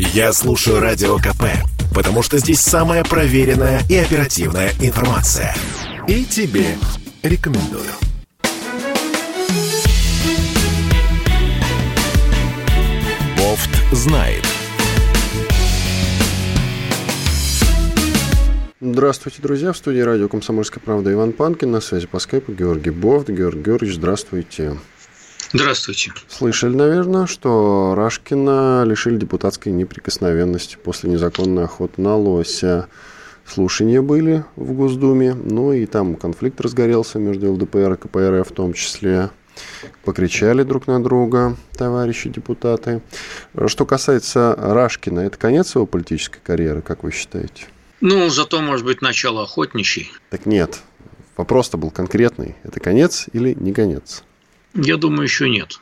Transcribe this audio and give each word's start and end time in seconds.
Я 0.00 0.32
слушаю 0.32 0.78
Радио 0.78 1.16
КП, 1.16 1.42
потому 1.92 2.22
что 2.22 2.38
здесь 2.38 2.60
самая 2.60 3.02
проверенная 3.02 3.82
и 3.90 3.96
оперативная 3.96 4.70
информация. 4.80 5.52
И 6.06 6.24
тебе 6.24 6.76
рекомендую. 7.24 7.82
Бофт 13.36 13.70
знает. 13.90 14.44
Здравствуйте, 18.80 19.42
друзья. 19.42 19.72
В 19.72 19.76
студии 19.76 19.98
радио 19.98 20.28
«Комсомольская 20.28 20.80
правда» 20.80 21.12
Иван 21.12 21.32
Панкин. 21.32 21.72
На 21.72 21.80
связи 21.80 22.06
по 22.06 22.20
скайпу 22.20 22.52
Георгий 22.52 22.90
Бофт. 22.90 23.30
Георгий 23.30 23.62
Георгиевич, 23.62 23.96
здравствуйте. 23.96 24.76
Здравствуйте. 25.52 26.12
Слышали, 26.28 26.74
наверное, 26.74 27.26
что 27.26 27.94
Рашкина 27.96 28.84
лишили 28.84 29.16
депутатской 29.16 29.72
неприкосновенности 29.72 30.76
после 30.76 31.10
незаконной 31.10 31.64
охоты 31.64 32.02
на 32.02 32.16
лося. 32.16 32.88
Слушания 33.46 34.02
были 34.02 34.44
в 34.56 34.72
Госдуме, 34.74 35.32
ну 35.32 35.72
и 35.72 35.86
там 35.86 36.16
конфликт 36.16 36.60
разгорелся 36.60 37.18
между 37.18 37.50
ЛДПР 37.52 37.94
и 37.94 37.96
КПРФ 37.96 38.50
в 38.50 38.52
том 38.52 38.74
числе. 38.74 39.30
Покричали 40.04 40.62
друг 40.64 40.86
на 40.86 41.02
друга 41.02 41.56
товарищи 41.76 42.28
депутаты. 42.28 43.00
Что 43.66 43.86
касается 43.86 44.54
Рашкина, 44.56 45.20
это 45.20 45.38
конец 45.38 45.74
его 45.74 45.86
политической 45.86 46.40
карьеры, 46.44 46.82
как 46.82 47.02
вы 47.02 47.10
считаете? 47.10 47.64
Ну, 48.02 48.28
зато, 48.28 48.60
может 48.60 48.84
быть, 48.84 49.00
начало 49.00 49.44
охотничьей. 49.44 50.12
Так 50.30 50.44
нет. 50.44 50.80
Вопрос-то 51.36 51.78
был 51.78 51.90
конкретный. 51.90 52.54
Это 52.62 52.80
конец 52.80 53.26
или 53.32 53.54
не 53.58 53.72
конец? 53.72 54.22
Я 54.80 54.96
думаю, 54.96 55.24
еще 55.24 55.50
нет. 55.50 55.80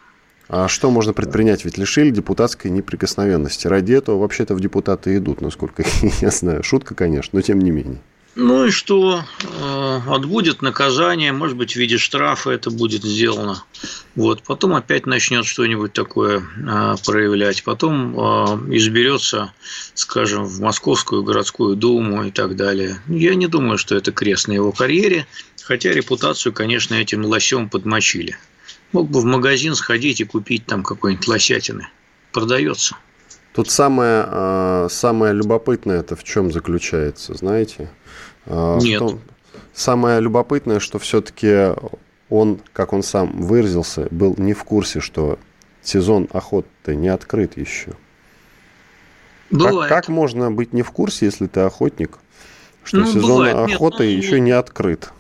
А 0.48 0.68
что 0.68 0.90
можно 0.90 1.12
предпринять? 1.12 1.64
Ведь 1.64 1.76
лишили 1.76 2.10
депутатской 2.10 2.70
неприкосновенности. 2.70 3.66
Ради 3.66 3.92
этого 3.92 4.18
вообще-то 4.18 4.54
в 4.54 4.60
депутаты 4.60 5.16
идут, 5.16 5.40
насколько 5.40 5.84
я 6.20 6.30
знаю. 6.30 6.62
Шутка, 6.62 6.94
конечно, 6.94 7.30
но 7.32 7.42
тем 7.42 7.58
не 7.58 7.70
менее. 7.70 8.00
Ну 8.36 8.66
и 8.66 8.70
что? 8.70 9.24
Э, 9.42 10.00
отбудет 10.06 10.60
наказание, 10.60 11.32
может 11.32 11.56
быть, 11.56 11.72
в 11.72 11.76
виде 11.76 11.96
штрафа 11.96 12.50
это 12.50 12.70
будет 12.70 13.02
сделано. 13.02 13.64
Вот. 14.14 14.42
Потом 14.42 14.74
опять 14.74 15.06
начнет 15.06 15.46
что-нибудь 15.46 15.94
такое 15.94 16.40
э, 16.40 16.94
проявлять. 17.04 17.64
Потом 17.64 18.14
э, 18.14 18.76
изберется, 18.76 19.52
скажем, 19.94 20.44
в 20.44 20.60
Московскую 20.60 21.22
городскую 21.22 21.76
думу 21.76 22.24
и 22.24 22.30
так 22.30 22.56
далее. 22.56 23.00
Я 23.08 23.34
не 23.34 23.46
думаю, 23.46 23.78
что 23.78 23.94
это 23.94 24.12
крест 24.12 24.48
на 24.48 24.52
его 24.52 24.70
карьере, 24.70 25.26
хотя 25.62 25.92
репутацию, 25.92 26.52
конечно, 26.52 26.94
этим 26.94 27.24
лосем 27.24 27.70
подмочили. 27.70 28.36
Мог 28.92 29.10
бы 29.10 29.20
в 29.20 29.24
магазин 29.24 29.74
сходить 29.74 30.20
и 30.20 30.24
купить 30.24 30.66
там 30.66 30.82
какой-нибудь 30.82 31.28
лосятины. 31.28 31.88
Продается. 32.32 32.96
Тут 33.52 33.70
самое, 33.70 34.88
самое 34.90 35.32
любопытное 35.32 36.00
это 36.00 36.14
в 36.16 36.24
чем 36.24 36.52
заключается, 36.52 37.34
знаете? 37.34 37.90
Нет. 38.46 38.98
Том, 38.98 39.20
самое 39.72 40.20
любопытное, 40.20 40.78
что 40.78 40.98
все-таки 40.98 41.74
он, 42.28 42.60
как 42.72 42.92
он 42.92 43.02
сам 43.02 43.40
выразился, 43.40 44.08
был 44.10 44.34
не 44.36 44.52
в 44.52 44.64
курсе, 44.64 45.00
что 45.00 45.38
сезон 45.82 46.28
охоты 46.32 46.96
не 46.96 47.08
открыт 47.08 47.56
еще. 47.56 47.92
Бывает. 49.50 49.88
Как, 49.88 50.04
как 50.06 50.08
можно 50.08 50.50
быть 50.50 50.72
не 50.72 50.82
в 50.82 50.90
курсе, 50.90 51.26
если 51.26 51.46
ты 51.46 51.60
охотник, 51.60 52.18
что 52.86 52.98
ну, 52.98 53.06
сезон 53.06 53.22
бывает. 53.22 53.56
охоты 53.56 54.06
Нет, 54.06 54.16
ну, 54.16 54.22
еще 54.22 54.40
не 54.40 54.52
открыт? 54.52 55.10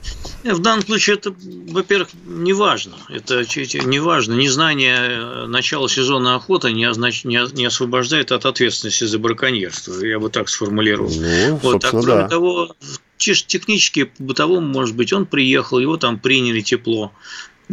В 0.44 0.58
данном 0.60 0.86
случае 0.86 1.16
это, 1.16 1.34
во-первых, 1.68 2.10
не 2.24 2.52
важно. 2.52 2.94
Это 3.08 3.44
не 3.84 3.98
важно. 3.98 4.34
Незнание 4.34 4.96
э, 4.96 5.46
начала 5.46 5.88
сезона 5.88 6.36
охоты 6.36 6.72
не, 6.72 6.84
означ... 6.84 7.24
не 7.24 7.66
освобождает 7.66 8.30
от 8.30 8.46
ответственности 8.46 9.04
за 9.04 9.18
браконьерство. 9.18 10.04
Я 10.04 10.20
бы 10.20 10.30
так 10.30 10.48
сформулировал. 10.48 11.10
Ну, 11.10 11.56
вот. 11.56 11.84
А 11.84 11.90
кроме 11.90 12.06
да. 12.06 12.28
того, 12.28 12.76
чисто 13.16 13.48
технически, 13.48 14.04
по-бытовому, 14.04 14.66
может 14.66 14.94
быть, 14.94 15.12
он 15.12 15.26
приехал, 15.26 15.78
его 15.78 15.96
там 15.96 16.18
приняли 16.18 16.60
тепло. 16.60 17.12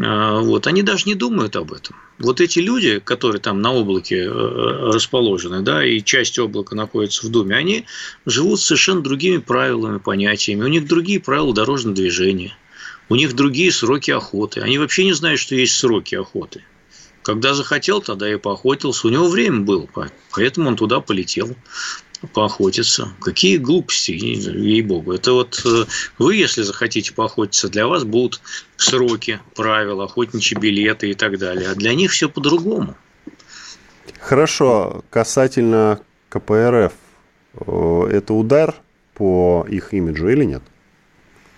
А, 0.01 0.39
вот. 0.39 0.67
Они 0.67 0.81
даже 0.81 1.05
не 1.05 1.15
думают 1.15 1.55
об 1.55 1.73
этом. 1.73 1.95
Вот 2.19 2.41
эти 2.41 2.59
люди, 2.59 2.99
которые 2.99 3.41
там 3.41 3.61
на 3.61 3.73
облаке 3.73 4.23
э, 4.23 4.29
расположены, 4.29 5.61
да, 5.61 5.85
и 5.85 6.01
часть 6.01 6.39
облака 6.39 6.75
находится 6.75 7.25
в 7.25 7.29
Думе, 7.29 7.55
они 7.55 7.85
живут 8.25 8.59
совершенно 8.61 9.01
другими 9.01 9.37
правилами, 9.37 9.99
понятиями. 9.99 10.63
У 10.63 10.67
них 10.67 10.87
другие 10.87 11.19
правила 11.19 11.53
дорожного 11.53 11.95
движения. 11.95 12.55
У 13.09 13.15
них 13.15 13.35
другие 13.35 13.71
сроки 13.71 14.11
охоты. 14.11 14.61
Они 14.61 14.77
вообще 14.77 15.03
не 15.03 15.13
знают, 15.13 15.39
что 15.39 15.55
есть 15.55 15.75
сроки 15.75 16.15
охоты. 16.15 16.63
Когда 17.21 17.53
захотел, 17.53 18.01
тогда 18.01 18.31
и 18.31 18.37
поохотился. 18.37 19.07
У 19.07 19.09
него 19.09 19.29
время 19.29 19.61
было, 19.61 19.87
поэтому 20.31 20.69
он 20.69 20.75
туда 20.75 20.99
полетел 20.99 21.55
поохотиться. 22.27 23.13
Какие 23.21 23.57
глупости, 23.57 24.11
ей-богу. 24.11 25.13
Это 25.13 25.33
вот 25.33 25.61
э, 25.65 25.85
вы, 26.17 26.35
если 26.35 26.61
захотите 26.61 27.13
поохотиться, 27.13 27.69
для 27.69 27.87
вас 27.87 28.03
будут 28.03 28.41
сроки, 28.77 29.39
правила, 29.55 30.05
охотничьи 30.05 30.57
билеты 30.57 31.09
и 31.09 31.13
так 31.13 31.37
далее. 31.37 31.69
А 31.69 31.75
для 31.75 31.93
них 31.93 32.11
все 32.11 32.29
по-другому. 32.29 32.95
Хорошо. 34.19 35.03
Касательно 35.09 36.01
КПРФ, 36.29 36.93
э, 37.55 38.09
это 38.11 38.33
удар 38.33 38.75
по 39.13 39.65
их 39.69 39.93
имиджу 39.93 40.29
или 40.29 40.45
нет? 40.45 40.63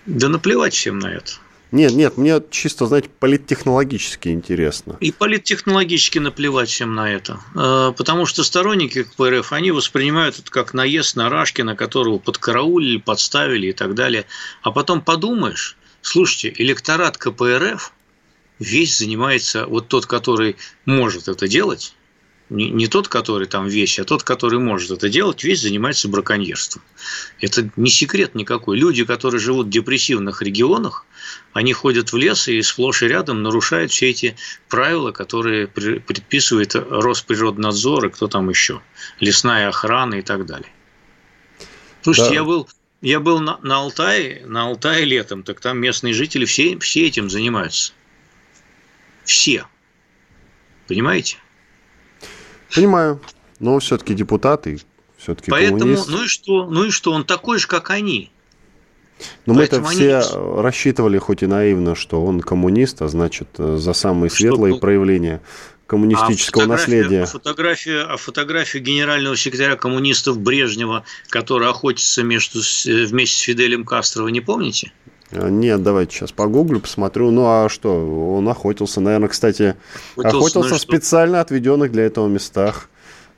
Да 0.06 0.28
наплевать 0.28 0.74
всем 0.74 0.98
на 0.98 1.08
это. 1.08 1.32
Нет, 1.72 1.92
нет, 1.92 2.16
мне 2.16 2.40
чисто, 2.50 2.86
знаете, 2.86 3.08
политтехнологически 3.18 4.28
интересно. 4.28 4.96
И 5.00 5.10
политтехнологически 5.10 6.18
наплевать 6.18 6.68
всем 6.68 6.94
на 6.94 7.10
это. 7.12 7.40
А, 7.54 7.92
потому 7.92 8.24
что 8.26 8.44
сторонники 8.44 9.02
КПРФ, 9.02 9.52
они 9.52 9.72
воспринимают 9.72 10.38
это 10.38 10.50
как 10.50 10.74
наезд 10.74 11.16
на 11.16 11.28
Рашкина, 11.28 11.74
которого 11.74 12.18
подкараулили, 12.18 12.98
подставили 12.98 13.68
и 13.68 13.72
так 13.72 13.94
далее. 13.94 14.26
А 14.62 14.70
потом 14.70 15.02
подумаешь, 15.02 15.76
слушайте, 16.02 16.54
электорат 16.56 17.18
КПРФ 17.18 17.92
весь 18.58 18.96
занимается, 18.96 19.66
вот 19.66 19.88
тот, 19.88 20.06
который 20.06 20.56
может 20.84 21.28
это 21.28 21.48
делать, 21.48 21.94
не, 22.48 22.70
не 22.70 22.86
тот, 22.86 23.08
который 23.08 23.46
там 23.46 23.66
весь, 23.66 23.98
а 23.98 24.04
тот, 24.04 24.22
который 24.22 24.58
может 24.58 24.90
это 24.90 25.08
делать, 25.08 25.42
весь 25.42 25.62
занимается 25.62 26.08
браконьерством. 26.08 26.82
Это 27.40 27.68
не 27.76 27.90
секрет 27.90 28.34
никакой. 28.34 28.78
Люди, 28.78 29.04
которые 29.04 29.40
живут 29.40 29.66
в 29.66 29.70
депрессивных 29.70 30.42
регионах, 30.42 31.04
они 31.52 31.72
ходят 31.72 32.12
в 32.12 32.16
лес 32.16 32.48
и 32.48 32.62
сплошь 32.62 33.02
и 33.02 33.08
рядом 33.08 33.42
нарушают 33.42 33.90
все 33.90 34.10
эти 34.10 34.36
правила, 34.68 35.10
которые 35.10 35.66
предписывает 35.66 36.74
Росприроднадзор 36.74 38.06
и 38.06 38.10
кто 38.10 38.28
там 38.28 38.48
еще, 38.48 38.80
лесная 39.18 39.68
охрана 39.68 40.14
и 40.14 40.22
так 40.22 40.46
далее. 40.46 40.70
Слушайте, 42.02 42.30
да. 42.30 42.34
я 42.36 42.44
был, 42.44 42.68
я 43.00 43.18
был 43.18 43.40
на, 43.40 43.58
на 43.62 43.78
Алтае, 43.78 44.44
на 44.46 44.66
Алтае 44.66 45.04
летом, 45.04 45.42
так 45.42 45.60
там 45.60 45.78
местные 45.78 46.14
жители 46.14 46.44
все, 46.44 46.78
все 46.78 47.06
этим 47.08 47.28
занимаются. 47.28 47.92
Все. 49.24 49.66
Понимаете? 50.86 51.38
Понимаю. 52.74 53.20
Но 53.58 53.78
все-таки 53.78 54.14
депутаты, 54.14 54.78
все-таки 55.16 55.50
Поэтому, 55.50 55.78
коммунист. 55.80 56.08
ну 56.08 56.24
и 56.24 56.26
что? 56.26 56.66
Ну 56.66 56.84
и 56.84 56.90
что? 56.90 57.12
Он 57.12 57.24
такой 57.24 57.58
же, 57.58 57.66
как 57.66 57.90
они. 57.90 58.30
Но 59.46 59.54
мы 59.54 59.62
это 59.62 59.82
все 59.82 60.18
они... 60.18 60.62
рассчитывали, 60.62 61.18
хоть 61.18 61.42
и 61.42 61.46
наивно, 61.46 61.94
что 61.94 62.22
он 62.22 62.40
коммунист, 62.40 63.00
а 63.00 63.08
значит, 63.08 63.48
э, 63.58 63.76
за 63.78 63.92
самые 63.94 64.30
светлые 64.30 64.74
что... 64.74 64.80
проявления 64.80 65.40
коммунистического 65.86 66.64
а 66.64 66.66
наследия. 66.66 67.24
Фотографию, 67.24 68.12
а 68.12 68.16
фотографию 68.16 68.82
генерального 68.82 69.36
секретаря 69.36 69.76
коммунистов 69.76 70.38
Брежнева, 70.38 71.04
который 71.28 71.68
охотится 71.68 72.22
между, 72.22 72.60
э, 72.60 73.06
вместе 73.06 73.36
с 73.36 73.40
Фиделем 73.40 73.84
Кастро, 73.84 74.24
вы 74.24 74.32
не 74.32 74.40
помните? 74.40 74.92
А, 75.32 75.48
нет, 75.48 75.82
давайте 75.82 76.16
сейчас 76.16 76.32
погуглю, 76.32 76.80
посмотрю. 76.80 77.30
Ну 77.30 77.44
а 77.46 77.68
что, 77.68 78.36
он 78.36 78.48
охотился, 78.48 79.00
наверное, 79.00 79.28
кстати, 79.28 79.74
охотился, 80.16 80.38
охотился 80.38 80.74
в 80.74 80.80
специально 80.80 81.40
отведенных 81.40 81.92
для 81.92 82.04
этого 82.04 82.28
местах. 82.28 82.88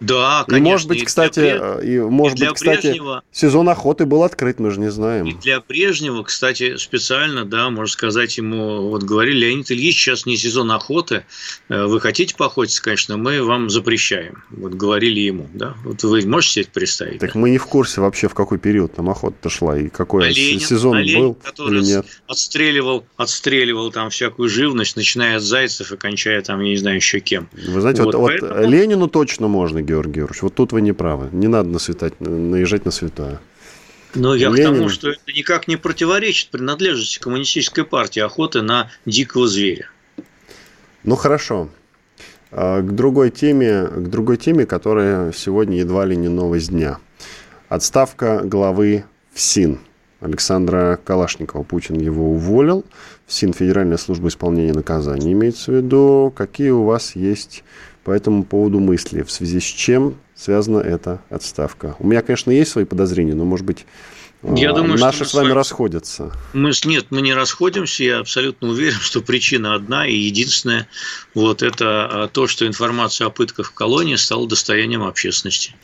Да, 0.00 0.44
конечно. 0.47 0.69
И 0.69 0.70
может 0.70 0.89
быть, 0.89 1.04
кстати, 1.04 1.41
для, 1.41 1.78
и, 1.83 1.98
может 1.98 2.39
и 2.39 2.47
быть, 2.47 2.54
кстати, 2.54 2.86
Брежнева, 2.86 3.22
сезон 3.33 3.68
охоты 3.68 4.06
был 4.06 4.22
открыт, 4.22 4.60
мы 4.60 4.71
же 4.71 4.78
не 4.78 4.91
знаем. 4.91 5.27
И 5.27 5.34
для 5.34 5.60
Брежнева, 5.60 6.22
кстати, 6.22 6.77
специально, 6.77 7.45
да, 7.45 7.71
можно 7.71 7.92
сказать 7.92 8.39
ему, 8.39 8.89
вот 8.91 9.03
говорили, 9.03 9.47
Леонид 9.47 9.71
Ильич, 9.72 9.97
сейчас 9.97 10.24
не 10.24 10.36
сезон 10.36 10.71
охоты, 10.71 11.24
э, 11.68 11.84
вы 11.84 12.00
хотите 12.00 12.36
поохотиться, 12.36 12.83
конечно, 12.83 13.16
мы 13.16 13.42
вам 13.42 13.71
запрещаем. 13.71 14.45
Вот 14.50 14.74
говорили 14.74 15.21
ему, 15.21 15.48
да. 15.53 15.74
Вот 15.84 16.03
вы 16.04 16.24
можете 16.27 16.62
себе 16.62 16.66
представить? 16.72 17.18
Так 17.18 17.33
да? 17.34 17.39
мы 17.41 17.51
не 17.51 17.59
в 17.59 17.66
курсе 17.66 18.01
вообще, 18.01 18.28
в 18.28 18.34
какой 18.34 18.59
период 18.59 18.94
там 18.94 19.10
охота 19.10 19.51
шла 19.51 19.77
и 19.77 19.89
какой 19.89 20.27
а 20.27 20.30
Ленин, 20.30 20.60
сезон 20.60 20.97
а 20.97 21.03
Ленин, 21.03 21.21
был 21.21 21.34
который 21.34 21.80
или 21.80 21.86
нет. 21.86 22.06
Отстреливал, 22.28 23.04
отстреливал 23.16 23.91
там 23.91 24.10
всякую 24.10 24.48
живность, 24.48 24.97
начиная 24.97 25.36
от 25.36 25.42
зайцев 25.42 25.91
и 25.91 25.97
кончая 25.97 26.41
там, 26.42 26.60
я 26.60 26.71
не 26.71 26.77
знаю, 26.77 26.97
еще 26.97 27.18
кем. 27.18 27.48
Вы 27.53 27.80
знаете, 27.80 28.03
вот, 28.03 28.15
вот, 28.15 28.28
поэтому... 28.28 28.54
вот 28.54 28.68
Ленину 28.68 29.09
точно 29.09 29.48
можно 29.48 29.83
Георгий 29.89 30.21
Георгиевич. 30.21 30.43
Вот 30.43 30.55
тут 30.55 30.73
вы 30.73 30.83
не 30.83 30.93
правы. 30.93 31.29
Не 31.33 31.49
надо 31.49 31.69
насветать, 31.71 32.21
наезжать 32.21 32.85
на 32.85 32.91
святое. 32.91 33.41
Но 34.15 34.35
я 34.35 34.49
Ленин... 34.49 34.73
к 34.73 34.77
тому, 34.77 34.89
что 34.89 35.11
это 35.11 35.33
никак 35.35 35.69
не 35.69 35.77
противоречит 35.77 36.51
принадлежности 36.51 37.19
коммунистической 37.19 37.85
партии 37.85 38.21
охоты 38.21 38.63
на 38.63 38.91
дикого 39.07 39.49
зверя. 39.49 39.91
Ну 41.05 41.17
хорошо. 41.17 41.69
К 42.51 42.83
другой 42.83 43.31
теме, 43.31 43.87
к 43.87 44.09
другой 44.09 44.39
теме, 44.39 44.65
которая 44.65 45.33
сегодня 45.33 45.79
едва 45.79 46.07
ли 46.07 46.17
не 46.17 46.29
новость 46.29 46.71
дня. 46.71 46.99
Отставка 47.69 48.41
главы 48.45 49.05
ФСИН. 49.35 49.79
Александра 50.21 50.99
Калашникова. 51.05 51.63
Путин 51.63 52.01
его 52.01 52.33
уволил. 52.33 52.85
ФСИН 53.27 53.53
Федеральная 53.53 53.99
служба 53.99 54.29
исполнения 54.29 54.73
наказаний 54.73 55.33
имеется 55.33 55.71
в 55.71 55.75
виду. 55.77 56.33
Какие 56.35 56.71
у 56.71 56.85
вас 56.85 57.15
есть 57.15 57.63
по 58.04 58.10
этому 58.10 58.45
поводу 58.45 58.80
мысли? 58.80 59.22
В 59.22 59.30
связи 59.30 59.60
с 59.60 59.65
чем 59.65 60.16
связана 60.34 60.78
эта 60.78 61.21
отставка? 61.30 61.97
У 61.98 62.06
меня, 62.06 62.22
конечно, 62.22 62.50
есть 62.50 62.71
свои 62.71 62.84
подозрения, 62.84 63.34
но, 63.34 63.45
может 63.45 63.66
быть, 63.66 63.86
я 64.42 64.72
думаю, 64.72 64.98
Наши 64.98 65.24
с 65.24 65.34
вами 65.34 65.50
расходятся. 65.50 66.33
Мы, 66.53 66.71
нет, 66.84 67.06
мы 67.10 67.22
не 67.22 67.34
расходимся. 67.34 68.04
Я 68.04 68.18
абсолютно 68.21 68.68
уверен, 68.68 68.98
что 69.00 69.21
причина 69.21 69.74
одна 69.74 70.06
и 70.06 70.15
единственная. 70.15 70.86
Вот 71.34 71.62
это 71.62 72.24
а, 72.24 72.28
то, 72.28 72.47
что 72.47 72.66
информация 72.66 73.27
о 73.27 73.30
пытках 73.30 73.71
в 73.71 73.74
колонии 73.74 74.15
стала 74.15 74.47
достоянием 74.47 75.03
общественности. 75.03 75.74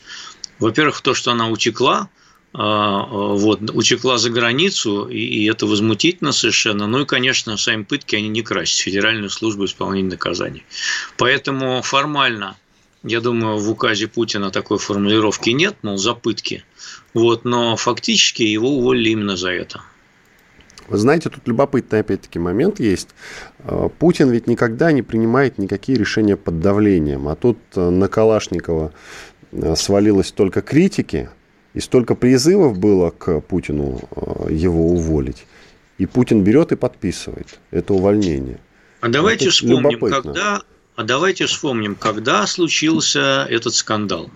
Во-первых, 0.60 1.00
то, 1.00 1.14
что 1.14 1.32
она 1.32 1.48
утекла, 1.48 1.96
а, 1.96 2.04
а, 2.04 2.23
вот, 2.54 3.68
утекла 3.72 4.16
за 4.16 4.30
границу, 4.30 5.08
и, 5.08 5.18
и 5.18 5.50
это 5.50 5.66
возмутительно 5.66 6.30
совершенно. 6.30 6.86
Ну 6.86 7.00
и, 7.00 7.04
конечно, 7.04 7.56
сами 7.56 7.82
пытки, 7.82 8.14
они 8.14 8.28
не 8.28 8.42
красят 8.42 8.78
Федеральную 8.78 9.28
службу 9.28 9.64
исполнения 9.64 10.10
наказаний. 10.10 10.64
Поэтому 11.18 11.82
формально, 11.82 12.56
я 13.02 13.20
думаю, 13.20 13.58
в 13.58 13.68
указе 13.68 14.06
Путина 14.06 14.52
такой 14.52 14.78
формулировки 14.78 15.50
нет, 15.50 15.74
мол, 15.82 15.98
за 15.98 16.14
пытки. 16.14 16.64
Вот, 17.12 17.44
но 17.44 17.74
фактически 17.74 18.44
его 18.44 18.68
уволили 18.78 19.10
именно 19.10 19.36
за 19.36 19.50
это. 19.50 19.82
Вы 20.86 20.98
знаете, 20.98 21.30
тут 21.30 21.48
любопытный 21.48 22.00
опять-таки 22.00 22.38
момент 22.38 22.78
есть. 22.78 23.08
А, 23.64 23.88
Путин 23.88 24.30
ведь 24.30 24.46
никогда 24.46 24.92
не 24.92 25.02
принимает 25.02 25.58
никакие 25.58 25.98
решения 25.98 26.36
под 26.36 26.60
давлением. 26.60 27.26
А 27.26 27.34
тут 27.34 27.58
на 27.74 28.06
Калашникова 28.06 28.92
свалилось 29.74 30.30
только 30.30 30.62
критики– 30.62 31.30
и 31.74 31.80
столько 31.80 32.14
призывов 32.14 32.78
было 32.78 33.10
к 33.10 33.40
Путину 33.40 34.00
э, 34.10 34.52
его 34.52 34.88
уволить. 34.88 35.44
И 35.98 36.06
Путин 36.06 36.42
берет 36.42 36.72
и 36.72 36.76
подписывает 36.76 37.58
это 37.70 37.94
увольнение. 37.94 38.58
А 39.00 39.08
давайте 39.08 39.46
это 39.46 39.54
вспомним, 39.54 40.00
когда, 40.00 40.62
а 40.96 41.02
давайте 41.02 41.46
вспомним, 41.46 41.94
когда 41.94 42.46
случился 42.46 43.46
этот 43.50 43.74
скандал. 43.74 44.30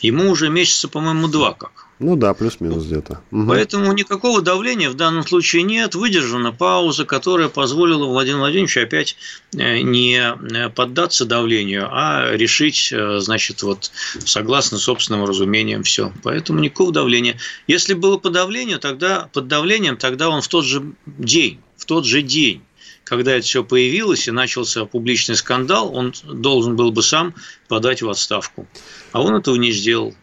Ему 0.00 0.30
уже 0.30 0.48
месяца, 0.48 0.88
по-моему, 0.88 1.28
два 1.28 1.54
как. 1.54 1.81
Ну 2.02 2.16
да, 2.16 2.34
плюс-минус 2.34 2.84
где-то. 2.84 3.20
Угу. 3.30 3.46
Поэтому 3.46 3.92
никакого 3.92 4.42
давления 4.42 4.90
в 4.90 4.94
данном 4.94 5.24
случае 5.26 5.62
нет. 5.62 5.94
Выдержана 5.94 6.50
пауза, 6.52 7.04
которая 7.04 7.48
позволила 7.48 8.06
Владимиру 8.06 8.40
Владимировичу 8.40 8.80
опять 8.82 9.16
э, 9.56 9.80
не 9.80 10.18
э, 10.18 10.68
поддаться 10.70 11.24
давлению, 11.24 11.88
а 11.90 12.32
решить, 12.32 12.92
э, 12.92 13.20
значит, 13.20 13.62
вот 13.62 13.92
согласно 14.24 14.78
собственным 14.78 15.24
разумениям 15.24 15.84
все. 15.84 16.12
Поэтому 16.24 16.58
никакого 16.58 16.92
давления. 16.92 17.38
Если 17.68 17.94
было 17.94 18.18
подавление, 18.18 18.78
тогда 18.78 19.28
под 19.32 19.46
давлением, 19.46 19.96
тогда 19.96 20.28
он 20.28 20.42
в 20.42 20.48
тот 20.48 20.64
же 20.64 20.82
день, 21.06 21.60
в 21.76 21.84
тот 21.84 22.04
же 22.04 22.22
день 22.22 22.62
когда 23.04 23.32
это 23.32 23.44
все 23.44 23.64
появилось 23.64 24.28
и 24.28 24.30
начался 24.30 24.84
публичный 24.84 25.36
скандал, 25.36 25.94
он 25.94 26.14
должен 26.24 26.76
был 26.76 26.92
бы 26.92 27.02
сам 27.02 27.34
подать 27.68 28.00
в 28.00 28.08
отставку. 28.08 28.66
А 29.12 29.20
он 29.20 29.34
этого 29.34 29.56
не 29.56 29.72
сделал. 29.72 30.14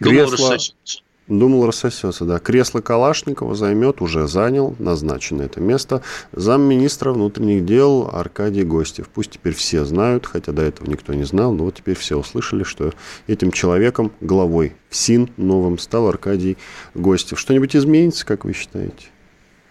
Думал, 0.00 0.28
Кресло... 0.28 0.50
рассосется. 0.50 1.00
Думал, 1.28 1.66
рассосется, 1.66 2.24
да. 2.24 2.38
Кресло 2.38 2.80
Калашникова 2.80 3.56
займет, 3.56 4.00
уже 4.00 4.28
занял, 4.28 4.76
назначено 4.78 5.42
это 5.42 5.60
место, 5.60 6.02
замминистра 6.32 7.12
внутренних 7.12 7.64
дел 7.64 8.08
Аркадий 8.12 8.62
Гостев. 8.62 9.08
Пусть 9.08 9.32
теперь 9.32 9.54
все 9.54 9.84
знают, 9.84 10.24
хотя 10.24 10.52
до 10.52 10.62
этого 10.62 10.88
никто 10.88 11.14
не 11.14 11.24
знал, 11.24 11.52
но 11.52 11.64
вот 11.64 11.74
теперь 11.74 11.96
все 11.96 12.16
услышали, 12.16 12.62
что 12.62 12.92
этим 13.26 13.50
человеком, 13.50 14.12
главой 14.20 14.76
ФСИН 14.90 15.30
новым, 15.36 15.78
стал 15.80 16.06
Аркадий 16.06 16.58
Гостев. 16.94 17.40
Что-нибудь 17.40 17.74
изменится, 17.74 18.24
как 18.24 18.44
вы 18.44 18.52
считаете? 18.52 19.06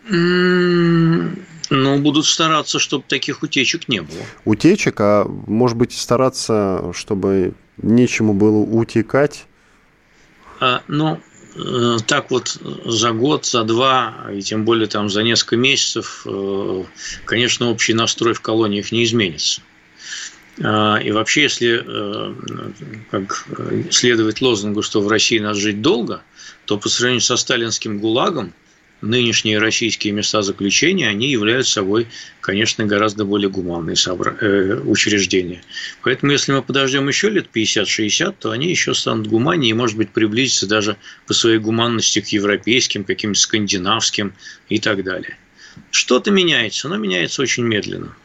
Ну, 0.10 1.98
будут 2.00 2.26
стараться, 2.26 2.80
чтобы 2.80 3.06
таких 3.08 3.44
утечек 3.44 3.88
не 3.88 4.02
было. 4.02 4.20
Утечек, 4.44 5.00
а 5.00 5.26
может 5.26 5.78
быть 5.78 5.94
стараться, 5.94 6.92
чтобы 6.94 7.54
нечему 7.82 8.34
было 8.34 8.58
утекать? 8.58 9.48
А, 10.60 10.82
ну, 10.88 11.20
э, 11.56 11.98
так 12.06 12.32
вот 12.32 12.58
за 12.86 13.12
год, 13.12 13.46
за 13.46 13.64
два, 13.64 14.28
и 14.34 14.42
тем 14.42 14.66
более 14.66 14.88
там 14.88 15.10
за 15.10 15.24
несколько 15.24 15.58
месяцев, 15.58 16.24
э, 16.26 16.84
конечно, 17.26 17.70
общий 17.70 17.94
настрой 17.94 18.34
в 18.34 18.42
колониях 18.42 18.92
не 18.92 19.04
изменится. 19.04 19.62
А, 20.64 20.98
и 20.98 21.12
вообще, 21.12 21.44
если 21.44 21.84
э, 21.86 22.34
как 23.12 23.46
следовать 23.92 24.42
лозунгу, 24.42 24.82
что 24.82 25.02
в 25.02 25.08
России 25.08 25.40
нас 25.40 25.58
жить 25.58 25.82
долго, 25.82 26.22
то 26.66 26.78
по 26.78 26.90
сравнению 26.90 27.22
со 27.22 27.38
сталинским 27.38 28.00
ГУЛАГом– 28.00 28.54
нынешние 29.02 29.60
российские 29.60 30.14
места 30.14 30.42
заключения, 30.42 31.08
они 31.08 31.30
являются 31.30 31.74
собой, 31.74 32.08
конечно, 32.42 32.86
гораздо 32.86 33.26
более 33.26 33.50
гуманные 33.50 33.96
э, 33.96 34.82
учреждения. 34.86 35.62
Поэтому, 36.02 36.32
если 36.32 36.54
мы 36.54 36.62
подождем 36.62 37.08
еще 37.08 37.30
лет 37.30 37.48
50-60, 37.54 38.36
то 38.40 38.52
они 38.52 38.70
еще 38.70 38.94
станут 38.94 39.28
гуманнее 39.28 39.72
и, 39.72 39.74
может 39.74 39.98
быть, 39.98 40.10
приблизятся 40.12 40.68
даже 40.68 40.98
по 41.28 41.34
своей 41.34 41.60
гуманности 41.60 42.22
к 42.22 42.28
европейским, 42.28 43.04
каким-то 43.04 43.40
скандинавским 43.40 44.34
и 44.70 44.80
так 44.80 45.04
далее. 45.04 45.38
Что-то 45.92 46.32
меняется, 46.32 46.88
но 46.90 46.98
меняется 46.98 47.42
очень 47.42 47.64
медленно. 47.64 48.16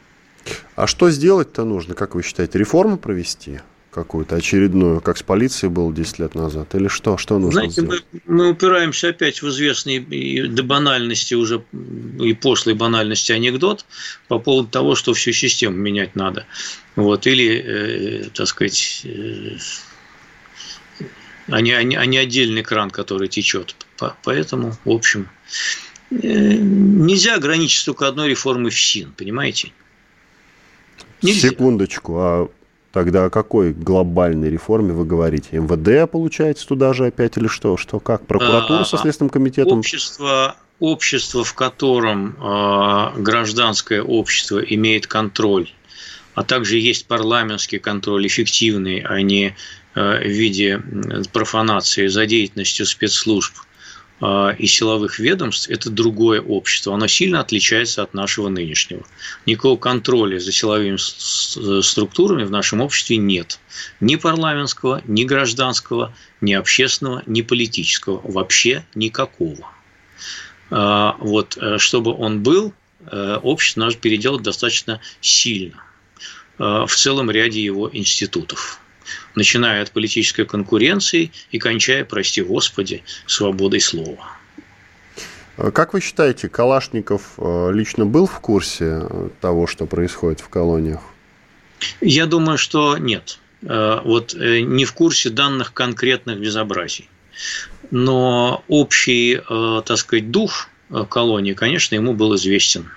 А 0.76 0.87
что 0.87 1.11
сделать-то 1.11 1.64
нужно, 1.64 1.94
как 1.94 2.14
вы 2.14 2.22
считаете? 2.22 2.58
Реформу 2.58 2.96
провести? 2.96 3.61
Какую-то 3.91 4.37
очередную, 4.37 5.01
как 5.01 5.19
с 5.19 5.23
полицией 5.23 5.71
было 5.71 5.93
10 5.93 6.19
лет 6.21 6.35
назад? 6.35 6.75
Или 6.75 6.89
что? 6.89 7.17
Что 7.17 7.39
нужно 7.39 7.61
Знаете, 7.61 7.81
сделать? 7.83 8.05
Мы, 8.13 8.21
мы 8.35 8.51
упираемся 8.51 9.09
опять 9.09 9.43
в 9.43 9.49
известный 9.49 9.97
и 9.97 10.47
до 10.47 10.63
банальности 10.63 11.35
уже, 11.35 11.63
и 12.21 12.35
пошлой 12.35 12.75
банальности 12.75 13.33
анекдот 13.33 13.85
по 14.29 14.39
поводу 14.39 14.69
того, 14.69 14.95
что 14.95 15.13
всю 15.13 15.33
систему 15.33 15.77
менять 15.77 16.15
надо. 16.15 16.47
Вот, 16.97 17.27
или, 17.27 17.57
э, 17.57 18.25
так 18.33 18.47
сказать, 18.47 19.03
э, 19.05 19.57
а, 21.49 21.61
не, 21.61 21.73
а, 21.73 21.83
не, 21.83 21.97
а 21.97 22.07
не 22.07 22.19
отдельный 22.19 22.63
кран, 22.63 22.91
который 22.91 23.29
течет. 23.29 23.75
Поэтому, 24.23 24.77
в 24.85 24.91
общем, 24.91 25.29
э, 26.11 26.17
нельзя 26.17 27.35
ограничиться 27.35 27.87
только 27.87 28.07
одной 28.07 28.29
реформой 28.29 28.71
ФСИН, 28.71 29.13
понимаете? 29.17 29.73
Нельзя. 31.23 31.51
Секундочку, 31.51 32.19
а 32.19 32.51
Тогда 32.93 33.27
о 33.27 33.31
какой 33.31 33.73
глобальной 33.73 34.51
реформе 34.51 34.93
вы 34.93 35.05
говорите? 35.05 35.59
МВД, 35.59 36.11
получается, 36.11 36.67
туда 36.67 36.93
же 36.93 37.06
опять 37.06 37.37
или 37.37 37.47
что? 37.47 37.77
Что, 37.77 38.01
как? 38.01 38.27
Прокуратура 38.27 38.82
со 38.85 38.97
а, 38.97 38.99
Следственным 39.01 39.31
комитетом? 39.31 39.79
Общество, 39.79 40.56
общество 40.81 41.44
в 41.44 41.55
котором 41.55 42.37
э, 42.37 43.20
гражданское 43.20 44.03
общество 44.03 44.59
имеет 44.59 45.06
контроль, 45.06 45.70
а 46.35 46.43
также 46.43 46.79
есть 46.79 47.06
парламентский 47.06 47.79
контроль, 47.79 48.27
эффективный, 48.27 49.01
а 49.01 49.23
не 49.23 49.55
э, 49.94 50.01
в 50.01 50.29
виде 50.29 50.82
профанации 51.32 52.09
за 52.09 52.27
деятельностью 52.27 52.87
спецслужб– 52.87 53.55
а, 53.65 53.69
и 54.22 54.67
силовых 54.67 55.19
ведомств– 55.19 55.69
это 55.70 55.89
другое 55.89 56.43
общество. 56.43 56.94
Оно 56.94 57.06
сильно 57.06 57.41
отличается 57.41 58.03
от 58.03 58.12
нашего 58.12 58.48
нынешнего. 58.48 59.03
Никакого 59.46 59.79
контроля 59.79 60.39
за 60.39 60.53
силовыми 60.53 60.98
структурами 61.81 62.44
в 62.44 62.50
нашем 62.50 62.82
обществе 62.82 63.17
нет. 63.17 63.58
Ни 64.00 64.17
парламентского, 64.17 65.03
ни 65.06 65.24
гражданского, 65.24 66.12
ни 66.43 66.53
общественного, 66.53 67.22
ни 67.24 67.41
политического. 67.41 68.20
Вообще 68.22 68.84
никакого. 68.94 69.67
А, 70.70 71.17
вот, 71.19 71.56
э, 71.60 71.79
чтобы 71.79 72.15
он 72.15 72.43
был, 72.43 72.72
э, 73.10 73.39
общество 73.43 73.81
надо 73.81 73.96
переделать 73.96 74.43
достаточно 74.43 75.00
сильно 75.20 75.82
э, 76.58 76.84
в 76.86 76.94
целом 76.94 77.31
ряде 77.31 77.62
его 77.62 77.91
институтов 77.93 78.80
начиная 79.34 79.82
от 79.82 79.90
политической 79.90 80.44
конкуренции 80.44 81.32
и 81.50 81.58
кончая, 81.58 82.05
прости 82.05 82.43
господи, 82.43 83.02
свободой 83.26 83.81
слова. 83.81 84.40
А 85.56 85.70
как 85.70 85.93
вы 85.93 86.00
считаете, 86.00 86.48
Калашников 86.48 87.34
э, 87.36 87.70
лично 87.74 88.06
был 88.06 88.26
в 88.26 88.40
курсе 88.40 89.02
э, 89.02 89.29
того, 89.43 89.67
что 89.67 89.84
происходит 89.84 90.40
в 90.40 90.48
колониях? 90.48 91.00
Я 92.00 92.24
думаю, 92.24 92.56
что 92.56 92.96
нет. 92.96 93.38
Э, 93.62 94.00
вот 94.02 94.34
не 94.34 94.86
в 94.86 94.94
курсе 94.94 95.29
данных 95.29 95.74
конкретных 95.74 96.40
безобразий. 96.40 97.08
Но 97.90 98.64
общий, 98.69 99.40
так 99.48 99.96
сказать, 99.96 100.31
дух 100.31 100.69
колонии, 101.08 101.55
конечно, 101.55 101.94
ему 101.94 102.12
был 102.12 102.36
известен. 102.36 102.90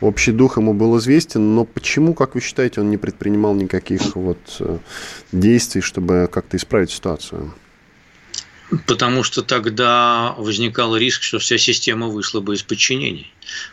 Общий 0.00 0.32
дух 0.32 0.58
ему 0.58 0.74
был 0.74 0.98
известен, 0.98 1.54
но 1.54 1.64
почему, 1.64 2.14
как 2.14 2.34
вы 2.34 2.40
считаете, 2.40 2.80
он 2.80 2.90
не 2.90 2.98
предпринимал 2.98 3.54
никаких 3.54 4.14
вот 4.14 4.38
э, 4.60 4.78
действий, 5.32 5.80
чтобы 5.80 6.28
как-то 6.30 6.56
исправить 6.56 6.90
ситуацию? 6.90 7.54
Потому 8.86 9.22
что 9.22 9.42
тогда 9.42 10.34
возникал 10.36 10.96
риск, 10.96 11.22
что 11.22 11.38
вся 11.38 11.56
система 11.56 12.08
вышла 12.08 12.40
бы 12.40 12.54
из 12.54 12.62
подчинений. 12.62 13.32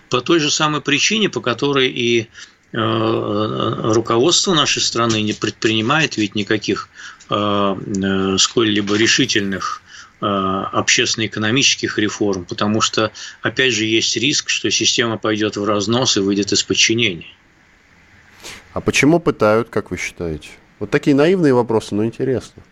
По 0.09 0.21
той 0.21 0.39
же 0.39 0.51
самой 0.51 0.81
причине, 0.81 1.29
по 1.29 1.41
которой 1.41 1.89
и 1.89 2.27
руководство 2.73 4.55
нашей 4.55 4.81
страны 4.81 5.21
не 5.21 5.33
предпринимает 5.33 6.17
ведь 6.17 6.33
никаких 6.33 6.89
сколь-либо 7.27 8.95
решительных 8.95 9.82
общественно-экономических 10.23 11.97
реформ, 11.97 12.45
потому 12.45 12.81
что, 12.81 13.11
опять 13.41 13.73
же, 13.73 13.85
есть 13.85 14.15
риск, 14.15 14.49
что 14.49 14.71
система 14.71 15.17
пойдет 15.17 15.57
в 15.57 15.65
разнос 15.65 16.17
и 16.17 16.21
выйдет 16.21 16.51
из 16.51 16.63
подчинения. 16.63 17.27
А 18.73 18.81
почему 18.81 19.19
пытают, 19.19 19.69
как 19.69 19.91
вы 19.91 19.97
считаете? 19.97 20.49
Вот 20.79 20.89
такие 20.89 21.15
наивные 21.15 21.53
вопросы, 21.53 21.93
но 21.95 22.05
интересно. 22.05 22.63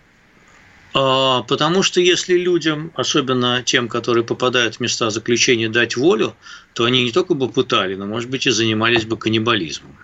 А, 0.93 1.43
потому 1.43 1.83
что 1.83 2.01
если 2.01 2.37
людям, 2.37 2.91
особенно 2.95 3.63
тем, 3.63 3.87
которые 3.87 4.23
попадают 4.23 4.75
в 4.75 4.79
места 4.79 5.09
заключения, 5.09 5.69
дать 5.69 5.95
волю, 5.95 6.35
то 6.73 6.85
они 6.85 7.03
не 7.03 7.11
только 7.11 7.33
бы 7.33 7.49
пытали, 7.49 7.95
но, 7.95 8.05
может 8.05 8.29
быть, 8.29 8.47
и 8.47 8.51
занимались 8.51 9.05
бы 9.05 9.17
каннибализмом. 9.17 9.97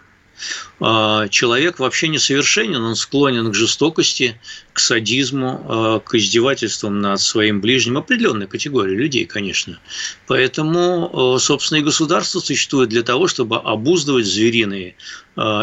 А, 0.79 1.27
человек 1.29 1.79
вообще 1.79 2.07
несовершенен, 2.07 2.83
он 2.83 2.95
склонен 2.95 3.51
к 3.51 3.55
жестокости, 3.55 4.39
к 4.73 4.79
садизму, 4.79 5.65
а, 5.67 5.99
к 5.99 6.15
издевательствам 6.15 6.99
над 7.01 7.19
своим 7.19 7.61
ближним, 7.61 7.97
определенной 7.97 8.47
категории 8.47 8.95
людей, 8.95 9.25
конечно. 9.25 9.79
Поэтому, 10.27 11.35
а, 11.35 11.39
собственно, 11.39 11.79
и 11.79 11.83
государство 11.83 12.39
существует 12.39 12.89
для 12.89 13.03
того, 13.03 13.27
чтобы 13.27 13.57
обуздывать 13.57 14.25
звериные 14.25 14.95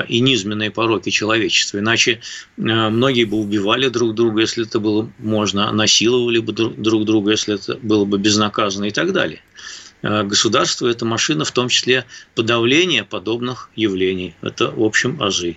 и 0.08 0.20
низменные 0.20 0.70
пороки 0.70 1.10
человечества. 1.10 1.78
Иначе 1.78 2.20
многие 2.56 3.24
бы 3.24 3.38
убивали 3.38 3.88
друг 3.88 4.14
друга, 4.14 4.42
если 4.42 4.64
это 4.64 4.78
было 4.78 5.10
можно, 5.18 5.72
насиловали 5.72 6.38
бы 6.38 6.52
друг 6.52 7.04
друга, 7.04 7.32
если 7.32 7.56
это 7.56 7.76
было 7.82 8.04
бы 8.04 8.18
безнаказанно 8.18 8.84
и 8.84 8.92
так 8.92 9.12
далее. 9.12 9.42
Э, 10.04 10.22
государство– 10.22 10.86
это 10.88 11.06
машина 11.06 11.44
в 11.44 11.50
том 11.50 11.68
числе 11.68 12.04
подавления 12.34 13.04
подобных 13.04 13.70
явлений. 13.74 14.36
Это, 14.42 14.70
в 14.70 14.82
общем, 14.82 15.20
азы. 15.22 15.56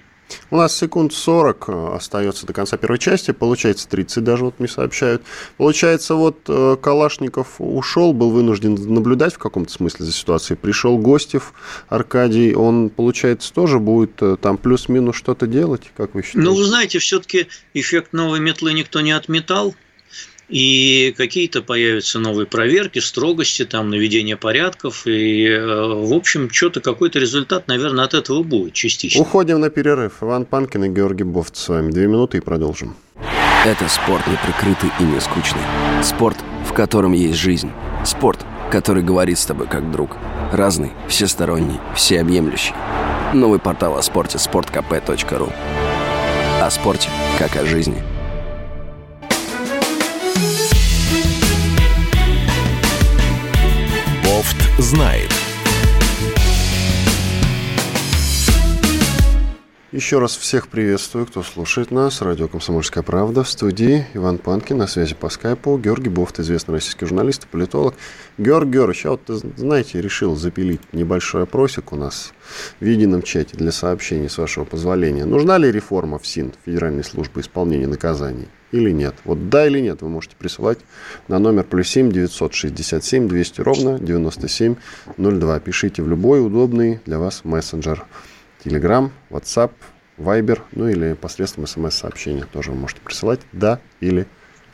У 0.52 0.58
нас 0.58 0.76
секунд 0.76 1.14
40 1.14 1.66
э, 1.68 1.96
остается 1.96 2.46
до 2.46 2.54
конца 2.54 2.78
первой 2.78 2.98
части, 2.98 3.32
получается 3.32 3.90
30 3.90 4.24
даже, 4.24 4.46
вот 4.46 4.60
мне 4.60 4.70
сообщают. 4.70 5.22
Получается, 5.58 6.16
вот 6.16 6.38
э, 6.48 6.78
Калашников 6.82 7.56
ушел, 7.60 8.14
был 8.14 8.32
вынужден 8.32 8.76
наблюдать 8.76 9.34
в 9.34 9.38
каком-то 9.38 9.72
смысле 9.72 10.06
за 10.06 10.14
ситуацией. 10.14 10.58
Пришел 10.58 10.98
Гостев, 10.98 11.54
Аркадий, 11.90 12.56
он, 12.56 12.90
получается, 12.90 13.54
тоже 13.54 13.80
будет 13.80 14.22
там 14.42 14.58
плюс-минус 14.58 15.18
что-то 15.18 15.46
делать, 15.46 15.92
как 15.98 16.16
вы 16.16 16.24
считаете? 16.24 16.50
Ну, 16.50 16.56
вы 16.56 16.64
знаете, 16.64 17.00
все-таки 17.00 17.48
эффект 17.74 18.14
новой 18.14 18.40
метлы 18.40 18.72
никто 18.72 19.02
не 19.02 19.12
отметал 19.12 19.76
и 20.50 21.14
какие-то 21.18 21.62
появятся 21.62 22.20
новые 22.20 22.46
проверки, 22.46 23.00
строгости, 23.00 23.66
там, 23.66 23.90
наведение 23.90 24.38
порядков, 24.38 25.06
и, 25.06 25.46
э, 25.46 25.60
в 25.60 26.14
общем, 26.14 26.50
что-то, 26.50 26.80
какой-то 26.80 27.20
результат, 27.20 27.68
наверное, 27.68 28.06
от 28.06 28.14
этого 28.14 28.44
будет 28.44 28.74
частично. 28.74 29.22
Уходим 29.22 29.60
на 29.60 29.70
перерыв. 29.70 30.14
Иван 30.22 30.46
Панкин 30.46 30.86
и 30.86 30.90
Георгий 30.90 31.26
Бофт 31.26 31.58
с 31.58 31.68
вами. 31.68 31.92
Две 31.92 32.08
минуты 32.08 32.38
и 32.38 32.42
продолжим. 32.42 32.96
Это 33.66 33.90
спорт 33.90 34.26
не 34.28 34.38
прикрытый 34.38 34.90
и 35.00 35.04
не 35.04 35.20
скучный. 35.20 35.62
Спорт, 36.02 36.38
в 36.66 36.74
котором 36.74 37.12
есть 37.12 37.38
жизнь. 37.38 37.72
Спорт, 38.06 38.46
который 38.72 39.04
говорит 39.04 39.38
с 39.40 39.46
тобой 39.46 39.68
как 39.68 39.92
друг. 39.92 40.12
Разный, 40.54 40.92
всесторонний, 41.10 41.80
всеобъемлющий. 41.94 42.74
Новый 43.34 43.60
портал 43.60 43.98
о 43.98 44.02
спорте– 44.02 44.38
sportkp.ru 44.38 45.52
О 46.62 46.72
спорте, 46.72 47.10
как 47.38 47.58
о 47.58 47.66
жизни– 47.66 48.02
знает. 54.88 55.30
Еще 59.92 60.20
раз 60.20 60.38
всех 60.38 60.70
приветствую, 60.70 61.26
кто 61.26 61.44
слушает 61.44 61.92
нас. 61.92 62.22
Радио 62.22 62.48
«Комсомольская 62.48 63.04
правда» 63.04 63.44
в 63.44 63.50
студии. 63.50 64.06
Иван 64.14 64.38
Панкин, 64.38 64.78
на 64.78 64.88
связи 64.88 65.14
по 65.14 65.28
скайпу. 65.28 65.78
Георгий 65.78 66.10
Бофт, 66.10 66.40
известный 66.40 66.76
российский 66.76 67.06
журналист 67.06 67.44
и 67.44 67.48
политолог. 67.48 67.96
Георгий 68.38 68.74
Георгиевич, 68.74 69.04
я 69.04 69.12
вот, 69.12 69.22
знаете, 69.28 70.02
решил 70.02 70.38
запилить 70.38 70.82
небольшой 70.94 71.44
опросик 71.44 71.92
у 71.92 71.98
нас 71.98 72.32
в 72.80 72.86
едином 72.86 73.24
чате 73.24 73.58
для 73.58 73.74
сообщений, 73.74 74.30
с 74.30 74.38
вашего 74.38 74.64
позволения. 74.64 75.26
Нужна 75.26 75.58
ли 75.58 75.70
реформа 75.70 76.18
в 76.18 76.26
СИН, 76.26 76.54
Федеральной 76.66 77.04
службы 77.04 77.42
исполнения 77.42 77.88
наказаний? 77.88 78.48
Или 78.72 78.92
нет. 78.92 79.16
Вот 79.24 79.50
да 79.50 79.68
или 79.68 79.80
нет 79.80 80.02
вы 80.02 80.10
можете 80.10 80.36
присылать 80.36 80.80
на 81.28 81.40
номер 81.40 81.64
плюс 81.64 81.88
7 81.88 82.12
967 82.12 83.28
200 83.28 83.62
ровно 83.62 84.00
9702. 84.00 85.60
Пишите 85.60 86.02
в 86.02 86.08
любой 86.08 86.46
удобный 86.46 87.00
для 87.06 87.20
вас 87.20 87.44
мессенджер. 87.44 88.06
Telegram, 88.64 89.12
WhatsApp, 89.30 89.72
Viber, 90.18 90.62
ну 90.72 90.90
или 90.90 91.14
посредством 91.14 91.68
смс-сообщения 91.68 92.46
тоже 92.52 92.72
вы 92.72 92.78
можете 92.78 93.02
присылать 93.02 93.42
да 93.52 93.80
или 94.00 94.28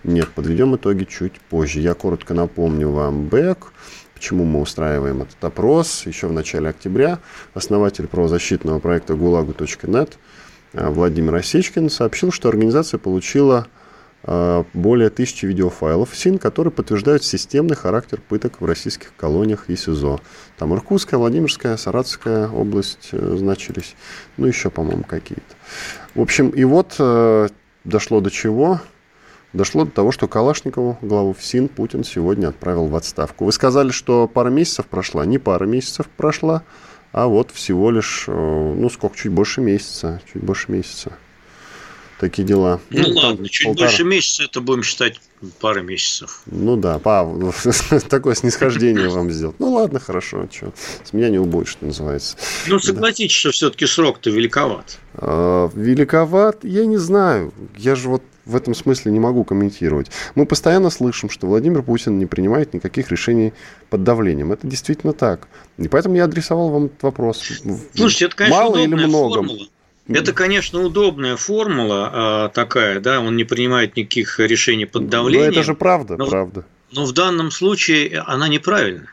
нет. 0.03 0.29
Подведем 0.29 0.75
итоги 0.75 1.03
чуть 1.03 1.39
позже. 1.41 1.79
Я 1.79 1.93
коротко 1.93 2.33
напомню 2.33 2.89
вам 2.89 3.27
бэк, 3.27 3.71
почему 4.13 4.45
мы 4.45 4.61
устраиваем 4.61 5.21
этот 5.21 5.43
опрос. 5.43 6.05
Еще 6.05 6.27
в 6.27 6.33
начале 6.33 6.69
октября 6.69 7.19
основатель 7.53 8.07
правозащитного 8.07 8.79
проекта 8.79 9.13
gulagu.net 9.13 10.13
Владимир 10.73 11.35
Осечкин 11.35 11.89
сообщил, 11.89 12.31
что 12.31 12.49
организация 12.49 12.97
получила 12.97 13.67
а, 13.67 13.82
более 14.25 15.09
тысячи 15.09 15.45
видеофайлов 15.45 16.15
СИН, 16.15 16.37
которые 16.37 16.71
подтверждают 16.71 17.25
системный 17.25 17.75
характер 17.75 18.21
пыток 18.21 18.61
в 18.61 18.65
российских 18.65 19.13
колониях 19.17 19.69
и 19.69 19.75
СИЗО. 19.75 20.21
Там 20.57 20.73
Иркутская, 20.73 21.17
Владимирская, 21.17 21.75
Саратовская 21.75 22.47
область 22.47 23.09
э, 23.11 23.35
значились, 23.37 23.95
ну 24.37 24.47
еще, 24.47 24.69
по-моему, 24.69 25.03
какие-то. 25.03 25.55
В 26.15 26.21
общем, 26.21 26.49
и 26.49 26.63
вот 26.63 26.95
э, 26.99 27.49
дошло 27.83 28.21
до 28.21 28.31
чего? 28.31 28.79
Дошло 29.51 29.83
до 29.83 29.91
того, 29.91 30.11
что 30.13 30.29
Калашникову, 30.29 30.97
главу 31.01 31.33
ФСИН, 31.33 31.67
Путин 31.67 32.05
сегодня 32.05 32.47
отправил 32.47 32.85
в 32.87 32.95
отставку. 32.95 33.43
Вы 33.45 33.51
сказали, 33.51 33.91
что 33.91 34.27
пара 34.27 34.49
месяцев 34.49 34.85
прошла. 34.85 35.25
Не 35.25 35.37
пара 35.37 35.65
месяцев 35.65 36.07
прошла, 36.07 36.63
а 37.11 37.27
вот 37.27 37.51
всего 37.51 37.91
лишь, 37.91 38.25
э, 38.27 38.31
ну 38.31 38.89
сколько, 38.89 39.17
чуть 39.17 39.33
больше 39.33 39.59
месяца. 39.59 40.21
Чуть 40.31 40.41
больше 40.41 40.71
месяца 40.71 41.11
такие 42.23 42.47
дела. 42.47 42.79
Ну, 42.89 43.03
ну 43.07 43.15
ладно, 43.15 43.49
чуть 43.49 43.65
полтора. 43.65 43.87
больше 43.87 44.03
месяца, 44.05 44.43
это 44.43 44.61
будем 44.61 44.83
считать 44.83 45.19
пара 45.59 45.81
месяцев. 45.81 46.41
Ну 46.45 46.77
да, 46.77 46.99
па, 46.99 47.29
такое 48.09 48.35
снисхождение 48.35 49.09
вам 49.09 49.29
сделать. 49.29 49.57
Ну 49.59 49.73
ладно, 49.73 49.99
хорошо, 49.99 50.47
что, 50.51 50.73
с 51.03 51.11
меня 51.11 51.29
не 51.29 51.39
убудет, 51.39 51.67
что 51.67 51.85
называется. 51.85 52.37
Ну 52.67 52.79
согласитесь, 52.79 53.33
да. 53.33 53.39
что 53.39 53.51
все-таки 53.51 53.85
срок-то 53.85 54.29
великоват. 54.29 54.99
А, 55.15 55.69
великоват, 55.73 56.63
я 56.63 56.85
не 56.85 56.97
знаю. 56.97 57.53
Я 57.77 57.95
же 57.95 58.07
вот 58.07 58.23
в 58.45 58.55
этом 58.55 58.73
смысле 58.73 59.11
не 59.11 59.19
могу 59.19 59.43
комментировать. 59.43 60.11
Мы 60.35 60.45
постоянно 60.45 60.89
слышим, 60.89 61.29
что 61.29 61.47
Владимир 61.47 61.81
Путин 61.81 62.19
не 62.19 62.25
принимает 62.25 62.73
никаких 62.73 63.09
решений 63.09 63.53
под 63.89 64.03
давлением. 64.03 64.51
Это 64.51 64.67
действительно 64.67 65.13
так. 65.13 65.47
И 65.77 65.87
поэтому 65.87 66.15
я 66.15 66.25
адресовал 66.25 66.69
вам 66.69 66.85
этот 66.85 67.03
вопрос. 67.03 67.41
Слушайте, 67.95 68.25
это, 68.25 68.35
конечно, 68.35 68.61
Мало 68.61 68.77
или 68.77 68.95
много? 68.95 69.35
Формула. 69.35 69.67
Это, 70.07 70.33
конечно, 70.33 70.81
удобная 70.81 71.37
формула 71.37 72.09
а, 72.11 72.49
такая, 72.49 72.99
да, 72.99 73.21
он 73.21 73.37
не 73.37 73.45
принимает 73.45 73.95
никаких 73.95 74.39
решений 74.39 74.85
под 74.85 75.07
давлением. 75.07 75.53
Но 75.53 75.59
это 75.59 75.63
же 75.63 75.75
правда, 75.75 76.17
но, 76.17 76.27
правда. 76.27 76.65
Но 76.91 77.05
в 77.05 77.13
данном 77.13 77.51
случае 77.51 78.19
она 78.19 78.49
неправильна. 78.49 79.07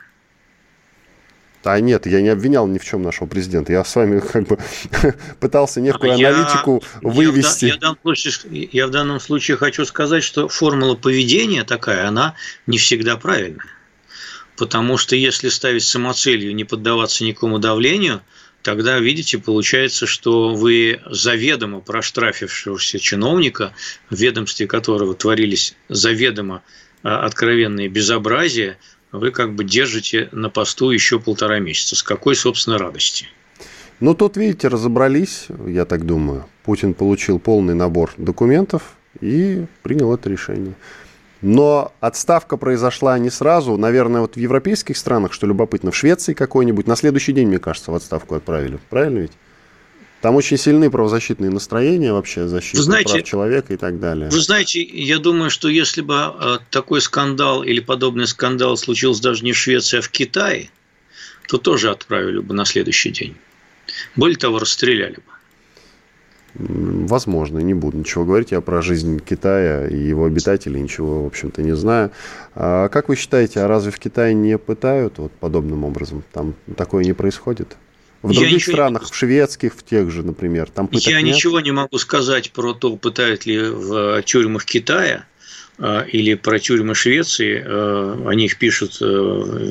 А 1.63 1.79
нет, 1.79 2.07
я 2.07 2.21
не 2.21 2.29
обвинял 2.29 2.67
ни 2.67 2.77
в 2.77 2.83
чем 2.83 3.03
нашего 3.03 3.27
президента. 3.27 3.71
Я 3.71 3.85
с 3.85 3.95
вами 3.95 4.19
как 4.19 4.47
бы 4.47 4.57
пытался 5.39 5.79
некую 5.79 6.17
я, 6.17 6.29
аналитику 6.29 6.83
вывести. 7.01 7.65
Я, 7.65 7.71
я, 7.71 7.77
в 7.77 7.79
данном 7.79 7.97
случае, 8.01 8.69
я 8.71 8.87
в 8.87 8.89
данном 8.89 9.19
случае 9.19 9.57
хочу 9.57 9.85
сказать, 9.85 10.23
что 10.23 10.49
формула 10.49 10.95
поведения 10.95 11.63
такая, 11.63 12.07
она 12.07 12.35
не 12.67 12.77
всегда 12.77 13.15
правильная. 13.15 13.65
Потому 14.57 14.97
что 14.97 15.15
если 15.15 15.47
ставить 15.49 15.83
самоцелью 15.83 16.53
не 16.53 16.65
поддаваться 16.65 17.23
никакому 17.23 17.59
давлению– 17.59 18.21
тогда, 18.61 18.99
видите, 18.99 19.37
получается, 19.37 20.05
что 20.05 20.55
вы 20.55 21.01
заведомо 21.09 21.79
проштрафившегося 21.79 22.99
чиновника, 22.99 23.73
в 24.09 24.15
ведомстве 24.15 24.67
которого 24.67 25.13
творились 25.13 25.75
заведомо 25.89 26.63
а, 27.03 27.25
откровенные 27.25 27.87
безобразия, 27.87 28.77
вы 29.11 29.31
как 29.31 29.53
бы 29.53 29.63
держите 29.63 30.29
на 30.31 30.49
посту 30.49 30.91
еще 30.91 31.19
полтора 31.19 31.59
месяца. 31.59 31.95
С 31.95 32.03
какой, 32.03 32.35
собственно, 32.35 32.77
радости? 32.77 33.27
Ну, 33.99 34.15
тут, 34.15 34.37
видите, 34.37 34.67
разобрались, 34.67 35.47
я 35.67 35.85
так 35.85 36.05
думаю. 36.05 36.45
Путин 36.63 36.93
получил 36.93 37.39
полный 37.39 37.75
набор 37.75 38.13
документов 38.17 38.95
и 39.19 39.65
принял 39.83 40.13
это 40.13 40.29
решение. 40.29 40.73
Но 41.41 41.91
отставка 41.99 42.55
произошла 42.55 43.17
не 43.17 43.31
сразу. 43.31 43.75
Наверное, 43.77 44.21
вот 44.21 44.35
в 44.35 44.39
европейских 44.39 44.95
странах, 44.95 45.33
что 45.33 45.47
любопытно, 45.47 45.91
в 45.91 45.95
Швеции 45.95 46.33
какой-нибудь, 46.33 46.87
на 46.87 46.95
следующий 46.95 47.33
день, 47.33 47.47
мне 47.47 47.59
кажется, 47.59 47.91
в 47.91 47.95
отставку 47.95 48.35
отправили. 48.35 48.79
Правильно 48.89 49.19
ведь? 49.19 49.31
Там 50.21 50.35
очень 50.35 50.57
сильные 50.57 50.91
правозащитные 50.91 51.49
настроения 51.49 52.13
вообще, 52.13 52.47
защита 52.47 52.83
знаете, 52.83 53.13
прав 53.13 53.23
человека 53.23 53.73
и 53.73 53.77
так 53.77 53.99
далее. 53.99 54.29
Вы 54.29 54.39
знаете, 54.39 54.79
я 54.83 55.17
думаю, 55.17 55.49
что 55.49 55.67
если 55.67 56.01
бы 56.01 56.13
э, 56.15 56.59
такой 56.69 57.01
скандал 57.01 57.63
или 57.63 57.79
подобный 57.79 58.27
скандал 58.27 58.77
случился 58.77 59.23
даже 59.23 59.43
не 59.43 59.51
в 59.51 59.57
Швеции, 59.57 59.97
а 59.97 60.01
в 60.01 60.09
Китае, 60.09 60.69
то 61.47 61.57
тоже 61.57 61.89
отправили 61.89 62.37
бы 62.37 62.53
на 62.53 62.65
следующий 62.65 63.09
день. 63.09 63.35
Более 64.15 64.37
того, 64.37 64.59
расстреляли 64.59 65.15
бы. 65.15 65.23
Возможно, 66.53 67.59
не 67.59 67.73
буду 67.73 67.97
ничего 67.97 68.25
говорить. 68.25 68.51
Я 68.51 68.61
про 68.61 68.81
жизнь 68.81 69.19
Китая 69.19 69.87
и 69.87 69.97
его 69.97 70.25
обитателей 70.25 70.81
ничего, 70.81 71.23
в 71.23 71.27
общем-то, 71.27 71.61
не 71.61 71.75
знаю. 71.75 72.11
А 72.55 72.89
как 72.89 73.09
вы 73.09 73.15
считаете, 73.15 73.61
а 73.61 73.67
разве 73.67 73.91
в 73.91 73.99
Китае 73.99 74.33
не 74.33 74.57
пытают 74.57 75.17
вот 75.17 75.31
подобным 75.31 75.85
образом? 75.85 76.23
Там 76.33 76.53
такое 76.75 77.05
не 77.05 77.13
происходит? 77.13 77.77
В 78.21 78.33
других 78.33 78.63
странах, 78.63 79.09
в 79.09 79.15
шведских, 79.15 79.73
в 79.73 79.83
тех 79.83 80.11
же, 80.11 80.23
например, 80.23 80.69
там 80.69 80.87
пыток 80.87 81.07
Я 81.07 81.21
нет? 81.21 81.35
ничего 81.35 81.59
не 81.59 81.71
могу 81.71 81.97
сказать 81.97 82.51
про 82.51 82.73
то, 82.73 82.95
пытают 82.95 83.47
ли 83.47 83.59
в 83.59 84.21
тюрьмах 84.23 84.65
Китая. 84.65 85.25
А, 85.83 86.01
или 86.03 86.35
про 86.35 86.59
тюрьмы 86.59 86.93
Швеции, 86.93 87.63
а, 87.65 88.23
о 88.27 88.35
них 88.35 88.59
пишут 88.59 88.97
э, 89.01 89.05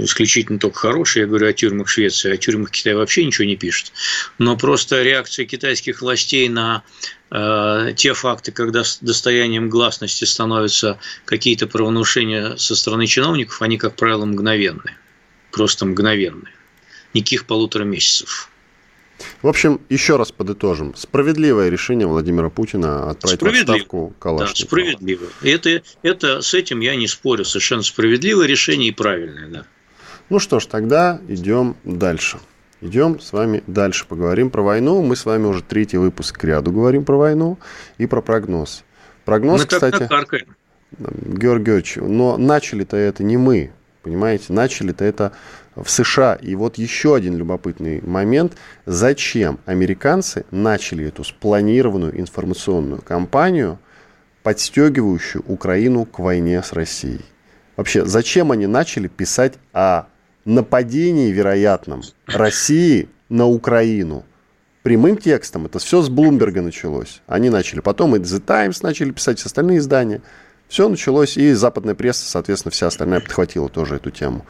исключительно 0.02 0.58
только 0.58 0.76
хорошие, 0.76 1.20
я 1.20 1.26
говорю 1.28 1.46
о 1.46 1.52
тюрьмах 1.52 1.88
Швеции, 1.88 2.32
о 2.32 2.36
тюрьмах 2.36 2.72
Китая 2.72 2.96
вообще 2.96 3.24
ничего 3.24 3.44
не 3.44 3.54
пишут. 3.54 3.92
Но 4.36 4.56
просто 4.56 5.04
реакция 5.04 5.46
китайских 5.46 6.02
властей 6.02 6.48
на 6.48 6.82
а, 7.30 7.92
те 7.92 8.12
факты, 8.12 8.50
когда 8.50 8.82
достоянием 9.00 9.70
гласности 9.70 10.24
становятся 10.24 10.98
какие-то 11.26 11.68
правонарушения 11.68 12.56
со 12.56 12.74
стороны 12.74 13.06
чиновников, 13.06 13.62
они, 13.62 13.78
как 13.78 13.94
правило, 13.94 14.24
мгновенные. 14.24 14.96
Просто 15.52 15.86
мгновенные. 15.86 16.54
Никаких 17.14 17.46
полутора 17.46 17.84
месяцев. 17.84 18.49
В 19.42 19.48
общем, 19.48 19.80
еще 19.88 20.16
раз 20.16 20.32
подытожим. 20.32 20.94
Справедливое 20.96 21.68
решение 21.68 22.06
Владимира 22.06 22.50
Путина 22.50 23.10
отправить 23.10 23.42
в 23.42 23.46
отставку 23.46 24.14
Калашникова. 24.18 24.54
Да, 24.54 24.66
справедливо. 24.66 25.26
Это, 25.42 25.82
это, 26.02 26.42
с 26.42 26.54
этим 26.54 26.80
я 26.80 26.96
не 26.96 27.06
спорю. 27.06 27.44
Совершенно 27.44 27.82
справедливое 27.82 28.46
решение 28.46 28.88
и 28.88 28.92
правильное, 28.92 29.48
да. 29.48 29.64
Ну 30.28 30.38
что 30.38 30.60
ж, 30.60 30.66
тогда 30.66 31.20
идем 31.28 31.76
дальше. 31.84 32.38
Идем 32.80 33.20
с 33.20 33.32
вами 33.32 33.62
дальше, 33.66 34.06
поговорим 34.06 34.50
про 34.50 34.62
войну. 34.62 35.02
Мы 35.02 35.16
с 35.16 35.26
вами 35.26 35.44
уже 35.46 35.62
третий 35.62 35.98
выпуск 35.98 36.38
к 36.38 36.44
ряду 36.44 36.72
говорим 36.72 37.04
про 37.04 37.16
войну 37.16 37.58
и 37.98 38.06
про 38.06 38.22
прогноз. 38.22 38.84
Прогноз, 39.26 39.60
мы 39.60 39.66
кстати, 39.66 40.08
Георгий 40.08 40.46
Георгиевич, 40.98 41.96
но 41.96 42.36
начали-то 42.36 42.96
это 42.96 43.22
не 43.22 43.36
мы, 43.36 43.70
понимаете, 44.02 44.52
начали-то 44.52 45.04
это 45.04 45.32
в 45.76 45.88
США. 45.88 46.34
И 46.34 46.54
вот 46.54 46.78
еще 46.78 47.14
один 47.14 47.36
любопытный 47.36 48.00
момент. 48.02 48.56
Зачем 48.86 49.58
американцы 49.66 50.44
начали 50.50 51.06
эту 51.06 51.24
спланированную 51.24 52.18
информационную 52.18 53.02
кампанию, 53.02 53.78
подстегивающую 54.42 55.44
Украину 55.46 56.04
к 56.04 56.18
войне 56.18 56.62
с 56.62 56.72
Россией? 56.72 57.24
Вообще, 57.76 58.04
зачем 58.04 58.52
они 58.52 58.66
начали 58.66 59.08
писать 59.08 59.54
о 59.72 60.06
нападении 60.44 61.30
вероятном 61.30 62.02
России 62.26 63.08
на 63.28 63.46
Украину? 63.46 64.24
Прямым 64.82 65.18
текстом, 65.18 65.66
это 65.66 65.78
все 65.78 66.00
с 66.00 66.08
Блумберга 66.08 66.62
началось. 66.62 67.20
Они 67.26 67.50
начали, 67.50 67.80
потом 67.80 68.16
и 68.16 68.18
The 68.18 68.40
Times 68.40 68.82
начали 68.82 69.10
писать, 69.10 69.44
остальные 69.44 69.78
издания. 69.78 70.22
Все 70.68 70.88
началось, 70.88 71.36
и 71.36 71.52
западная 71.52 71.94
пресса, 71.94 72.24
соответственно, 72.24 72.70
вся 72.70 72.86
остальная 72.86 73.20
подхватила 73.20 73.68
тоже 73.68 73.96
эту 73.96 74.10
тему. 74.10 74.46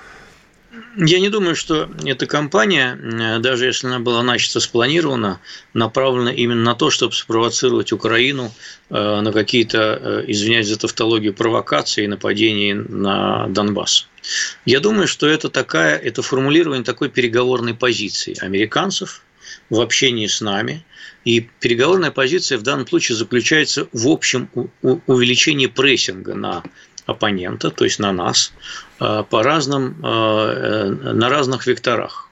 Я 0.96 1.20
не 1.20 1.28
думаю, 1.28 1.54
что 1.54 1.88
эта 2.04 2.26
кампания, 2.26 2.98
э, 3.00 3.38
даже 3.38 3.66
если 3.66 3.86
она 3.86 4.00
была 4.00 4.22
начата 4.22 4.58
спланирована, 4.58 5.40
направлена 5.72 6.32
именно 6.32 6.62
на 6.62 6.74
то, 6.74 6.90
чтобы 6.90 7.14
спровоцировать 7.14 7.92
Украину 7.92 8.52
э, 8.88 9.20
на 9.20 9.32
какие-то, 9.32 9.78
э, 9.78 10.24
извиняюсь 10.26 10.66
за 10.66 10.78
тавтологию, 10.78 11.32
провокации 11.32 12.04
и 12.04 12.08
нападения 12.08 12.74
на 12.74 13.46
Донбасс. 13.48 14.08
Я 14.64 14.80
думаю, 14.80 15.06
что 15.06 15.28
это 15.28 15.48
такая, 15.48 15.96
это 15.96 16.22
формулирование 16.22 16.84
такой 16.84 17.08
переговорной 17.08 17.74
позиции 17.74 18.36
американцев 18.40 19.22
в 19.68 19.80
общении 19.80 20.26
с 20.26 20.40
нами. 20.40 20.84
И 21.24 21.48
переговорная 21.60 22.10
позиция 22.10 22.58
в 22.58 22.62
данном 22.62 22.86
случае 22.86 23.16
заключается 23.16 23.88
в 23.92 24.08
общем 24.08 24.48
увеличении 25.06 25.66
прессинга 25.66 26.34
на 26.34 26.62
оппонента, 27.06 27.70
то 27.70 27.84
есть 27.84 27.98
на 27.98 28.12
нас, 28.12 28.52
э, 29.00 29.24
по 29.28 29.42
разным, 29.42 29.96
э, 30.02 30.06
э, 30.06 31.12
на 31.12 31.28
разных 31.28 31.66
векторах 31.66 32.26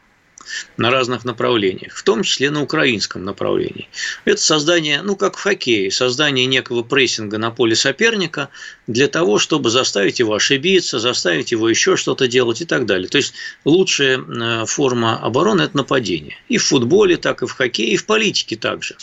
на 0.77 0.90
разных 0.90 1.25
направлениях, 1.25 1.95
в 1.95 2.03
том 2.03 2.23
числе 2.23 2.51
на 2.51 2.62
украинском 2.62 3.25
направлении. 3.25 3.88
Это 4.25 4.40
создание, 4.40 5.03
ну 5.03 5.16
как 5.16 5.37
в 5.37 5.42
хоккее, 5.42 5.90
создание 5.90 6.47
некого 6.47 6.83
прессинга 6.83 7.37
на 7.37 7.51
поле 7.51 7.77
соперника 7.77 8.49
для 8.87 9.09
того, 9.09 9.38
чтобы 9.38 9.71
заставить 9.71 10.21
его 10.21 10.35
ошибиться, 10.35 10.99
заставить 10.99 11.53
его 11.53 11.69
еще 11.69 11.97
что-то 11.97 12.29
делать 12.29 12.62
и 12.62 12.64
так 12.64 12.87
далее. 12.87 13.09
То 13.09 13.19
есть 13.19 13.35
лучшая 13.66 14.64
форма 14.64 15.19
обороны– 15.19 15.62
это 15.64 15.77
нападение. 15.77 16.37
И 16.49 16.57
в 16.57 16.64
футболе, 16.64 17.16
так 17.16 17.42
и 17.42 17.47
в 17.47 17.53
хоккее, 17.53 17.90
и 17.90 17.97
в 17.97 18.07
политике 18.07 18.57
также. 18.57 18.97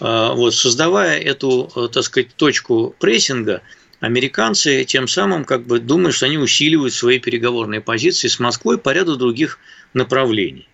Вот, 0.00 0.54
создавая 0.54 1.18
эту, 1.18 1.90
так 1.92 2.04
сказать, 2.04 2.34
точку 2.36 2.94
прессинга– 2.98 3.62
американцы 4.02 4.84
тем 4.84 5.06
самым 5.06 5.44
как 5.44 5.64
бы 5.64 5.78
думают, 5.78 6.16
что 6.16 6.26
они 6.26 6.36
усиливают 6.36 6.92
свои 6.92 7.20
переговорные 7.20 7.80
позиции 7.80 8.26
с 8.26 8.40
Москвой 8.40 8.76
по 8.76 8.90
ряду 8.90 9.16
других 9.16 9.60
направлений. 9.94 10.68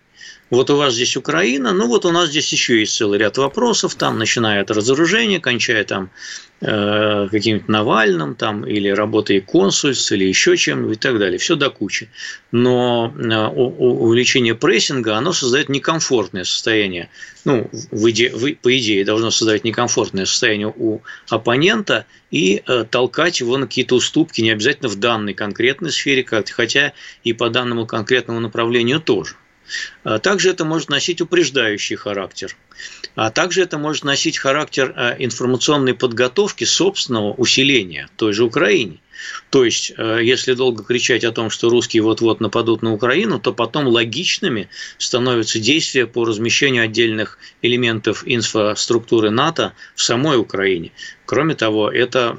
Вот 0.51 0.71
у 0.71 0.77
вас 0.77 0.95
здесь 0.95 1.17
Украина, 1.17 1.73
ну 1.73 1.89
вот 1.89 2.07
у 2.07 2.11
нас 2.11 2.31
здесь 2.31 2.51
еще 2.53 2.81
есть 2.81 2.97
целый 2.97 3.19
ряд 3.19 3.37
вопросов, 3.37 3.95
там 3.97 4.19
начиная 4.19 4.63
от 4.63 4.71
разоружения, 4.71 5.41
кончая 5.41 5.85
там 5.85 6.11
э, 6.63 7.29
каким-то 7.31 7.71
Навальным, 7.71 8.35
там, 8.35 8.67
или 8.67 8.89
работой 8.89 9.43
консульств, 9.43 10.11
или 10.11 10.25
еще 10.25 10.57
чем-нибудь 10.57 10.97
и 10.97 11.01
так 11.01 11.19
далее. 11.19 11.39
Все 11.39 11.55
до 11.55 11.69
кучи. 11.69 12.09
Но 12.51 13.13
э, 13.15 13.47
увеличение 13.47 14.55
прессинга, 14.55 15.17
оно 15.17 15.35
создает 15.35 15.69
некомфортное 15.69 16.45
состояние. 16.45 17.11
Ну, 17.45 17.69
в 17.91 18.11
иде, 18.11 18.31
в, 18.31 18.55
по 18.55 18.75
идее, 18.77 19.05
должно 19.05 19.31
создавать 19.31 19.65
некомфортное 19.65 20.25
состояние 20.25 20.73
у 20.75 21.03
оппонента 21.29 22.07
и 22.31 22.63
э, 22.67 22.85
толкать 22.91 23.41
его 23.41 23.59
на 23.59 23.67
какие-то 23.67 23.97
уступки, 23.97 24.41
не 24.41 24.51
обязательно 24.51 24.89
в 24.89 24.97
данной 24.97 25.35
конкретной 25.35 25.93
сфере, 25.93 26.25
хотя 26.25 26.95
и 27.23 27.35
по 27.35 27.51
данному 27.51 27.85
конкретному 27.85 28.41
направлению 28.41 29.01
тоже. 29.01 29.37
А 30.05 30.19
также 30.19 30.51
это 30.51 30.65
может 30.65 30.89
носить 30.89 31.21
упреждающий 31.21 31.97
характер. 31.97 32.57
А 33.15 33.31
также 33.31 33.63
это 33.63 33.79
может 33.79 34.05
носить 34.05 34.39
характер 34.39 34.93
а, 34.97 35.17
информационной 35.19 35.95
подготовки 35.95 36.65
собственного 36.65 37.33
усиления 37.33 38.09
той 38.17 38.33
же 38.33 38.45
Украине. 38.45 39.01
То 39.51 39.65
есть, 39.65 39.93
а, 39.97 40.19
если 40.19 40.55
долго 40.55 40.85
кричать 40.85 41.25
о 41.25 41.33
том, 41.33 41.51
что 41.51 41.69
русские 41.69 42.03
вот-вот 42.03 42.41
нападут 42.41 42.83
на 42.83 42.93
Украину, 42.93 43.41
то 43.41 43.53
потом 43.53 43.89
логичными 43.89 44.69
становятся 44.99 45.59
действия 45.59 46.07
по 46.07 46.25
размещению 46.25 46.85
отдельных 46.85 47.39
элементов 47.61 48.23
инфраструктуры 48.25 49.31
НАТО 49.31 49.73
в 49.97 50.03
самой 50.03 50.39
Украине. 50.39 50.93
Кроме 51.27 51.57
того, 51.57 51.91
это 51.91 52.39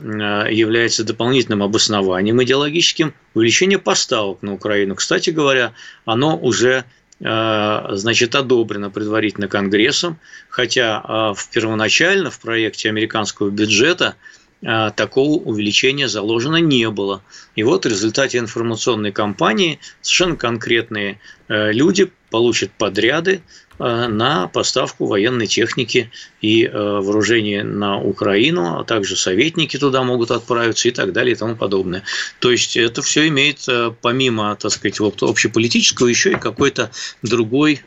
является 0.49 1.03
дополнительным 1.03 1.61
обоснованием 1.61 2.41
идеологическим 2.41 3.13
увеличения 3.35 3.77
поставок 3.77 4.41
на 4.41 4.53
Украину. 4.53 4.95
Кстати 4.95 5.29
говоря, 5.29 5.73
оно 6.05 6.37
уже 6.37 6.85
Э, 7.08 7.08
значит, 7.19 8.35
одобрено 8.35 8.89
предварительно 8.89 9.47
Конгрессом, 9.47 10.19
хотя 10.49 11.03
э, 11.03 11.33
в 11.35 11.49
первоначально 11.51 12.31
в 12.31 12.39
проекте 12.39 12.89
американского 12.89 13.49
бюджета 13.49 14.15
э, 14.61 14.91
такого 14.95 15.41
увеличения 15.41 16.07
заложено 16.07 16.57
не 16.57 16.89
было. 16.89 17.21
И 17.55 17.63
вот 17.63 17.85
в 17.85 17.89
результате 17.89 18.37
информационной 18.37 19.11
кампании 19.11 19.79
совершенно 20.01 20.37
конкретные 20.37 21.19
люди 21.47 22.11
получат 22.29 22.71
подряды 22.71 23.41
Э, 23.68 23.68
на 23.79 24.47
поставку 24.47 25.05
военной 25.05 25.47
техники 25.47 26.11
и 26.41 26.65
э, 26.65 26.71
вооружения 26.71 27.63
на 27.63 27.99
Украину, 27.99 28.79
а 28.79 28.83
также 28.83 29.15
советники 29.15 29.77
туда 29.77 30.03
могут 30.03 30.31
отправиться 30.31 30.89
и 30.89 30.91
так 30.91 31.13
далее 31.13 31.33
и 31.33 31.37
тому 31.37 31.55
подобное. 31.55 32.03
То 32.39 32.51
есть 32.51 32.77
это 32.77 33.01
все 33.01 33.27
имеет 33.29 33.67
э, 33.67 33.91
помимо, 34.01 34.55
так 34.55 34.71
сказать, 34.71 34.99
общеполитического 34.99 36.07
еще 36.07 36.33
и 36.33 36.35
какой-то 36.35 36.91
другой 37.21 37.81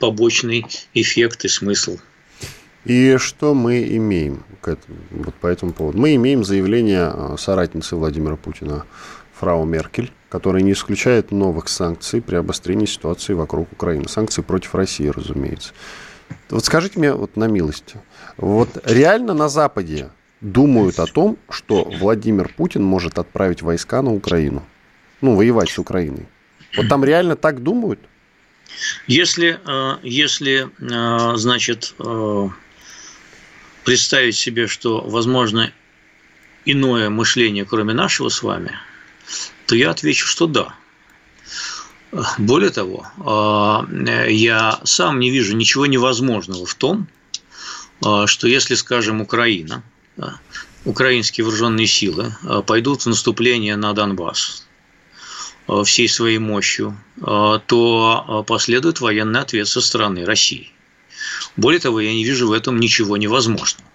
побочный 0.00 0.64
эффект 0.94 1.44
и 1.44 1.48
смысл. 1.48 1.98
И 2.84 3.16
что 3.18 3.52
мы 3.52 3.82
имеем 3.82 4.44
к 4.60 4.68
этому, 4.68 4.98
вот 5.10 5.34
по 5.34 5.48
этому 5.48 5.72
поводу? 5.72 5.98
Мы 5.98 6.14
имеем 6.14 6.44
заявление 6.44 7.36
соратницы 7.36 7.96
Владимира 7.96 8.36
Путина 8.36 8.86
фрау 9.34 9.64
Меркель, 9.64 10.12
которая 10.28 10.62
не 10.62 10.72
исключает 10.72 11.30
новых 11.30 11.68
санкций 11.68 12.20
при 12.20 12.36
обострении 12.36 12.86
ситуации 12.86 13.32
вокруг 13.32 13.72
Украины. 13.72 14.08
Санкции 14.08 14.42
против 14.42 14.74
России, 14.74 15.08
разумеется. 15.08 15.72
Вот 16.50 16.64
скажите 16.64 16.98
мне 16.98 17.12
вот 17.12 17.36
на 17.36 17.44
милость, 17.44 17.94
вот 18.36 18.68
реально 18.84 19.34
на 19.34 19.48
Западе 19.48 20.10
думают 20.40 20.98
о 20.98 21.06
том, 21.06 21.38
что 21.48 21.84
Владимир 21.84 22.52
Путин 22.56 22.82
может 22.82 23.18
отправить 23.18 23.62
войска 23.62 24.02
на 24.02 24.12
Украину? 24.12 24.64
Ну, 25.20 25.36
воевать 25.36 25.70
с 25.70 25.78
Украиной. 25.78 26.26
Вот 26.76 26.88
там 26.88 27.04
реально 27.04 27.36
так 27.36 27.62
думают? 27.62 28.00
Если, 29.06 29.58
э, 29.64 29.98
если 30.02 30.68
э, 30.80 31.36
значит, 31.36 31.94
э, 31.98 32.48
представить 33.84 34.36
себе, 34.36 34.66
что 34.66 35.00
возможно 35.00 35.72
иное 36.64 37.08
мышление, 37.08 37.64
кроме 37.64 37.94
нашего 37.94 38.28
с 38.28 38.42
вами– 38.42 38.72
то 39.66 39.74
я 39.74 39.90
отвечу, 39.90 40.26
что 40.26 40.46
да. 40.46 40.74
Более 42.38 42.70
того, 42.70 43.06
я 44.28 44.80
сам 44.84 45.18
не 45.20 45.30
вижу 45.30 45.56
ничего 45.56 45.86
невозможного 45.86 46.64
в 46.64 46.74
том, 46.74 47.08
что 48.00 48.46
если, 48.46 48.74
скажем, 48.74 49.20
Украина, 49.20 49.82
украинские 50.84 51.44
вооруженные 51.44 51.86
силы 51.86 52.34
пойдут 52.66 53.02
в 53.02 53.06
наступление 53.06 53.76
на 53.76 53.92
Донбасс, 53.92 54.66
всей 55.84 56.08
своей 56.08 56.38
мощью, 56.38 56.96
то 57.16 58.44
последует 58.46 59.00
военный 59.00 59.40
ответ 59.40 59.66
со 59.66 59.80
стороны 59.80 60.24
России. 60.24 60.70
Более 61.56 61.80
того, 61.80 62.00
я 62.00 62.12
не 62.12 62.24
вижу 62.24 62.48
в 62.48 62.52
этом 62.52 62.78
ничего 62.78 63.16
невозможного. 63.16 63.85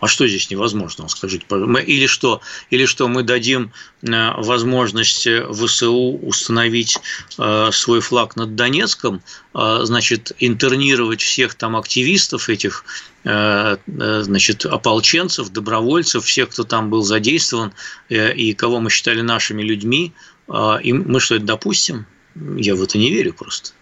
А 0.00 0.06
что 0.06 0.28
здесь 0.28 0.50
невозможно, 0.50 1.08
скажите, 1.08 1.44
или 1.86 2.06
что, 2.06 2.40
или 2.70 2.86
что 2.86 3.08
мы 3.08 3.24
дадим 3.24 3.72
возможность 4.02 5.26
ВСУ 5.50 6.18
установить 6.22 6.98
свой 7.72 8.00
флаг 8.00 8.36
над 8.36 8.54
Донецком, 8.54 9.22
значит, 9.52 10.32
интернировать 10.38 11.20
всех 11.20 11.54
там 11.54 11.76
активистов 11.76 12.48
этих, 12.48 12.84
значит, 13.24 14.66
ополченцев, 14.66 15.48
добровольцев, 15.50 16.24
всех, 16.24 16.50
кто 16.50 16.62
там 16.62 16.90
был 16.90 17.02
задействован 17.02 17.72
и 18.08 18.54
кого 18.54 18.78
мы 18.80 18.90
считали 18.90 19.20
нашими 19.20 19.62
людьми, 19.62 20.12
и 20.82 20.92
мы 20.92 21.18
что, 21.18 21.34
это 21.34 21.44
допустим? 21.44 22.06
Я 22.56 22.76
в 22.76 22.82
это 22.82 22.98
не 22.98 23.10
верю 23.10 23.34
просто. 23.34 23.72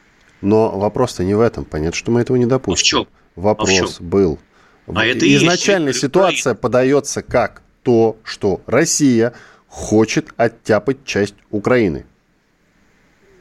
Но 0.40 0.79
вопрос-то 0.79 1.24
не 1.24 1.35
в 1.35 1.40
этом. 1.40 1.64
Понятно, 1.66 1.96
что 1.96 2.11
мы 2.11 2.20
этого 2.22 2.37
не 2.37 2.46
допустим. 2.46 2.72
А 2.72 2.76
в 2.76 2.83
чем? 2.83 3.09
Вопрос 3.37 3.68
а 3.68 3.72
в 3.72 3.76
чем? 3.76 4.07
был. 4.07 4.38
А 4.87 5.05
это 5.05 5.27
Изначально 5.37 5.88
есть... 5.88 6.01
ситуация 6.01 6.55
подается 6.55 7.22
как 7.22 7.62
то, 7.83 8.16
что 8.25 8.61
Россия 8.66 9.33
хочет 9.68 10.29
оттяпать 10.37 11.05
часть 11.05 11.35
Украины. 11.51 12.07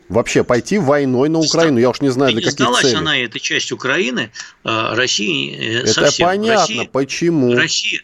Вообще 0.07 0.43
пойти 0.43 0.77
войной 0.77 1.29
на 1.29 1.39
Украину, 1.39 1.79
я 1.79 1.89
уж 1.89 1.99
не 2.01 2.09
знаю, 2.09 2.33
для 2.33 2.41
каких 2.41 2.53
сдалась 2.53 2.81
целей. 2.81 2.95
она, 2.95 3.17
эта 3.17 3.39
часть 3.39 3.71
Украины, 3.71 4.31
а, 4.63 4.95
России 4.95 5.55
э, 5.55 5.79
Это 5.79 5.93
совсем. 5.93 6.27
понятно, 6.27 6.61
Россия, 6.61 6.89
почему. 6.91 7.55
Россия, 7.55 8.01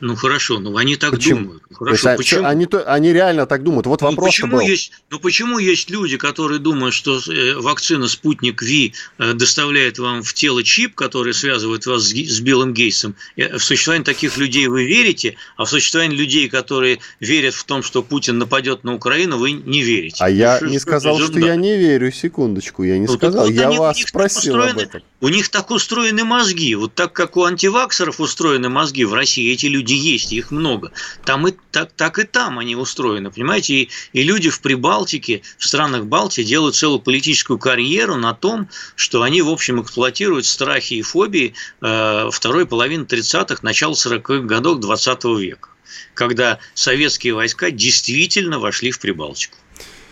ну 0.00 0.14
хорошо, 0.14 0.60
но 0.60 0.76
они 0.76 0.96
так 0.96 1.10
почему? 1.10 1.40
думают. 1.40 1.62
Хорошо, 1.72 2.10
есть, 2.10 2.18
почему? 2.18 2.46
Они, 2.46 2.68
они 2.86 3.12
реально 3.12 3.46
так 3.46 3.64
думают. 3.64 3.86
Вот 3.86 4.00
ну, 4.00 4.08
вопрос 4.08 4.30
почему 4.30 4.56
был. 4.56 4.60
Есть, 4.60 4.92
ну 5.10 5.18
почему 5.18 5.58
есть 5.58 5.90
люди, 5.90 6.16
которые 6.16 6.60
думают, 6.60 6.94
что 6.94 7.18
э, 7.18 7.54
вакцина 7.56 8.06
Спутник 8.06 8.62
Ви 8.62 8.94
э, 9.18 9.32
доставляет 9.32 9.98
вам 9.98 10.22
в 10.22 10.32
тело 10.34 10.62
чип, 10.62 10.94
который 10.94 11.34
связывает 11.34 11.86
вас 11.86 12.04
с, 12.04 12.12
с 12.12 12.40
Биллом 12.40 12.74
Гейтсом? 12.74 13.16
В 13.36 13.58
существование 13.58 14.04
таких 14.04 14.36
людей 14.36 14.68
вы 14.68 14.84
верите, 14.84 15.36
а 15.56 15.64
в 15.64 15.70
существование 15.70 16.16
людей, 16.16 16.48
которые 16.48 17.00
верят 17.18 17.54
в 17.54 17.64
том, 17.64 17.82
что 17.82 18.02
Путин 18.02 18.38
нападет 18.38 18.84
на 18.84 18.94
Украину, 18.94 19.38
вы 19.38 19.52
не 19.52 19.82
верите. 19.82 20.16
А 20.20 20.30
я 20.30 20.60
не 20.60 20.78
сказал, 20.78 21.18
что 21.18 21.38
я 21.40 21.56
не 21.56 21.76
верю. 21.76 22.12
Секундочку, 22.12 22.84
я 22.84 22.98
не 22.98 23.06
ну, 23.06 23.14
сказал. 23.14 23.46
Вот 23.46 23.52
я 23.52 23.70
вас 23.70 24.00
спросил 24.00 24.60
об 24.62 24.78
этом. 24.78 25.02
У 25.20 25.28
них 25.28 25.48
так 25.48 25.72
устроены 25.72 26.22
мозги. 26.22 26.76
Вот 26.76 26.94
так, 26.94 27.12
как 27.12 27.36
у 27.36 27.42
антиваксеров 27.42 28.20
устроены 28.20 28.68
мозги 28.68 29.04
в 29.04 29.12
России, 29.12 29.52
эти 29.52 29.66
люди 29.66 29.87
есть, 29.94 30.32
их 30.32 30.50
много. 30.50 30.92
Там 31.24 31.46
и 31.46 31.54
так, 31.70 31.92
так 31.92 32.18
и 32.18 32.24
там 32.24 32.58
они 32.58 32.76
устроены, 32.76 33.30
понимаете? 33.30 33.74
И, 33.74 33.90
и 34.12 34.22
люди 34.22 34.50
в 34.50 34.60
Прибалтике, 34.60 35.42
в 35.58 35.66
странах 35.66 36.04
Балтии 36.04 36.42
делают 36.42 36.76
целую 36.76 37.00
политическую 37.00 37.58
карьеру 37.58 38.16
на 38.16 38.34
том, 38.34 38.68
что 38.96 39.22
они, 39.22 39.42
в 39.42 39.48
общем, 39.48 39.80
эксплуатируют 39.80 40.46
страхи 40.46 40.94
и 40.94 41.02
фобии 41.02 41.54
э, 41.80 42.28
второй 42.30 42.66
половины 42.66 43.04
30-х, 43.04 43.58
начала 43.62 43.94
40-х 43.94 44.46
годов 44.46 44.80
20 44.80 45.24
века, 45.38 45.68
когда 46.14 46.58
советские 46.74 47.34
войска 47.34 47.70
действительно 47.70 48.58
вошли 48.58 48.90
в 48.90 48.98
Прибалтику. 48.98 49.56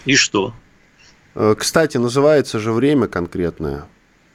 И 0.05 0.15
что? 0.15 0.55
Э, 1.35 1.55
кстати, 1.59 1.97
называется 1.97 2.59
же 2.59 2.73
время 2.73 3.09
конкретное 3.09 3.87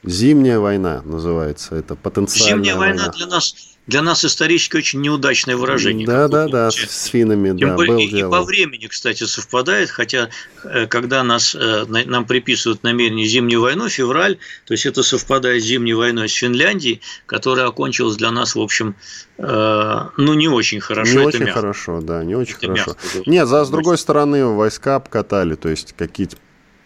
Зимняя 0.04 0.58
война 0.58 1.00
называется 1.04 1.76
это 1.76 1.94
потенциальная 1.94 2.56
Зимняя 2.56 2.76
война, 2.76 3.04
война 3.04 3.12
для 3.12 3.26
нас 3.26 3.71
для 3.86 4.00
нас 4.02 4.24
исторически 4.24 4.76
очень 4.76 5.00
неудачное 5.00 5.56
выражение. 5.56 6.06
Да, 6.06 6.28
да, 6.28 6.46
да, 6.46 6.70
с 6.70 7.06
финами, 7.06 7.56
Тем 7.58 7.70
да, 7.70 7.74
был 7.76 7.98
и, 7.98 8.08
дело. 8.08 8.28
и 8.28 8.30
по 8.30 8.42
времени, 8.42 8.86
кстати, 8.86 9.24
совпадает, 9.24 9.90
хотя 9.90 10.30
э, 10.62 10.86
когда 10.86 11.24
нас, 11.24 11.56
э, 11.56 11.84
нам 11.88 12.24
приписывают 12.24 12.84
намерение 12.84 13.26
зимнюю 13.26 13.60
войну, 13.60 13.88
февраль, 13.88 14.38
то 14.66 14.74
есть 14.74 14.86
это 14.86 15.02
совпадает 15.02 15.62
с 15.62 15.66
зимней 15.66 15.94
войной 15.94 16.28
с 16.28 16.34
Финляндией, 16.34 17.00
которая 17.26 17.66
окончилась 17.66 18.16
для 18.16 18.30
нас, 18.30 18.54
в 18.54 18.60
общем, 18.60 18.94
э, 19.38 20.00
ну, 20.16 20.34
не 20.34 20.48
очень 20.48 20.80
хорошо. 20.80 21.12
Не 21.12 21.18
это 21.18 21.26
очень 21.26 21.40
мягко. 21.40 21.60
хорошо, 21.60 22.00
да, 22.00 22.22
не 22.22 22.36
очень 22.36 22.54
это 22.54 22.68
хорошо. 22.68 22.96
Мягко, 23.14 23.30
Нет, 23.30 23.48
за, 23.48 23.64
с 23.64 23.70
другой 23.70 23.98
стороны, 23.98 24.46
войска 24.46 24.96
обкатали, 24.96 25.56
то 25.56 25.68
есть 25.68 25.92
какие-то 25.96 26.36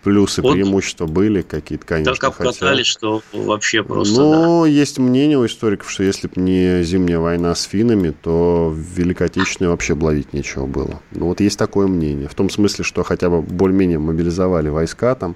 плюсы, 0.06 0.40
вот, 0.40 0.52
преимущества 0.52 1.06
были 1.06 1.42
какие-то, 1.42 1.84
конечно. 1.84 2.14
Так 2.14 2.22
обкатали, 2.22 2.76
хотя... 2.76 2.84
что 2.84 3.22
вообще 3.32 3.82
просто, 3.82 4.20
Ну, 4.20 4.62
да. 4.62 4.68
есть 4.68 4.98
мнение 4.98 5.36
у 5.36 5.44
историков, 5.44 5.90
что 5.90 6.04
если 6.04 6.28
бы 6.28 6.40
не 6.40 6.84
зимняя 6.84 7.18
война 7.18 7.52
с 7.56 7.64
финами, 7.64 8.14
то 8.22 8.70
в 8.72 8.78
Великой 8.78 9.26
Отечественной 9.26 9.68
вообще 9.68 9.96
блавить 9.96 10.32
нечего 10.32 10.66
было. 10.66 11.00
Ну, 11.10 11.26
вот 11.26 11.40
есть 11.40 11.58
такое 11.58 11.88
мнение. 11.88 12.28
В 12.28 12.36
том 12.36 12.50
смысле, 12.50 12.84
что 12.84 13.02
хотя 13.02 13.30
бы 13.30 13.42
более-менее 13.42 13.98
мобилизовали 13.98 14.68
войска 14.68 15.16
там, 15.16 15.34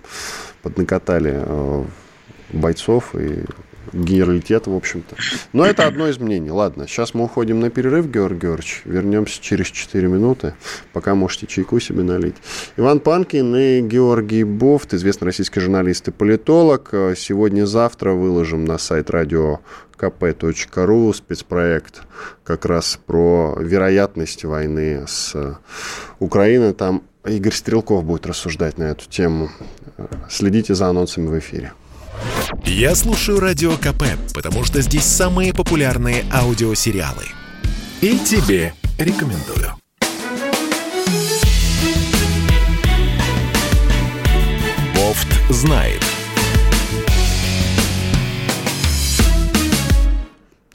поднакатали 0.62 1.42
э, 1.44 1.85
бойцов 2.52 3.16
и 3.16 3.44
генералитет, 3.92 4.66
в 4.66 4.74
общем-то. 4.74 5.16
Но 5.53 5.64
это 5.64 5.87
одно 5.87 6.09
из 6.09 6.18
мнений. 6.18 6.50
Ладно, 6.50 6.87
сейчас 6.87 7.14
мы 7.14 7.24
уходим 7.24 7.61
на 7.61 7.70
перерыв, 7.70 8.07
Георгий 8.07 8.40
Георгиевич. 8.40 8.83
Вернемся 8.85 9.42
через 9.42 9.66
4 9.68 10.09
минуты. 10.09 10.55
Пока 10.92 11.14
можете 11.14 11.46
чайку 11.46 11.81
себе 11.81 12.03
налить. 12.03 12.37
Иван 12.76 13.00
Панкин 13.00 13.57
и 13.57 13.81
Георгий 13.81 14.44
Бофт, 14.44 14.94
известный 14.94 15.26
российский 15.26 15.61
журналист 15.61 16.09
и 16.09 16.11
политолог. 16.11 16.90
Сегодня-завтра 17.16 18.12
выложим 18.12 18.64
на 18.64 18.79
сайт 18.79 19.11
радио 19.11 19.61
kp.ru 19.98 21.14
спецпроект 21.14 22.03
как 22.44 22.64
раз 22.64 22.98
про 23.05 23.57
вероятность 23.61 24.44
войны 24.44 25.05
с 25.07 25.59
Украиной. 26.18 26.72
Там 26.72 27.03
Игорь 27.26 27.53
Стрелков 27.53 28.05
будет 28.05 28.26
рассуждать 28.26 28.79
на 28.79 28.85
эту 28.85 29.09
тему. 29.09 29.50
Следите 30.31 30.74
за 30.74 30.87
анонсами 30.87 31.26
в 31.26 31.38
эфире. 31.38 31.72
Я 32.64 32.94
слушаю 32.94 33.40
Радио 33.40 33.72
КП, 33.72 34.04
потому 34.35 34.64
что 34.64 34.80
здесь 34.80 35.04
самые 35.04 35.52
популярные 35.52 36.24
аудиосериалы. 36.33 37.24
И 38.00 38.18
тебе 38.18 38.72
рекомендую. 38.98 39.74
Бофт 44.94 45.28
знает. 45.50 46.02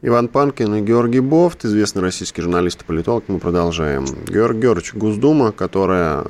Иван 0.02 0.28
Панкин 0.28 0.76
и 0.76 0.82
Георгий 0.82 1.20
Бофт, 1.20 1.66
известный 1.66 2.04
российский 2.04 2.44
журналист 2.44 2.84
и 2.84 2.86
политолог. 2.86 3.24
Мы 3.28 3.40
продолжаем. 3.40 4.06
Георгий 4.28 4.62
Георгиевич, 4.62 4.94
Госдума, 4.94 5.52
которая 5.52 6.26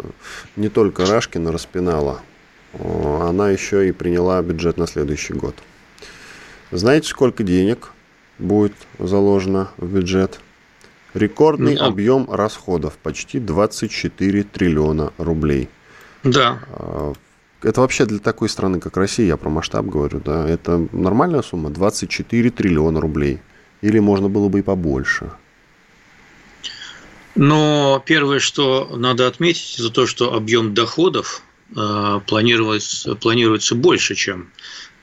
не 0.56 0.69
только 0.69 1.06
Рашкина 1.06 1.51
распинала 1.51 2.21
она 2.79 3.49
еще 3.49 3.88
и 3.88 3.91
приняла 3.91 4.41
бюджет 4.41 4.77
на 4.77 4.88
следующий 4.88 5.33
год. 5.33 5.55
Знаете, 6.71 7.07
сколько 7.07 7.43
денег 7.43 7.91
будет 8.39 8.73
заложено 8.99 9.69
в 9.77 9.88
бюджет? 9.88 10.39
Рекордный 11.13 11.77
да. 11.77 11.85
объем 11.85 12.29
расходов, 12.29 12.97
почти 12.97 13.39
24 13.39 14.43
триллиона 14.43 15.13
рублей. 15.17 15.69
Да. 16.23 16.59
А, 16.71 17.13
это 17.61 17.81
вообще 17.81 18.05
для 18.05 18.19
такой 18.19 18.49
страны, 18.49 18.79
как 18.79 18.97
Россия, 18.97 19.25
я 19.25 19.38
про 19.38 19.49
масштаб 19.49 19.85
говорю, 19.85 20.19
да, 20.19 20.47
это 20.47 20.88
нормальная 20.91 21.41
сумма, 21.41 21.69
24 21.69 22.49
триллиона 22.49 22.99
рублей. 22.99 23.39
Или 23.81 23.99
можно 23.99 24.27
было 24.27 24.49
бы 24.49 24.59
и 24.59 24.61
побольше. 24.61 25.31
Но 27.35 28.01
первое, 28.05 28.39
что 28.39 28.95
надо 28.95 29.27
отметить, 29.27 29.79
это 29.79 29.89
то, 29.89 30.07
что 30.07 30.33
объем 30.33 30.73
доходов 30.73 31.41
Э, 31.73 32.19
планируется, 32.25 33.15
планируется 33.15 33.75
больше, 33.75 34.15
чем 34.15 34.51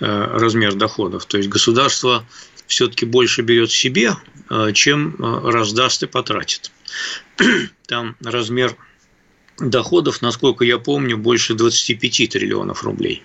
э, 0.00 0.06
размер 0.06 0.74
доходов. 0.74 1.26
То 1.26 1.38
есть 1.38 1.48
государство 1.48 2.24
все-таки 2.66 3.04
больше 3.04 3.42
берет 3.42 3.70
себе, 3.70 4.14
э, 4.48 4.72
чем 4.72 5.16
раздаст 5.18 6.02
и 6.02 6.06
потратит. 6.06 6.70
Там 7.86 8.16
размер 8.22 8.76
доходов, 9.58 10.22
насколько 10.22 10.64
я 10.64 10.78
помню, 10.78 11.18
больше 11.18 11.54
25 11.54 12.30
триллионов 12.30 12.84
рублей. 12.84 13.22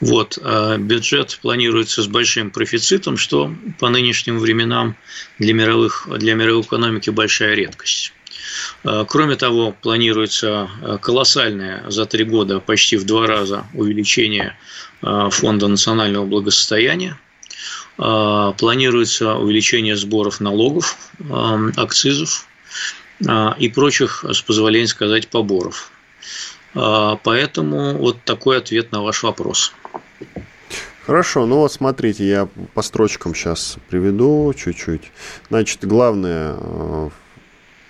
Вот, 0.00 0.38
бюджет 0.78 1.38
планируется 1.42 2.02
с 2.02 2.06
большим 2.06 2.50
профицитом, 2.50 3.18
что 3.18 3.54
по 3.78 3.90
нынешним 3.90 4.38
временам 4.38 4.96
для, 5.38 5.52
мировых, 5.52 6.08
для 6.16 6.34
мировой 6.34 6.62
экономики 6.62 7.10
большая 7.10 7.54
редкость. 7.54 8.14
Э, 8.84 9.04
кроме 9.08 9.36
того, 9.36 9.74
планируется 9.80 10.70
э, 10.82 10.98
колоссальное 11.00 11.84
за 11.88 12.06
три 12.06 12.24
года 12.24 12.60
почти 12.60 12.96
в 12.96 13.04
два 13.04 13.26
раза 13.26 13.66
увеличение 13.74 14.56
э, 15.02 15.28
фонда 15.30 15.68
национального 15.68 16.26
благосостояния. 16.26 17.18
Планируется 17.96 19.34
увеличение 19.34 19.94
сборов 19.94 20.40
налогов, 20.40 20.96
акцизов 21.76 22.46
и 23.58 23.68
прочих, 23.74 24.24
с 24.26 24.40
позволения 24.40 24.86
сказать, 24.86 25.28
поборов. 25.28 25.90
Поэтому 26.72 27.98
вот 27.98 28.24
такой 28.24 28.56
ответ 28.56 28.90
на 28.90 29.02
ваш 29.02 29.22
вопрос. 29.22 29.74
Хорошо, 31.04 31.44
ну 31.44 31.56
вот 31.56 31.72
смотрите, 31.72 32.26
я 32.26 32.48
по 32.72 32.80
строчкам 32.80 33.34
сейчас 33.34 33.76
приведу 33.90 34.54
чуть-чуть. 34.54 35.12
Значит, 35.50 35.84
главное, 35.84 36.56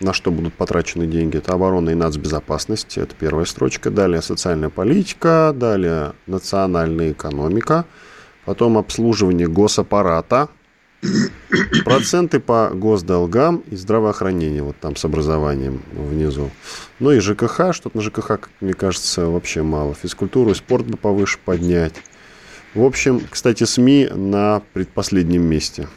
на 0.00 0.12
что 0.12 0.30
будут 0.30 0.54
потрачены 0.54 1.06
деньги, 1.06 1.36
это 1.36 1.52
оборона 1.52 1.90
и 1.90 1.94
нацбезопасность, 1.94 2.98
это 2.98 3.14
первая 3.14 3.44
строчка. 3.44 3.90
Далее 3.90 4.22
социальная 4.22 4.70
политика, 4.70 5.52
далее 5.54 6.14
национальная 6.26 7.12
экономика, 7.12 7.84
потом 8.44 8.78
обслуживание 8.78 9.46
госаппарата, 9.46 10.48
проценты 11.84 12.40
по 12.40 12.70
госдолгам 12.72 13.62
и 13.70 13.76
здравоохранение, 13.76 14.62
вот 14.62 14.76
там 14.80 14.96
с 14.96 15.04
образованием 15.04 15.82
внизу. 15.92 16.50
Ну 16.98 17.12
и 17.12 17.20
ЖКХ, 17.20 17.72
что-то 17.72 17.96
на 17.96 18.02
ЖКХ, 18.02 18.48
мне 18.60 18.72
кажется, 18.74 19.26
вообще 19.26 19.62
мало. 19.62 19.94
Физкультуру 19.94 20.50
и 20.50 20.54
спорт 20.54 20.86
бы 20.86 20.96
повыше 20.96 21.38
поднять. 21.44 21.94
В 22.74 22.84
общем, 22.84 23.20
кстати, 23.28 23.64
СМИ 23.64 24.10
на 24.14 24.62
предпоследнем 24.72 25.42
месте. 25.42 25.88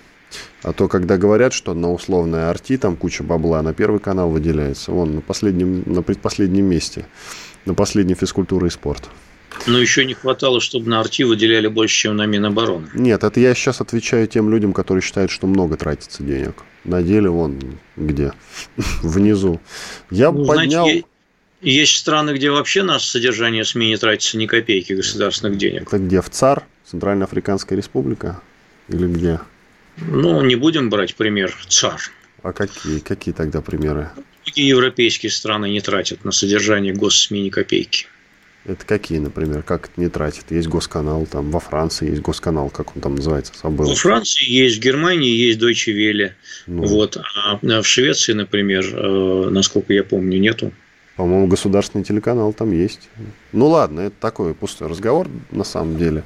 А 0.63 0.73
то, 0.73 0.87
когда 0.87 1.17
говорят, 1.17 1.53
что 1.53 1.73
на 1.73 1.91
условной 1.91 2.49
арти 2.49 2.77
там 2.77 2.95
куча 2.95 3.23
бабла, 3.23 3.61
на 3.61 3.73
первый 3.73 3.99
канал 3.99 4.29
выделяется. 4.29 4.91
Вон, 4.91 5.15
на, 5.15 5.21
последнем, 5.21 5.83
на 5.85 6.01
предпоследнем 6.01 6.65
месте. 6.65 7.05
На 7.65 7.73
последней 7.73 8.15
физкультура 8.15 8.67
и 8.67 8.69
спорт. 8.69 9.09
Но 9.67 9.79
еще 9.79 10.03
не 10.05 10.13
хватало, 10.13 10.59
чтобы 10.59 10.89
на 10.89 10.99
арти 10.99 11.23
выделяли 11.23 11.67
больше, 11.67 11.95
чем 11.95 12.17
на 12.17 12.25
Минобороны. 12.25 12.89
Нет, 12.93 13.23
это 13.23 13.39
я 13.39 13.53
сейчас 13.53 13.81
отвечаю 13.81 14.27
тем 14.27 14.49
людям, 14.49 14.73
которые 14.73 15.01
считают, 15.01 15.31
что 15.31 15.47
много 15.47 15.77
тратится 15.77 16.23
денег. 16.23 16.63
На 16.83 17.01
деле 17.01 17.29
вон 17.29 17.59
где, 17.95 18.33
внизу. 19.01 19.61
Я 20.09 20.31
ну, 20.31 20.45
поднял... 20.45 20.85
Значит, 20.85 21.05
есть 21.61 21.95
страны, 21.95 22.31
где 22.31 22.51
вообще 22.51 22.83
на 22.83 22.99
содержание 22.99 23.63
СМИ 23.63 23.87
не 23.87 23.97
тратится 23.97 24.37
ни 24.37 24.47
копейки 24.47 24.93
государственных 24.93 25.57
денег. 25.57 25.83
Это 25.83 25.97
где? 25.97 26.21
В 26.21 26.29
ЦАР? 26.29 26.63
Центральноафриканская 26.85 27.77
республика? 27.77 28.41
Или 28.89 29.07
где? 29.07 29.39
Ну, 29.97 30.41
не 30.41 30.55
будем 30.55 30.89
брать 30.89 31.15
пример 31.15 31.55
ЦАР. 31.67 32.01
А 32.41 32.51
какие, 32.51 32.99
какие 32.99 33.33
тогда 33.33 33.61
примеры? 33.61 34.09
Какие 34.45 34.67
европейские 34.67 35.31
страны 35.31 35.69
не 35.69 35.79
тратят 35.79 36.25
на 36.25 36.31
содержание 36.31 36.93
госсми 36.93 37.39
ни 37.39 37.49
копейки? 37.49 38.07
Это 38.65 38.85
какие, 38.85 39.19
например? 39.19 39.61
Как 39.61 39.89
это 39.89 39.99
не 39.99 40.07
тратят? 40.07 40.45
Есть 40.49 40.69
госканал, 40.69 41.25
там 41.25 41.51
во 41.51 41.59
Франции 41.59 42.09
есть 42.09 42.21
госканал, 42.21 42.69
как 42.69 42.95
он 42.95 43.01
там 43.01 43.15
называется, 43.15 43.53
забыл. 43.61 43.87
Во 43.87 43.95
Франции 43.95 44.49
есть, 44.49 44.77
в 44.77 44.79
Германии 44.79 45.35
есть 45.35 45.59
Deutsche 45.59 45.93
Welle. 45.93 46.31
Ну. 46.67 46.85
Вот. 46.85 47.17
А 47.17 47.59
в 47.81 47.85
Швеции, 47.85 48.31
например, 48.31 48.85
э, 48.85 49.49
насколько 49.49 49.91
я 49.93 50.03
помню, 50.03 50.39
нету. 50.39 50.71
По-моему, 51.17 51.47
государственный 51.47 52.05
телеканал 52.05 52.53
там 52.53 52.71
есть. 52.71 53.09
Ну 53.51 53.67
ладно, 53.67 53.99
это 54.01 54.15
такой 54.19 54.55
пустой 54.55 54.87
разговор 54.87 55.27
на 55.51 55.63
самом 55.63 55.97
деле. 55.97 56.23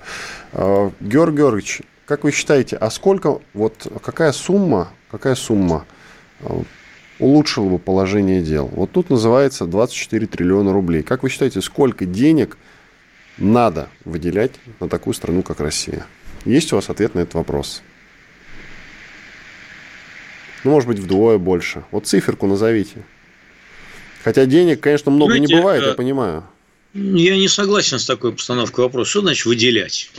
А, 0.53 0.91
Георг 1.01 1.35
Георгиевич, 1.35 1.81
как 2.07 2.23
вы 2.23 2.31
считаете, 2.31 2.77
а 2.77 2.89
сколько, 2.89 3.41
вот 3.53 3.91
какая 4.01 4.31
сумма, 4.31 4.93
какая 5.11 5.35
сумма 5.35 5.85
а, 6.39 6.63
улучшила 7.19 7.67
бы 7.67 7.79
положение 7.79 8.41
дел? 8.41 8.67
Вот 8.67 8.93
тут 8.93 9.09
называется 9.09 9.65
24 9.65 10.25
триллиона 10.25 10.71
рублей. 10.71 11.03
Как 11.03 11.21
вы 11.21 11.29
считаете, 11.29 11.61
сколько 11.61 12.05
денег 12.05 12.57
надо 13.37 13.89
выделять 14.05 14.53
на 14.79 14.87
такую 14.87 15.13
страну, 15.13 15.43
как 15.43 15.59
Россия? 15.59 16.07
Есть 16.45 16.71
у 16.71 16.77
вас 16.77 16.89
ответ 16.89 17.13
на 17.13 17.19
этот 17.19 17.33
вопрос? 17.33 17.81
Ну, 20.63 20.71
может 20.71 20.87
быть, 20.87 20.99
вдвое 20.99 21.37
больше. 21.37 21.83
Вот 21.91 22.07
циферку 22.07 22.47
назовите. 22.47 23.03
Хотя 24.23 24.45
денег, 24.45 24.79
конечно, 24.79 25.11
много 25.11 25.33
Знаете, 25.33 25.53
не 25.53 25.59
бывает, 25.59 25.83
я 25.83 25.89
э, 25.89 25.93
понимаю. 25.93 26.45
Я 26.93 27.35
не 27.35 27.49
согласен 27.49 27.99
с 27.99 28.05
такой 28.05 28.31
постановкой 28.31 28.85
вопроса. 28.85 29.11
Что 29.11 29.21
значит 29.21 29.45
выделять? 29.45 30.09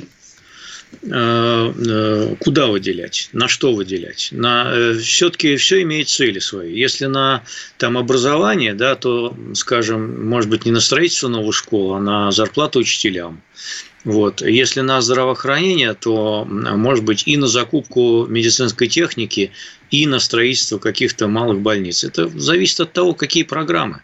Э, 1.02 1.72
э, 1.76 2.34
куда 2.40 2.66
выделять, 2.66 3.28
на 3.32 3.46
что 3.46 3.74
выделять. 3.74 4.30
На, 4.32 4.94
все-таки 4.94 5.56
все 5.56 5.82
имеет 5.82 6.08
цели 6.08 6.38
свои. 6.38 6.74
Если 6.74 7.06
на 7.06 7.44
там, 7.76 7.98
образование, 7.98 8.74
да, 8.74 8.96
то, 8.96 9.36
скажем, 9.54 10.26
может 10.28 10.50
быть, 10.50 10.64
не 10.64 10.72
на 10.72 10.80
строительство 10.80 11.28
новой 11.28 11.52
школы, 11.52 11.98
а 11.98 12.00
на 12.00 12.32
зарплату 12.32 12.80
учителям. 12.80 13.42
Вот. 14.04 14.40
Если 14.40 14.80
на 14.80 15.00
здравоохранение, 15.00 15.94
то, 15.94 16.46
может 16.46 17.04
быть, 17.04 17.24
и 17.26 17.36
на 17.36 17.46
закупку 17.46 18.26
медицинской 18.26 18.88
техники, 18.88 19.52
и 19.90 20.06
на 20.06 20.18
строительство 20.18 20.78
каких-то 20.78 21.28
малых 21.28 21.60
больниц. 21.60 22.04
Это 22.04 22.28
зависит 22.28 22.80
от 22.80 22.92
того, 22.92 23.14
какие 23.14 23.42
программы. 23.42 24.00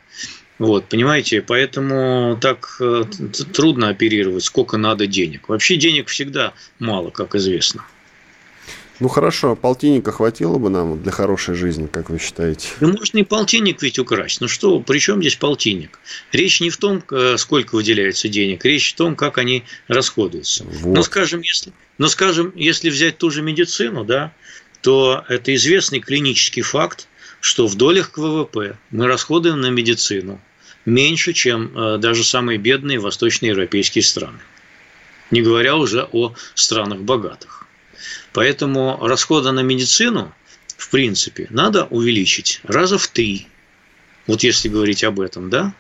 Вот, 0.59 0.89
понимаете, 0.89 1.43
поэтому 1.43 2.39
так 2.41 2.77
э, 2.81 3.05
трудно 3.53 3.89
оперировать, 3.89 4.45
сколько 4.45 4.77
надо 4.77 5.07
денег. 5.07 5.49
Вообще 5.49 5.77
денег 5.77 6.09
всегда 6.09 6.55
мало, 6.79 7.11
как 7.11 7.35
известно. 7.35 7.85
Ну 9.01 9.09
хорошо, 9.09 9.57
полтинника 9.57 10.13
хватило 10.13 10.59
бы 10.59 10.71
нам 10.71 11.03
для 11.03 11.11
хорошей 11.11 11.57
жизни, 11.57 11.89
как 11.89 12.11
вы 12.11 12.21
считаете? 12.21 12.69
Ну, 12.79 12.93
можно 12.93 13.19
и 13.19 13.25
полтинник 13.25 13.83
ведь 13.83 13.99
украсть. 13.99 14.41
Ну 14.41 14.47
что, 14.47 14.79
при 14.79 15.01
чем 15.01 15.21
здесь 15.21 15.35
полтинник? 15.35 15.99
Речь 16.31 16.61
не 16.61 16.71
в 16.71 16.77
том, 16.77 17.03
э, 17.11 17.37
сколько 17.37 17.75
выделяется 17.75 18.29
денег, 18.29 18.65
речь 18.65 18.93
в 18.93 18.97
том, 18.97 19.17
как 19.17 19.39
они 19.39 19.65
расходуются. 19.89 20.65
Вот. 20.65 20.95
Ну, 20.95 21.03
скажем, 21.03 21.41
если, 21.41 21.73
ну, 21.99 22.07
скажем, 22.07 22.53
если 22.55 22.89
взять 22.89 23.19
ту 23.19 23.31
же 23.31 23.43
медицину, 23.43 24.05
да, 24.05 24.33
то 24.81 25.25
это 25.29 25.53
известный 25.57 25.99
клинический 25.99 26.63
факт, 26.63 27.09
что 27.45 27.67
в 27.67 27.75
долях 27.75 28.11
к 28.11 28.17
ВВП 28.17 28.79
мы 28.91 29.07
расходуем 29.07 29.61
на 29.61 29.67
медицину 29.67 30.41
меньше, 30.87 31.35
чем 31.35 31.77
э, 31.77 31.99
даже 31.99 32.25
самые 32.25 32.57
бедные 32.57 32.99
восточноевропейские 32.99 34.03
страны. 34.03 34.39
Не 35.31 35.43
говоря 35.43 35.77
уже 35.77 36.09
о 36.11 36.35
странах 36.55 37.01
богатых. 37.01 37.67
Поэтому 38.33 38.99
расходы 39.07 39.53
на 39.53 39.61
медицину, 39.61 40.35
в 40.79 40.89
принципе, 40.89 41.47
надо 41.51 41.85
увеличить 41.85 42.61
раза 42.63 42.97
в 42.97 43.09
три. 43.09 43.47
Вот 44.27 44.43
если 44.43 44.71
говорить 44.71 45.05
об 45.05 45.21
этом, 45.21 45.51
да? 45.51 45.75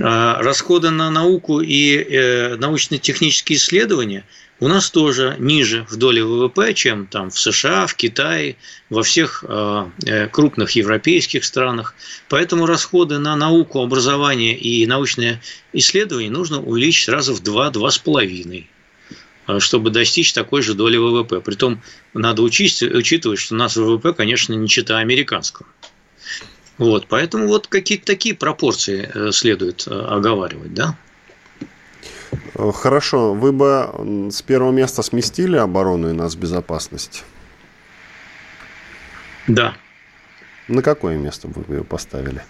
А 0.00 0.40
расходы 0.40 0.90
на 0.90 1.10
науку 1.10 1.62
и 1.62 1.96
э, 1.96 2.54
научно-технические 2.58 3.58
исследования 3.58 4.24
у 4.64 4.68
нас 4.68 4.88
тоже 4.88 5.36
ниже 5.38 5.84
в 5.90 5.96
доле 5.96 6.24
ВВП, 6.24 6.72
чем 6.72 7.06
там 7.06 7.28
в 7.28 7.38
США, 7.38 7.86
в 7.86 7.94
Китае, 7.96 8.56
во 8.88 9.02
всех 9.02 9.44
э, 9.46 9.86
э, 10.06 10.26
крупных 10.28 10.70
европейских 10.70 11.44
странах. 11.44 11.94
Поэтому 12.30 12.64
расходы 12.64 13.18
на 13.18 13.36
науку, 13.36 13.82
образование 13.82 14.56
и 14.56 14.86
научные 14.86 15.42
исследования 15.74 16.30
нужно 16.30 16.62
увеличить 16.62 17.10
раза 17.10 17.34
в 17.34 17.42
два-два 17.42 17.90
с 17.90 17.98
половиной. 17.98 18.70
Э, 19.46 19.58
чтобы 19.58 19.90
достичь 19.90 20.32
такой 20.32 20.62
же 20.62 20.72
доли 20.72 20.96
ВВП. 20.96 21.42
Притом 21.42 21.82
надо 22.14 22.40
учить, 22.40 22.80
учитывать, 22.80 23.40
что 23.40 23.54
у 23.54 23.58
нас 23.58 23.76
ВВП, 23.76 24.14
конечно, 24.14 24.54
не 24.54 24.66
чита 24.66 24.96
американского. 24.96 25.68
Вот, 26.78 27.06
поэтому 27.06 27.48
вот 27.48 27.66
какие-то 27.66 28.06
такие 28.06 28.34
пропорции 28.34 29.30
следует 29.30 29.86
оговаривать, 29.86 30.72
да? 30.72 30.96
Хорошо. 32.74 33.34
Вы 33.34 33.52
бы 33.52 34.30
с 34.30 34.42
первого 34.42 34.72
места 34.72 35.02
сместили 35.02 35.56
оборону 35.56 36.10
и 36.10 36.12
нас 36.12 36.36
безопасность? 36.36 37.24
Да. 39.46 39.74
На 40.68 40.82
какое 40.82 41.16
место 41.16 41.48
вы 41.48 41.62
бы 41.62 41.74
ее 41.74 41.84
поставили? 41.84 42.42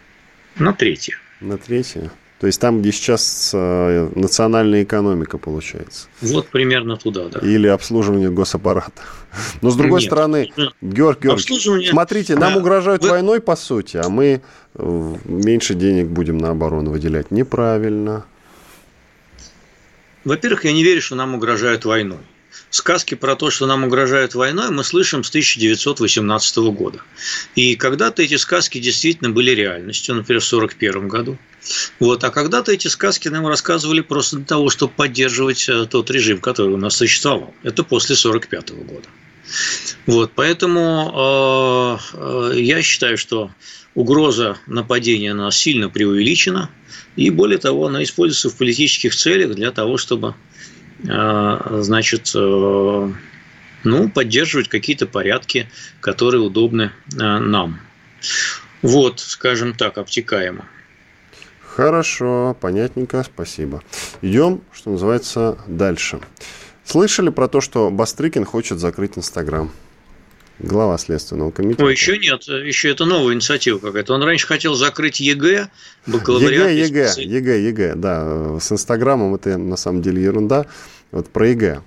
На 0.56 0.72
третье. 0.72 1.16
На 1.40 1.58
третье? 1.58 2.10
То 2.40 2.48
есть 2.48 2.60
там, 2.60 2.80
где 2.80 2.92
сейчас 2.92 3.52
э, 3.54 4.10
национальная 4.14 4.82
экономика 4.82 5.38
получается. 5.38 6.08
Вот 6.20 6.48
примерно 6.48 6.96
туда, 6.96 7.28
да. 7.28 7.40
Или 7.40 7.68
обслуживание 7.68 8.28
госаппарата. 8.28 9.02
Но 9.62 9.70
с 9.70 9.76
другой 9.76 10.00
Нет. 10.00 10.08
стороны, 10.08 10.50
Георг 10.82 11.22
Георгиевич, 11.22 11.90
смотрите, 11.90 12.36
нам 12.36 12.54
да. 12.54 12.58
угрожают 12.58 13.02
Вы... 13.02 13.10
войной, 13.10 13.40
по 13.40 13.56
сути, 13.56 13.96
а 13.96 14.08
мы 14.08 14.42
э, 14.74 15.14
меньше 15.24 15.74
денег 15.74 16.08
будем 16.08 16.38
на 16.38 16.50
оборону 16.50 16.90
выделять. 16.90 17.30
Неправильно. 17.30 18.26
Во-первых, 20.24 20.64
я 20.64 20.72
не 20.72 20.82
верю, 20.82 21.02
что 21.02 21.14
нам 21.14 21.34
угрожают 21.34 21.84
войной 21.84 22.20
сказки 22.74 23.14
про 23.14 23.36
то, 23.36 23.50
что 23.50 23.66
нам 23.66 23.84
угрожает 23.84 24.34
войной, 24.34 24.70
мы 24.70 24.84
слышим 24.84 25.22
с 25.24 25.28
1918 25.28 26.56
года. 26.72 27.00
И 27.54 27.76
когда-то 27.76 28.22
эти 28.22 28.36
сказки 28.36 28.78
действительно 28.78 29.30
были 29.30 29.52
реальностью, 29.52 30.14
например, 30.14 30.40
в 30.40 30.46
1941 30.46 31.08
году. 31.08 31.38
Вот. 32.00 32.24
А 32.24 32.30
когда-то 32.30 32.72
эти 32.72 32.88
сказки 32.88 33.28
нам 33.28 33.46
рассказывали 33.46 34.00
просто 34.00 34.36
для 34.36 34.44
того, 34.44 34.70
чтобы 34.70 34.92
поддерживать 34.92 35.68
э, 35.68 35.86
тот 35.86 36.10
режим, 36.10 36.40
который 36.40 36.74
у 36.74 36.76
нас 36.76 36.96
существовал. 36.96 37.54
Это 37.62 37.84
после 37.84 38.14
1945 38.14 38.70
года. 38.84 39.08
Вот, 40.06 40.32
поэтому 40.34 42.00
э, 42.14 42.52
э, 42.54 42.60
я 42.60 42.82
считаю, 42.82 43.16
что 43.16 43.50
угроза 43.94 44.56
нападения 44.66 45.34
на 45.34 45.44
нас 45.44 45.56
сильно 45.56 45.88
преувеличена, 45.88 46.70
и 47.16 47.30
более 47.30 47.58
того, 47.58 47.86
она 47.86 48.02
используется 48.02 48.50
в 48.50 48.56
политических 48.56 49.14
целях 49.14 49.54
для 49.54 49.70
того, 49.70 49.96
чтобы 49.98 50.34
а, 51.08 51.80
значит, 51.82 52.32
э, 52.34 53.12
ну, 53.84 54.08
поддерживать 54.08 54.68
какие-то 54.68 55.06
порядки, 55.06 55.68
которые 56.00 56.40
удобны 56.40 56.92
э, 57.12 57.16
нам. 57.16 57.80
Вот, 58.80 59.20
скажем 59.20 59.74
так, 59.74 59.98
обтекаемо. 59.98 60.66
Хорошо, 61.60 62.56
понятненько, 62.60 63.22
спасибо. 63.24 63.82
Идем, 64.22 64.62
что 64.72 64.90
называется, 64.90 65.58
дальше. 65.66 66.20
Слышали 66.84 67.30
про 67.30 67.48
то, 67.48 67.60
что 67.60 67.90
Бастрыкин 67.90 68.44
хочет 68.44 68.78
закрыть 68.78 69.18
Инстаграм? 69.18 69.70
Глава 70.60 70.98
Следственного 70.98 71.50
комитета. 71.50 71.82
Ну, 71.82 71.88
еще 71.88 72.16
нет, 72.16 72.44
еще 72.44 72.90
это 72.90 73.04
новая 73.04 73.34
инициатива 73.34 73.78
какая-то. 73.78 74.14
Он 74.14 74.22
раньше 74.22 74.46
хотел 74.46 74.74
закрыть 74.74 75.18
ЕГЭ, 75.18 75.68
бакалавриат. 76.06 76.70
ЕГЭ, 76.70 77.12
ЕГЭ, 77.16 77.22
ЕГЭ, 77.24 77.60
ЕГЭ, 77.68 77.94
да. 77.96 78.58
С 78.60 78.70
Инстаграмом 78.70 79.34
это 79.34 79.58
на 79.58 79.76
самом 79.76 80.00
деле 80.00 80.22
ерунда. 80.22 80.66
Вот 81.10 81.28
про 81.28 81.48
ЕГЭ. 81.48 81.82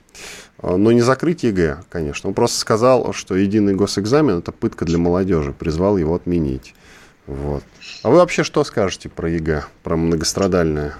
Но 0.61 0.91
не 0.91 1.01
закрыть 1.01 1.43
ЕГЭ, 1.43 1.83
конечно. 1.89 2.27
Он 2.29 2.33
просто 2.33 2.59
сказал, 2.59 3.13
что 3.13 3.35
единый 3.35 3.73
госэкзамен– 3.73 4.37
это 4.39 4.51
пытка 4.51 4.83
для 4.85 4.97
молодежи. 4.97 5.53
Призвал 5.53 5.97
его 5.97 6.15
отменить. 6.15 6.73
Вот. 7.25 7.63
А 8.03 8.09
вы 8.09 8.17
вообще 8.17 8.43
что 8.43 8.63
скажете 8.63 9.07
про 9.07 9.29
ЕГЭ, 9.29 9.65
про 9.83 9.95
многострадальное? 9.95 10.95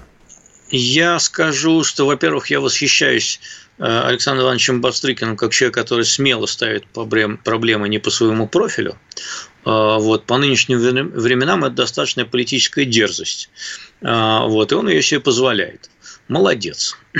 Я 0.70 1.18
скажу, 1.18 1.82
что, 1.84 2.06
во-первых, 2.06 2.50
я 2.50 2.60
восхищаюсь 2.60 3.40
Александром 3.78 4.46
Ивановичем 4.46 4.80
Бастрыкиным 4.80 5.36
как 5.36 5.52
человек, 5.52 5.74
который 5.74 6.04
смело 6.04 6.46
ставит 6.46 6.84
проблемы 6.86 7.88
не 7.88 7.98
по 7.98 8.10
своему 8.10 8.48
профилю. 8.48 8.98
Э, 9.64 9.98
вот, 9.98 10.24
по 10.24 10.38
нынешним 10.38 10.78
временам 10.78 11.64
это 11.64 11.74
достаточная 11.74 12.24
политическая 12.24 12.84
дерзость. 12.84 13.50
Э, 14.00 14.46
вот, 14.46 14.72
и 14.72 14.74
он 14.74 14.88
ее 14.88 15.02
себе 15.02 15.20
позволяет. 15.20 15.90
Молодец. 16.28 16.96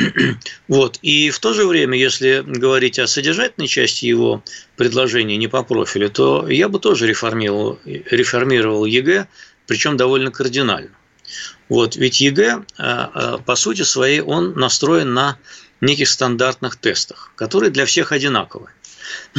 Вот. 0.69 0.99
И 1.03 1.31
в 1.31 1.39
то 1.39 1.55
же 1.55 1.67
время, 1.67 1.99
если 1.99 2.43
говорить 2.47 2.99
о 2.99 3.07
содержательной 3.07 3.69
части 3.69 4.07
его 4.07 4.43
предложения 4.77 5.37
не 5.37 5.49
по 5.49 5.63
профилю, 5.63 6.11
то 6.11 6.49
я 6.49 6.69
бы 6.69 6.79
тоже 6.79 7.07
реформировал, 7.07 7.79
реформировал 7.85 8.85
ЕГЭ, 8.85 9.27
причем 9.67 9.97
довольно 9.97 10.31
кардинально. 10.31 10.91
Вот, 11.69 11.97
ведь 11.97 12.21
ЕГЭ, 12.21 12.65
э, 12.79 12.83
э, 12.83 13.39
по 13.45 13.55
сути 13.57 13.83
своей, 13.83 14.21
он 14.21 14.55
настроен 14.55 15.13
на 15.13 15.37
неких 15.81 16.09
стандартных 16.09 16.77
тестах, 16.77 17.31
которые 17.37 17.71
для 17.71 17.85
всех 17.85 18.13
одинаковы. 18.13 18.69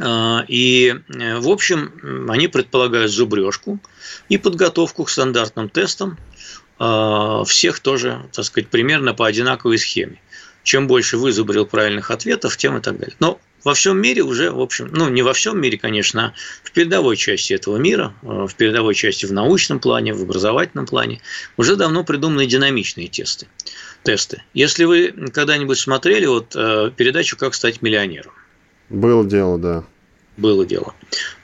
Э, 0.00 0.44
и, 0.46 0.94
в 1.08 1.48
общем, 1.48 2.28
они 2.30 2.46
предполагают 2.46 3.10
зубрежку 3.10 3.80
и 4.28 4.38
подготовку 4.38 5.02
к 5.04 5.10
стандартным 5.10 5.70
тестам 5.70 6.18
всех 6.78 7.80
тоже, 7.80 8.28
так 8.32 8.44
сказать, 8.44 8.68
примерно 8.68 9.12
по 9.12 9.26
одинаковой 9.26 9.78
схеме. 9.78 10.20
Чем 10.62 10.86
больше 10.86 11.16
вызубрил 11.16 11.66
правильных 11.66 12.12
ответов, 12.12 12.56
тем 12.56 12.76
и 12.76 12.80
так 12.80 12.98
далее. 12.98 13.16
Но 13.18 13.40
во 13.68 13.74
всем 13.74 14.00
мире 14.00 14.22
уже, 14.22 14.50
в 14.50 14.60
общем, 14.60 14.88
ну 14.92 15.10
не 15.10 15.20
во 15.20 15.34
всем 15.34 15.60
мире, 15.60 15.76
конечно, 15.76 16.28
а 16.28 16.32
в 16.62 16.72
передовой 16.72 17.18
части 17.18 17.52
этого 17.52 17.76
мира, 17.76 18.14
э, 18.22 18.46
в 18.48 18.54
передовой 18.54 18.94
части 18.94 19.26
в 19.26 19.32
научном 19.34 19.78
плане, 19.78 20.14
в 20.14 20.22
образовательном 20.22 20.86
плане, 20.86 21.20
уже 21.58 21.76
давно 21.76 22.02
придуманы 22.02 22.46
динамичные 22.46 23.08
тесты. 23.08 23.46
тесты. 24.04 24.42
Если 24.54 24.84
вы 24.84 25.12
когда-нибудь 25.34 25.78
смотрели 25.78 26.24
вот 26.24 26.56
э, 26.56 26.90
передачу 26.96 27.36
«Как 27.36 27.52
стать 27.54 27.82
миллионером», 27.82 28.32
было 28.88 29.22
дело, 29.22 29.58
да. 29.58 29.84
Было 30.38 30.64
дело. 30.64 30.94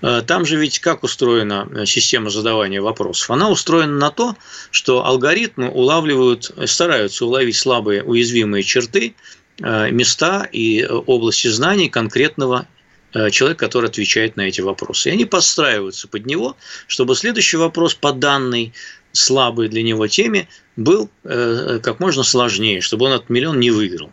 Э, 0.00 0.22
там 0.26 0.46
же 0.46 0.56
ведь 0.56 0.78
как 0.78 1.04
устроена 1.04 1.84
система 1.84 2.30
задавания 2.30 2.80
вопросов? 2.80 3.30
Она 3.30 3.50
устроена 3.50 3.98
на 3.98 4.10
то, 4.10 4.34
что 4.70 5.04
алгоритмы 5.04 5.68
улавливают, 5.68 6.50
стараются 6.64 7.26
уловить 7.26 7.56
слабые 7.56 8.02
уязвимые 8.02 8.62
черты 8.62 9.14
места 9.60 10.48
и 10.50 10.80
э, 10.80 10.88
области 10.88 11.48
знаний 11.48 11.88
конкретного 11.88 12.66
э, 13.12 13.30
человека, 13.30 13.66
который 13.66 13.88
отвечает 13.88 14.36
на 14.36 14.42
эти 14.42 14.60
вопросы. 14.60 15.08
И 15.08 15.12
они 15.12 15.24
подстраиваются 15.24 16.08
под 16.08 16.26
него, 16.26 16.56
чтобы 16.86 17.14
следующий 17.14 17.56
вопрос 17.56 17.94
по 17.94 18.12
данной 18.12 18.72
слабой 19.12 19.68
для 19.68 19.82
него 19.82 20.08
теме 20.08 20.48
был 20.74 21.08
как 21.22 22.00
можно 22.00 22.24
сложнее, 22.24 22.80
чтобы 22.80 23.06
он 23.06 23.12
от 23.12 23.30
миллион 23.30 23.60
не 23.60 23.70
выиграл. 23.70 24.10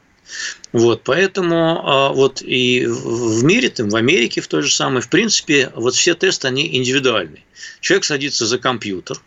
Вот, 0.71 1.01
поэтому 1.03 1.81
а, 1.83 2.09
вот 2.09 2.41
и 2.41 2.85
в 2.85 3.43
мире, 3.43 3.69
там, 3.69 3.89
в 3.89 3.95
Америке 3.95 4.41
в 4.41 4.47
той 4.47 4.61
же 4.61 4.71
самой, 4.71 5.01
в 5.01 5.09
принципе, 5.09 5.71
вот 5.75 5.95
все 5.95 6.13
тесты, 6.13 6.47
они 6.47 6.77
индивидуальны. 6.77 7.43
Человек 7.81 8.05
садится 8.05 8.45
за 8.45 8.57
компьютер, 8.57 9.19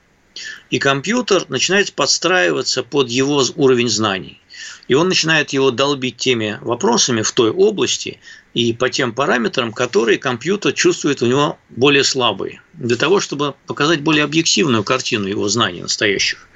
и 0.71 0.79
компьютер 0.79 1.45
начинает 1.49 1.93
подстраиваться 1.93 2.83
под 2.83 3.11
его 3.11 3.43
уровень 3.57 3.89
знаний 3.89 4.41
и 4.89 4.95
он 4.95 5.09
начинает 5.09 5.51
его 5.51 5.71
долбить 5.71 6.17
теми 6.17 6.59
вопросами 6.61 7.23
в 7.23 7.33
той 7.33 7.51
области 7.51 8.21
и 8.53 8.73
по 8.73 8.91
тем 8.91 9.13
параметрам, 9.13 9.73
которые 9.73 10.19
компьютер 10.19 10.73
чувствует 10.73 11.23
у 11.23 11.27
него 11.27 11.59
более 11.71 12.05
слабые, 12.05 12.61
для 12.75 12.97
того, 12.97 13.21
чтобы 13.21 13.55
показать 13.67 14.03
более 14.03 14.25
объективную 14.25 14.85
картину 14.85 15.27
его 15.27 15.49
знаний 15.49 15.83
настоящих. 15.83 16.49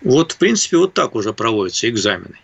Вот, 0.00 0.32
в 0.32 0.36
принципе, 0.36 0.76
вот 0.76 0.94
так 0.94 1.14
уже 1.14 1.32
проводятся 1.32 1.88
экзамены. 1.88 2.38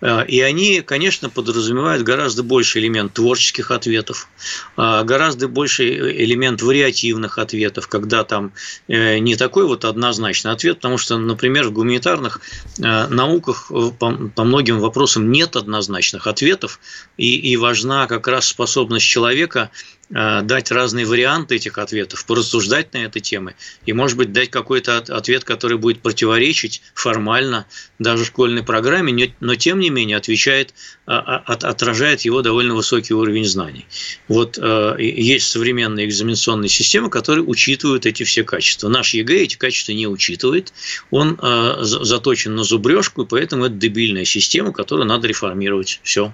Э, 0.00 0.24
и 0.26 0.40
они, 0.40 0.80
конечно, 0.82 1.30
подразумевают 1.30 2.02
гораздо 2.02 2.42
больше 2.42 2.78
элемент 2.78 3.14
творческих 3.14 3.70
ответов, 3.70 4.28
э, 4.76 5.04
гораздо 5.04 5.48
больше 5.48 5.88
элемент 5.88 6.62
вариативных 6.62 7.38
ответов, 7.38 7.88
когда 7.88 8.24
там 8.24 8.52
э, 8.88 9.18
не 9.18 9.36
такой 9.36 9.66
вот 9.66 9.84
однозначный 9.84 10.52
ответ, 10.52 10.76
потому 10.76 10.98
что, 10.98 11.18
например, 11.18 11.68
в 11.68 11.72
гуманитарных 11.72 12.40
науках 12.78 13.70
по 13.98 14.44
многим 14.44 14.80
вопросам 14.80 15.30
нет 15.30 15.56
однозначных 15.56 16.26
ответов, 16.26 16.80
и, 17.16 17.56
важна 17.56 18.06
как 18.06 18.28
раз 18.28 18.46
способность 18.46 19.06
человека 19.06 19.70
дать 20.10 20.70
разные 20.70 21.04
варианты 21.06 21.56
этих 21.56 21.78
ответов, 21.78 22.24
порассуждать 22.24 22.94
на 22.94 22.98
этой 22.98 23.20
темы 23.20 23.54
и, 23.84 23.92
может 23.92 24.16
быть, 24.16 24.32
дать 24.32 24.50
какой-то 24.50 24.98
ответ, 24.98 25.44
который 25.44 25.76
будет 25.76 26.00
противоречить 26.00 26.82
формально 26.94 27.66
даже 27.98 28.24
школьной 28.24 28.62
программе, 28.62 29.32
но, 29.40 29.54
тем 29.54 29.80
не 29.80 29.90
менее, 29.90 30.16
отвечает, 30.16 30.74
а, 31.06 31.18
а, 31.18 31.52
отражает 31.52 32.22
его 32.22 32.42
довольно 32.42 32.74
высокий 32.74 33.14
уровень 33.14 33.44
знаний. 33.44 33.86
Вот 34.28 34.58
э, 34.60 34.96
есть 34.98 35.48
современные 35.48 36.06
экзаменационные 36.06 36.68
системы, 36.68 37.10
которые 37.10 37.44
учитывают 37.44 38.06
эти 38.06 38.22
все 38.22 38.44
качества. 38.44 38.88
Наш 38.88 39.14
ЕГЭ 39.14 39.42
эти 39.42 39.56
качества 39.56 39.92
не 39.92 40.06
учитывает, 40.06 40.72
он 41.10 41.38
э, 41.40 41.76
заточен 41.80 42.54
на 42.54 42.64
зубрежку, 42.64 43.22
и 43.22 43.26
поэтому 43.26 43.64
это 43.64 43.74
дебильная 43.74 44.24
система, 44.24 44.72
которую 44.72 45.06
надо 45.06 45.26
реформировать. 45.26 46.00
Все 46.02 46.32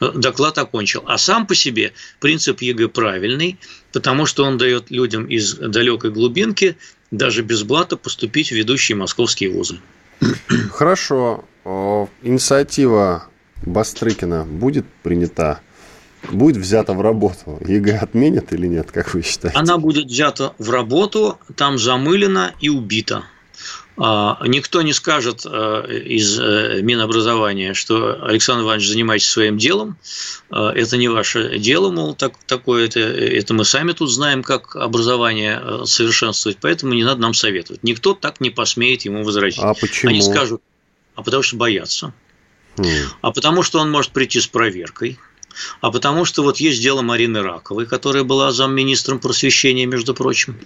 доклад 0.00 0.58
окончил. 0.58 1.02
А 1.06 1.18
сам 1.18 1.46
по 1.46 1.54
себе 1.54 1.92
принцип 2.20 2.62
ЕГЭ 2.62 2.88
правильный, 2.88 3.58
потому 3.92 4.26
что 4.26 4.44
он 4.44 4.58
дает 4.58 4.90
людям 4.90 5.26
из 5.26 5.54
далекой 5.54 6.10
глубинки 6.10 6.76
даже 7.10 7.42
без 7.42 7.62
блата 7.62 7.96
поступить 7.96 8.48
в 8.48 8.54
ведущие 8.54 8.96
московские 8.96 9.50
вузы. 9.50 9.78
Хорошо. 10.70 11.44
Инициатива 12.22 13.28
Бастрыкина 13.64 14.44
будет 14.44 14.84
принята? 15.02 15.60
Будет 16.30 16.56
взята 16.56 16.94
в 16.94 17.00
работу? 17.02 17.58
ЕГЭ 17.66 17.98
отменят 17.98 18.52
или 18.52 18.66
нет, 18.66 18.90
как 18.90 19.12
вы 19.12 19.22
считаете? 19.22 19.58
Она 19.58 19.76
будет 19.78 20.06
взята 20.06 20.54
в 20.58 20.70
работу, 20.70 21.38
там 21.54 21.78
замылена 21.78 22.54
и 22.60 22.70
убита. 22.70 23.24
А, 23.96 24.38
никто 24.46 24.82
не 24.82 24.92
скажет 24.92 25.42
э, 25.44 26.02
из 26.04 26.38
э, 26.40 26.80
Минобразования, 26.82 27.74
что 27.74 28.24
Александр 28.24 28.64
Иванович 28.64 28.88
занимается 28.88 29.30
своим 29.30 29.56
делом, 29.56 29.96
а, 30.50 30.72
это 30.72 30.96
не 30.96 31.06
ваше 31.06 31.58
дело, 31.60 31.92
мол, 31.92 32.14
так, 32.14 32.36
такое 32.46 32.86
это, 32.86 32.98
это 32.98 33.54
мы 33.54 33.64
сами 33.64 33.92
тут 33.92 34.10
знаем, 34.10 34.42
как 34.42 34.74
образование 34.74 35.60
э, 35.62 35.82
совершенствовать, 35.86 36.58
поэтому 36.60 36.94
не 36.94 37.04
надо 37.04 37.20
нам 37.20 37.34
советовать. 37.34 37.84
Никто 37.84 38.14
так 38.14 38.40
не 38.40 38.50
посмеет 38.50 39.02
ему 39.02 39.22
возразить. 39.22 39.62
А 39.62 39.74
почему? 39.74 40.10
Они 40.10 40.22
скажут, 40.22 40.60
а 41.14 41.22
потому 41.22 41.44
что 41.44 41.56
боятся. 41.56 42.12
Хм. 42.76 42.84
А 43.20 43.30
потому 43.30 43.62
что 43.62 43.78
он 43.78 43.92
может 43.92 44.10
прийти 44.10 44.40
с 44.40 44.48
проверкой, 44.48 45.20
а 45.80 45.90
потому 45.90 46.24
что 46.24 46.42
вот 46.42 46.58
есть 46.58 46.82
дело 46.82 47.02
Марины 47.02 47.42
Раковой, 47.42 47.86
которая 47.86 48.24
была 48.24 48.52
замминистром 48.52 49.18
просвещения, 49.18 49.86
между 49.86 50.14
прочим. 50.14 50.58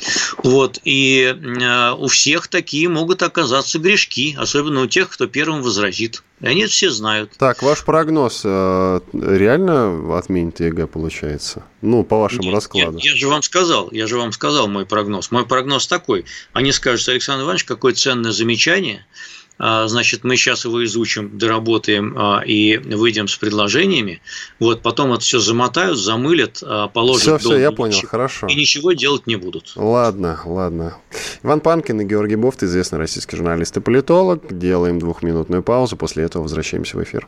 Вот, 0.42 0.81
и 0.85 1.35
э, 1.35 1.92
у 1.92 2.09
всех 2.09 2.48
такие 2.48 2.88
могут 2.88 3.22
оказаться 3.22 3.79
грешки, 3.79 4.37
особенно 4.38 4.83
у 4.83 4.87
тех, 4.87 5.11
кто 5.11 5.27
первым 5.27 5.62
возразит. 5.62 6.22
И 6.40 6.46
они 6.46 6.62
это 6.62 6.72
все 6.72 6.90
знают. 6.90 7.33
Так, 7.37 7.62
ваш 7.62 7.84
прогноз 7.84 8.43
э, 8.45 9.01
реально 9.12 10.16
отменит 10.16 10.61
ЕГЭ, 10.61 10.86
получается? 10.86 11.64
Ну, 11.82 12.05
по 12.05 12.18
вашему 12.18 12.45
нет, 12.45 12.55
раскладу. 12.55 12.93
Нет, 12.93 13.05
я 13.05 13.16
же 13.16 13.28
вам 13.28 13.43
сказал, 13.43 13.89
я 13.91 14.07
же 14.07 14.18
вам 14.18 14.32
сказал 14.32 14.68
мой 14.68 14.86
прогноз. 14.86 15.30
Мой 15.32 15.47
прогноз 15.47 15.89
такой. 15.89 16.24
Они 16.53 16.70
скажут, 16.70 17.09
Александр 17.09 17.45
Иванович, 17.45 17.64
какое 17.64 17.93
ценное 17.93 18.32
замечание– 18.32 19.05
значит, 19.59 20.24
мы 20.24 20.36
сейчас 20.36 20.64
его 20.64 20.84
изучим, 20.84 21.36
доработаем 21.36 22.14
а, 22.16 22.42
и 22.44 22.78
выйдем 22.78 23.28
с 23.28 23.36
предложениями. 23.36 24.20
Вот 24.61 24.82
потом 24.82 25.12
это 25.12 25.22
все 25.22 25.38
замотают, 25.38 25.98
замылят, 25.98 26.62
а, 26.62 26.88
положат. 26.88 27.22
Все, 27.22 27.38
все, 27.38 27.59
я 27.59 27.72
понял, 27.72 28.00
хорошо. 28.06 28.46
И 28.46 28.54
ничего 28.54 28.92
делать 28.92 29.26
не 29.26 29.36
будут. 29.36 29.72
Ладно, 29.76 30.38
ладно. 30.44 30.96
Иван 31.42 31.61
Панкин 31.61 32.00
и 32.00 32.04
Георгий 32.04 32.36
Бовт, 32.36 32.62
известный 32.62 32.98
российский 32.98 33.36
журналист 33.36 33.76
и 33.76 33.80
политолог. 33.80 34.42
Делаем 34.50 34.98
двухминутную 34.98 35.62
паузу, 35.62 35.96
после 35.96 36.24
этого 36.24 36.42
возвращаемся 36.42 36.96
в 36.96 37.02
эфир. 37.02 37.26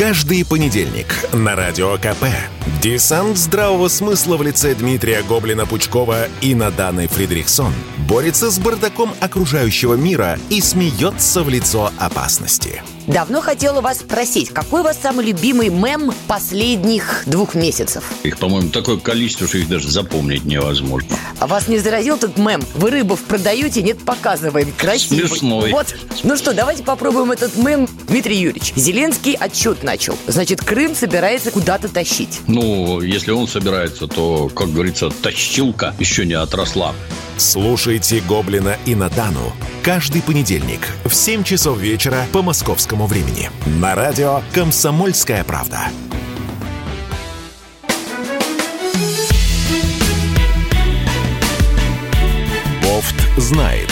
Каждый 0.00 0.46
понедельник 0.46 1.08
на 1.34 1.54
Радио 1.54 1.98
КП. 1.98 2.24
Десант 2.80 3.36
здравого 3.36 3.88
смысла 3.88 4.38
в 4.38 4.42
лице 4.42 4.74
Дмитрия 4.74 5.20
Гоблина-Пучкова 5.20 6.30
и 6.40 6.54
Наданы 6.54 7.06
Фридрихсон 7.06 7.74
борется 8.08 8.50
с 8.50 8.58
бардаком 8.58 9.12
окружающего 9.20 9.96
мира 9.96 10.38
и 10.48 10.62
смеется 10.62 11.42
в 11.42 11.50
лицо 11.50 11.92
опасности. 11.98 12.82
Давно 13.12 13.40
хотела 13.40 13.80
вас 13.80 13.98
спросить, 13.98 14.50
какой 14.50 14.82
у 14.82 14.84
вас 14.84 14.96
самый 15.02 15.26
любимый 15.26 15.68
мем 15.68 16.12
последних 16.28 17.24
двух 17.26 17.56
месяцев? 17.56 18.04
Их, 18.22 18.38
по-моему, 18.38 18.70
такое 18.70 18.98
количество, 18.98 19.48
что 19.48 19.58
их 19.58 19.68
даже 19.68 19.90
запомнить 19.90 20.44
невозможно. 20.44 21.16
А 21.40 21.48
вас 21.48 21.66
не 21.66 21.78
заразил 21.78 22.14
этот 22.14 22.38
мем? 22.38 22.62
Вы 22.76 22.90
рыбов 22.90 23.20
продаете, 23.24 23.82
нет, 23.82 23.98
показываем. 23.98 24.72
Красивый. 24.78 25.28
Смешной. 25.28 25.72
Вот. 25.72 25.92
Ну 26.22 26.36
что, 26.36 26.54
давайте 26.54 26.84
попробуем 26.84 27.32
этот 27.32 27.56
мем. 27.56 27.88
Дмитрий 28.06 28.36
Юрьевич, 28.36 28.74
Зеленский 28.76 29.34
отчет 29.34 29.82
начал. 29.82 30.16
Значит, 30.28 30.60
Крым 30.60 30.94
собирается 30.94 31.50
куда-то 31.50 31.88
тащить. 31.88 32.40
Ну, 32.46 33.00
если 33.00 33.32
он 33.32 33.48
собирается, 33.48 34.06
то, 34.06 34.48
как 34.54 34.72
говорится, 34.72 35.10
тащилка 35.10 35.96
еще 35.98 36.24
не 36.24 36.34
отросла. 36.34 36.94
Слушайте 37.40 38.20
«Гоблина» 38.20 38.76
и 38.84 38.94
Натану 38.94 39.54
каждый 39.82 40.20
понедельник 40.20 40.80
в 41.06 41.14
7 41.14 41.42
часов 41.42 41.78
вечера 41.78 42.26
по 42.34 42.42
московскому 42.42 43.06
времени 43.06 43.50
на 43.64 43.94
радио 43.94 44.42
«Комсомольская 44.52 45.42
правда». 45.42 45.84
Бофт 52.82 53.16
знает. 53.38 53.88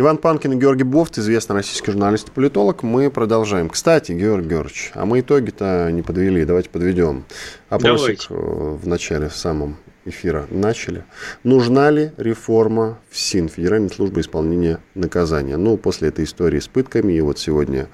Иван 0.00 0.18
Панкин 0.18 0.52
и 0.52 0.56
Георгий 0.56 0.84
Бофт, 0.84 1.18
известный 1.18 1.54
российский 1.54 1.90
журналист 1.90 2.28
и 2.28 2.30
политолог. 2.30 2.84
Мы 2.84 3.10
продолжаем. 3.10 3.68
Кстати, 3.68 4.12
Георгий 4.12 4.50
Георгиевич, 4.50 4.92
а 4.94 5.04
мы 5.04 5.18
итоги-то 5.18 5.90
не 5.90 6.02
подвели. 6.02 6.44
Давайте 6.44 6.70
подведем. 6.70 7.24
Опросик 7.68 8.28
Давайте. 8.28 8.28
э, 8.30 8.76
в 8.80 8.86
начале, 8.86 9.28
в 9.28 9.34
самом 9.34 9.76
эфира 10.04 10.46
начали. 10.50 11.02
Нужна 11.42 11.90
ли 11.90 12.12
реформа 12.16 13.00
в 13.10 13.18
СИН, 13.18 13.48
Федеральной 13.48 13.90
службы 13.90 14.20
исполнения 14.20 14.78
наказания? 14.94 15.56
Ну, 15.56 15.76
после 15.76 16.10
этой 16.10 16.26
истории 16.26 16.60
с 16.60 16.68
пытками, 16.68 17.14
и 17.14 17.20
вот 17.20 17.40
сегодня 17.40 17.88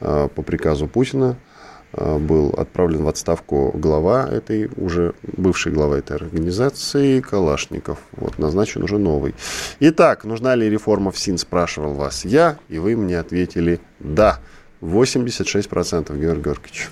э, 0.00 0.30
по 0.34 0.40
приказу 0.40 0.86
Путина 0.86 1.36
был 1.92 2.50
отправлен 2.50 3.04
в 3.04 3.08
отставку 3.08 3.70
глава 3.74 4.28
этой, 4.28 4.70
уже 4.76 5.14
бывший 5.22 5.72
глава 5.72 5.98
этой 5.98 6.16
организации, 6.16 7.20
Калашников. 7.20 7.98
Вот, 8.12 8.38
назначен 8.38 8.82
уже 8.82 8.98
новый. 8.98 9.34
Итак, 9.80 10.24
нужна 10.24 10.54
ли 10.54 10.70
реформа 10.70 11.10
в 11.10 11.18
СИН, 11.18 11.38
спрашивал 11.38 11.94
вас 11.94 12.24
я, 12.24 12.58
и 12.68 12.78
вы 12.78 12.96
мне 12.96 13.18
ответили 13.18 13.80
«да». 14.00 14.40
86%, 14.80 16.18
Георгий 16.18 16.42
Георгиевич. 16.42 16.88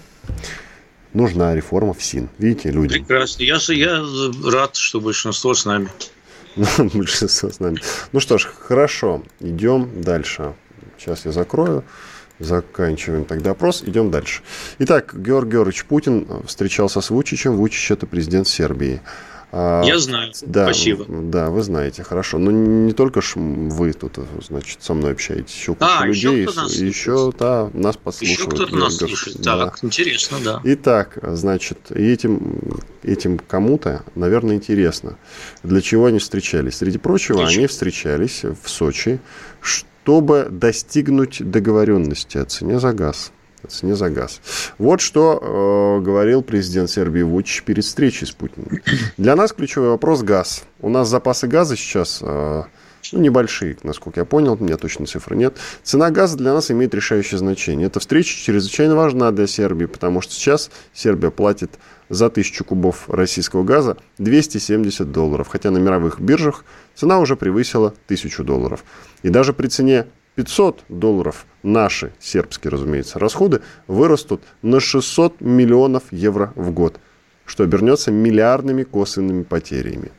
Нужна 1.12 1.54
реформа 1.56 1.92
в 1.92 2.02
СИН. 2.02 2.28
Видите, 2.38 2.70
люди. 2.70 2.98
Прекрасно. 3.00 3.42
Я, 3.42 3.58
я 3.68 4.04
рад, 4.48 4.76
что 4.76 5.00
большинство 5.00 5.54
с 5.54 5.64
нами. 5.64 5.88
Большинство 6.94 7.50
с 7.50 7.58
нами. 7.58 7.78
Ну 8.12 8.20
что 8.20 8.38
ж, 8.38 8.44
хорошо. 8.46 9.22
Идем 9.40 10.02
дальше. 10.02 10.54
Сейчас 10.98 11.24
я 11.24 11.32
закрою. 11.32 11.84
Заканчиваем 12.40 13.26
тогда 13.26 13.50
опрос. 13.50 13.82
Идем 13.86 14.10
дальше. 14.10 14.42
Итак, 14.78 15.14
Георгий 15.14 15.52
Георгиевич 15.52 15.84
Путин 15.84 16.26
встречался 16.46 17.00
с 17.02 17.10
Вучичем. 17.10 17.52
Вучич– 17.56 17.90
это 17.92 18.06
президент 18.06 18.48
Сербии. 18.48 19.00
А, 19.52 19.82
Я 19.84 19.98
знаю. 19.98 20.32
Да, 20.42 20.64
Спасибо. 20.64 21.04
Да, 21.08 21.50
вы 21.50 21.62
знаете, 21.62 22.02
хорошо. 22.04 22.38
Но 22.38 22.50
не 22.52 22.92
только 22.92 23.20
ж 23.20 23.32
вы 23.36 23.92
тут, 23.92 24.18
значит, 24.48 24.82
со 24.82 24.94
мной 24.94 25.12
общаетесь. 25.12 25.54
Еще 25.54 25.74
куча 25.74 25.98
А, 26.00 26.06
еще 26.06 26.28
людей. 26.30 26.46
кто 26.46 26.62
нас 26.62 26.72
еще, 26.76 27.32
да, 27.38 27.68
нас 27.74 27.96
Еще 27.96 28.00
послушают. 28.04 28.54
кто-то 28.54 28.76
нас 28.76 28.96
слушает. 28.96 29.40
Да. 29.40 29.56
Так, 29.66 29.78
интересно, 29.82 30.38
да. 30.42 30.60
Итак, 30.64 31.18
значит, 31.22 31.90
этим, 31.90 32.80
этим 33.02 33.38
кому-то, 33.38 34.04
наверное, 34.14 34.54
интересно, 34.54 35.18
для 35.64 35.80
чего 35.80 36.06
они 36.06 36.20
встречались. 36.20 36.76
Среди 36.76 36.98
прочего, 36.98 37.38
Для 37.44 37.48
они 37.48 37.66
встречались 37.66 38.44
в 38.44 38.68
Сочи, 38.70 39.18
чтобы 40.10 40.48
достигнуть 40.50 41.38
договоренности 41.40 42.36
о 42.36 42.44
цене 42.44 42.80
за 42.80 42.92
газ. 42.92 43.30
О 43.62 43.68
цене 43.68 43.94
за 43.94 44.10
газ. 44.10 44.40
Вот 44.76 45.00
что 45.00 45.38
э, 45.40 46.04
говорил 46.04 46.42
президент 46.42 46.90
Сербии 46.90 47.22
Вучич 47.22 47.62
перед 47.62 47.84
встречей 47.84 48.26
с 48.26 48.32
Путиным. 48.32 48.80
Для 49.16 49.36
нас 49.36 49.52
ключевой 49.52 49.90
вопрос– 49.90 50.22
газ. 50.24 50.64
У 50.80 50.88
нас 50.88 51.08
запасы 51.08 51.46
газа 51.46 51.76
сейчас 51.76 52.18
э, 52.22 52.62
ну, 53.12 53.20
небольшие, 53.20 53.76
насколько 53.84 54.20
я 54.20 54.24
понял, 54.24 54.56
у 54.58 54.64
меня 54.64 54.76
точно 54.76 55.06
цифры 55.06 55.36
нет. 55.36 55.56
Цена 55.82 56.10
газа 56.10 56.36
для 56.36 56.54
нас 56.54 56.70
имеет 56.70 56.94
решающее 56.94 57.38
значение. 57.38 57.86
Эта 57.86 58.00
встреча 58.00 58.36
чрезвычайно 58.36 58.96
важна 58.96 59.30
для 59.30 59.46
Сербии, 59.46 59.86
потому 59.86 60.20
что 60.20 60.32
сейчас 60.32 60.70
Сербия 60.92 61.30
платит 61.30 61.78
за 62.08 62.30
тысячу 62.30 62.64
кубов 62.64 63.08
российского 63.08 63.62
газа 63.62 63.96
270 64.18 65.12
долларов, 65.12 65.48
хотя 65.48 65.70
на 65.70 65.78
мировых 65.78 66.20
биржах 66.20 66.64
цена 67.00 67.18
уже 67.18 67.34
превысила 67.34 67.88
1000 68.06 68.44
долларов. 68.44 68.84
И 69.22 69.30
даже 69.30 69.54
при 69.54 69.68
цене 69.68 70.06
500 70.34 70.84
долларов 70.90 71.46
наши, 71.62 72.12
сербские, 72.20 72.70
разумеется, 72.70 73.18
расходы 73.18 73.62
вырастут 73.86 74.42
на 74.60 74.80
600 74.80 75.40
миллионов 75.40 76.02
евро 76.10 76.52
в 76.56 76.70
год, 76.72 77.00
что 77.46 77.64
обернется 77.64 78.10
миллиардными 78.10 78.82
косвенными 78.82 79.44
потерями. 79.44 80.12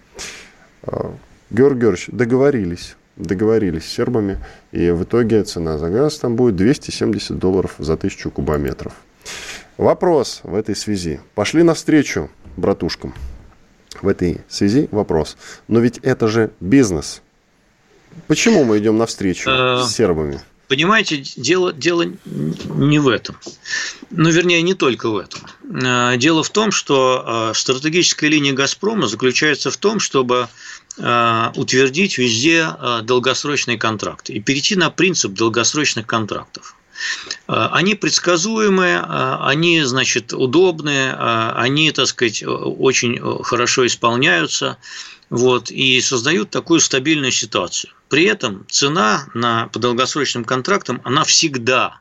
А, 0.82 1.14
Георгий 1.52 1.82
Георгиевич, 1.82 2.08
договорились. 2.12 2.96
Договорились 3.16 3.86
с 3.86 3.94
сербами, 3.94 4.40
и 4.72 4.90
в 4.90 5.04
итоге 5.04 5.44
цена 5.44 5.78
за 5.78 5.90
газ 5.90 6.18
там 6.18 6.36
будет 6.36 6.56
270 6.56 7.38
долларов 7.38 7.76
за 7.78 7.96
тысячу 7.96 8.32
кубометров. 8.32 8.94
Вопрос 9.78 10.40
в 10.44 10.56
этой 10.56 10.76
связи. 10.76 11.20
Пошли 11.36 11.62
навстречу 11.62 12.32
братушкам. 12.58 13.14
В 14.02 14.08
этой 14.08 14.42
связи 14.50 14.88
вопрос. 14.92 15.38
Но 15.68 15.80
ведь 15.80 16.00
это 16.00 16.28
же 16.28 16.52
бизнес. 16.60 17.22
Почему 18.28 18.64
мы 18.64 18.80
идем 18.80 18.98
навстречу 18.98 19.50
Э, 19.50 19.84
с 19.84 19.94
сербами? 19.94 20.42
Понимаете, 20.68 21.18
дело, 21.36 21.74
дело 21.74 22.06
не 22.26 23.00
в 23.00 23.10
этом. 23.10 23.38
Ну, 24.10 24.30
вернее, 24.30 24.62
не 24.62 24.74
только 24.74 25.10
в 25.10 25.18
этом. 25.18 25.42
Э, 25.84 26.18
Дело 26.18 26.44
в 26.44 26.50
том, 26.50 26.72
что 26.72 27.52
э, 27.52 27.54
стратегическая 27.56 28.28
линия 28.28 28.54
«Газпрома» 28.54 29.08
заключается 29.08 29.72
в 29.72 29.78
том, 29.78 30.00
чтобы 30.00 30.48
утвердить 30.98 32.18
везде 32.18 32.68
долгосрочные 33.04 33.78
контракты 33.78 34.34
и 34.34 34.42
перейти 34.42 34.76
на 34.76 34.90
принцип 34.90 35.32
долгосрочных 35.32 36.06
контрактов. 36.06 36.76
Э, 37.48 37.68
Они 37.72 37.96
предсказуемые, 37.96 38.98
э, 38.98 39.38
они, 39.42 39.82
значит, 39.84 40.34
удобные, 40.34 41.12
э, 41.12 41.52
они, 41.56 41.92
так 41.92 42.08
сказать, 42.08 42.44
очень 42.46 43.20
хорошо 43.44 43.86
исполняются 43.86 44.78
вот, 45.30 45.72
и 45.72 46.02
создают 46.02 46.50
такую 46.50 46.80
стабильную 46.80 47.32
ситуацию. 47.32 47.94
При 48.10 48.26
этом 48.26 48.66
цена 48.70 49.26
на, 49.34 49.68
по 49.68 49.80
долгосрочным 49.80 50.44
контрактам, 50.44 51.02
она 51.04 51.24
всегда 51.24 52.00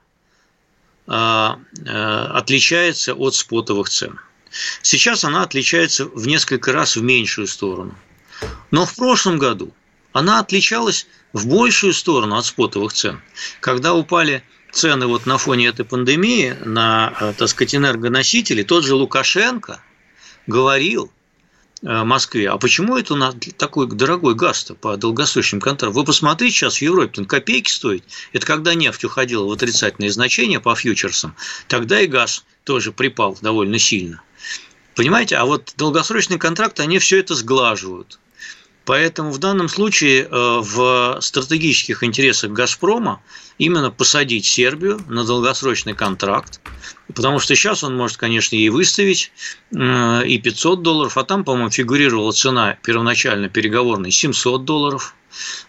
отличается 1.06 3.14
от 3.14 3.34
спотовых 3.34 3.88
цен. 3.88 4.20
Сейчас 4.82 5.24
она 5.24 5.42
отличается 5.42 6.06
в 6.06 6.28
несколько 6.28 6.72
раз 6.72 6.94
в 6.94 7.02
меньшую 7.02 7.48
сторону. 7.48 7.96
Но 8.70 8.86
в 8.86 8.94
прошлом 8.94 9.38
году 9.38 9.72
она 10.12 10.38
отличалась 10.38 11.06
в 11.32 11.46
большую 11.46 11.94
сторону 11.94 12.36
от 12.36 12.44
спотовых 12.44 12.92
цен. 12.92 13.20
Когда 13.60 13.94
упали 13.94 14.44
цены 14.72 15.06
вот 15.06 15.26
на 15.26 15.38
фоне 15.38 15.66
этой 15.66 15.84
пандемии 15.84 16.56
на, 16.64 17.14
э, 17.20 17.32
так 17.36 17.48
сказать, 17.48 17.74
энергоносители, 17.74 18.62
тот 18.62 18.84
же 18.84 18.94
Лукашенко 18.94 19.82
говорил 20.46 21.10
э, 21.82 22.04
Москве, 22.04 22.50
а 22.50 22.58
почему 22.58 22.96
это 22.96 23.14
у 23.14 23.16
нас 23.16 23.34
такой 23.56 23.88
дорогой 23.88 24.34
газ-то 24.34 24.74
по 24.74 24.96
долгосрочным 24.96 25.60
контрактам? 25.60 25.94
Вы 25.94 26.04
посмотрите, 26.04 26.54
сейчас 26.54 26.76
в 26.76 26.82
Европе 26.82 27.12
там 27.14 27.24
копейки 27.26 27.70
стоит. 27.70 28.04
Это 28.32 28.46
когда 28.46 28.74
нефть 28.74 29.04
уходила 29.04 29.44
в 29.44 29.52
отрицательные 29.52 30.10
значения 30.10 30.60
по 30.60 30.74
фьючерсам, 30.74 31.34
тогда 31.68 32.00
и 32.00 32.06
газ 32.06 32.44
тоже 32.64 32.92
припал 32.92 33.36
довольно 33.40 33.78
сильно. 33.78 34.22
Понимаете? 34.94 35.36
А 35.36 35.44
вот 35.44 35.72
долгосрочные 35.76 36.38
контракты, 36.38 36.82
они 36.82 36.98
все 36.98 37.18
это 37.18 37.34
сглаживают. 37.34 38.18
Поэтому 38.90 39.30
в 39.30 39.38
данном 39.38 39.68
случае 39.68 40.24
э, 40.24 40.28
в 40.32 41.18
стратегических 41.20 42.02
интересах 42.02 42.50
«Газпрома» 42.50 43.22
именно 43.56 43.92
посадить 43.92 44.46
Сербию 44.46 45.00
на 45.06 45.22
долгосрочный 45.22 45.94
контракт, 45.94 46.60
потому 47.14 47.38
что 47.38 47.54
сейчас 47.54 47.84
он 47.84 47.96
может, 47.96 48.16
конечно, 48.16 48.56
ей 48.56 48.68
выставить 48.68 49.30
э, 49.72 50.26
и 50.26 50.38
500 50.38 50.82
долларов, 50.82 51.16
а 51.16 51.22
там, 51.22 51.44
по-моему, 51.44 51.70
фигурировала 51.70 52.32
цена 52.32 52.78
первоначально 52.82 53.48
переговорной 53.48 54.10
700 54.10 54.64
долларов. 54.64 55.14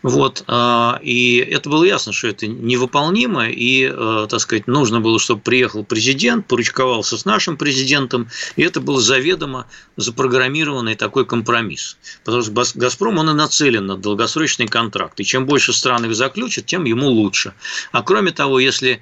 Вот, 0.01 0.43
а, 0.47 0.99
и 1.01 1.37
это 1.37 1.69
было 1.69 1.83
ясно, 1.83 2.13
что 2.13 2.27
это 2.27 2.47
невыполнимо, 2.47 3.49
и, 3.49 3.91
э, 3.91 4.27
так 4.29 4.39
сказать, 4.39 4.67
нужно 4.67 5.01
было, 5.01 5.19
чтобы 5.19 5.41
приехал 5.41 5.83
президент, 5.83 6.47
поручковался 6.47 7.17
с 7.17 7.25
нашим 7.25 7.57
президентом, 7.57 8.29
и 8.55 8.63
это 8.63 8.81
был 8.81 8.97
заведомо 8.97 9.67
запрограммированный 9.97 10.95
такой 10.95 11.25
компромисс. 11.25 11.97
Потому 12.23 12.43
что 12.43 12.79
«Газпром», 12.79 13.17
он 13.17 13.29
и 13.29 13.33
нацелен 13.33 13.85
на 13.85 13.97
долгосрочный 13.97 14.67
контракт, 14.67 15.19
и 15.19 15.25
чем 15.25 15.45
больше 15.45 15.73
стран 15.73 16.05
их 16.05 16.15
заключат, 16.15 16.65
тем 16.65 16.85
ему 16.85 17.07
лучше. 17.07 17.53
А 17.91 18.01
кроме 18.03 18.31
того, 18.31 18.59
если 18.59 19.01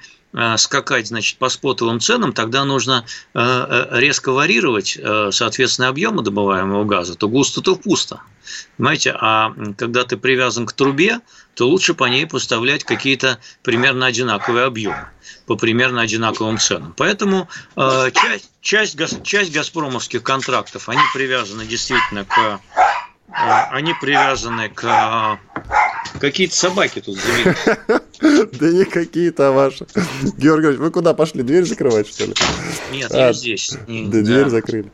скакать 0.58 1.08
значит, 1.08 1.38
по 1.38 1.50
спотовым 1.50 2.00
ценам, 2.00 2.34
тогда 2.34 2.64
нужно 2.64 3.06
э, 3.34 3.40
э, 3.40 4.00
резко 4.00 4.32
варьировать, 4.32 4.98
соответственно, 5.32 5.88
объемы 5.88 6.22
добываемого 6.22 6.84
газа, 6.84 7.16
то 7.16 7.28
густо, 7.28 7.62
то 7.62 7.76
пусто. 7.76 8.22
Понимаете, 8.78 9.16
а 9.20 9.54
когда 9.78 10.04
ты 10.04 10.18
привязан 10.18 10.66
к 10.66 10.74
трубе, 10.74 11.20
то 11.56 11.68
лучше 11.68 11.94
по 11.94 12.06
ней 12.06 12.26
поставлять 12.28 12.84
какие-то 12.84 13.40
примерно 13.64 14.06
одинаковые 14.06 14.66
объемы 14.66 15.10
по 15.46 15.56
примерно 15.56 16.02
одинаковым 16.02 16.60
ценам. 16.60 16.94
Поэтому 16.96 17.48
часть, 17.76 18.52
часть, 18.62 19.24
часть 19.24 19.52
газпромовских 19.52 20.24
контрактов, 20.24 20.90
они 20.90 21.02
привязаны 21.14 21.66
действительно 21.66 22.26
к 22.26 22.60
они 23.72 23.94
привязаны 24.02 24.70
к 24.70 25.40
Какие-то 26.20 26.56
собаки 26.56 27.02
тут 27.02 27.18
завелись. 27.18 28.02
Да 28.60 28.72
не 28.72 28.86
какие-то, 28.86 29.50
а 29.50 29.52
ваши. 29.52 29.86
Георгий 30.38 30.78
вы 30.78 30.92
куда 30.92 31.14
пошли? 31.14 31.44
Дверь 31.44 31.66
закрывать, 31.66 32.08
что 32.08 32.26
ли? 32.26 32.34
Нет, 32.92 33.12
я 33.14 33.30
а, 33.30 33.34
здесь. 33.34 33.78
Да, 33.88 34.22
дверь 34.22 34.50
закрыли. 34.50 34.92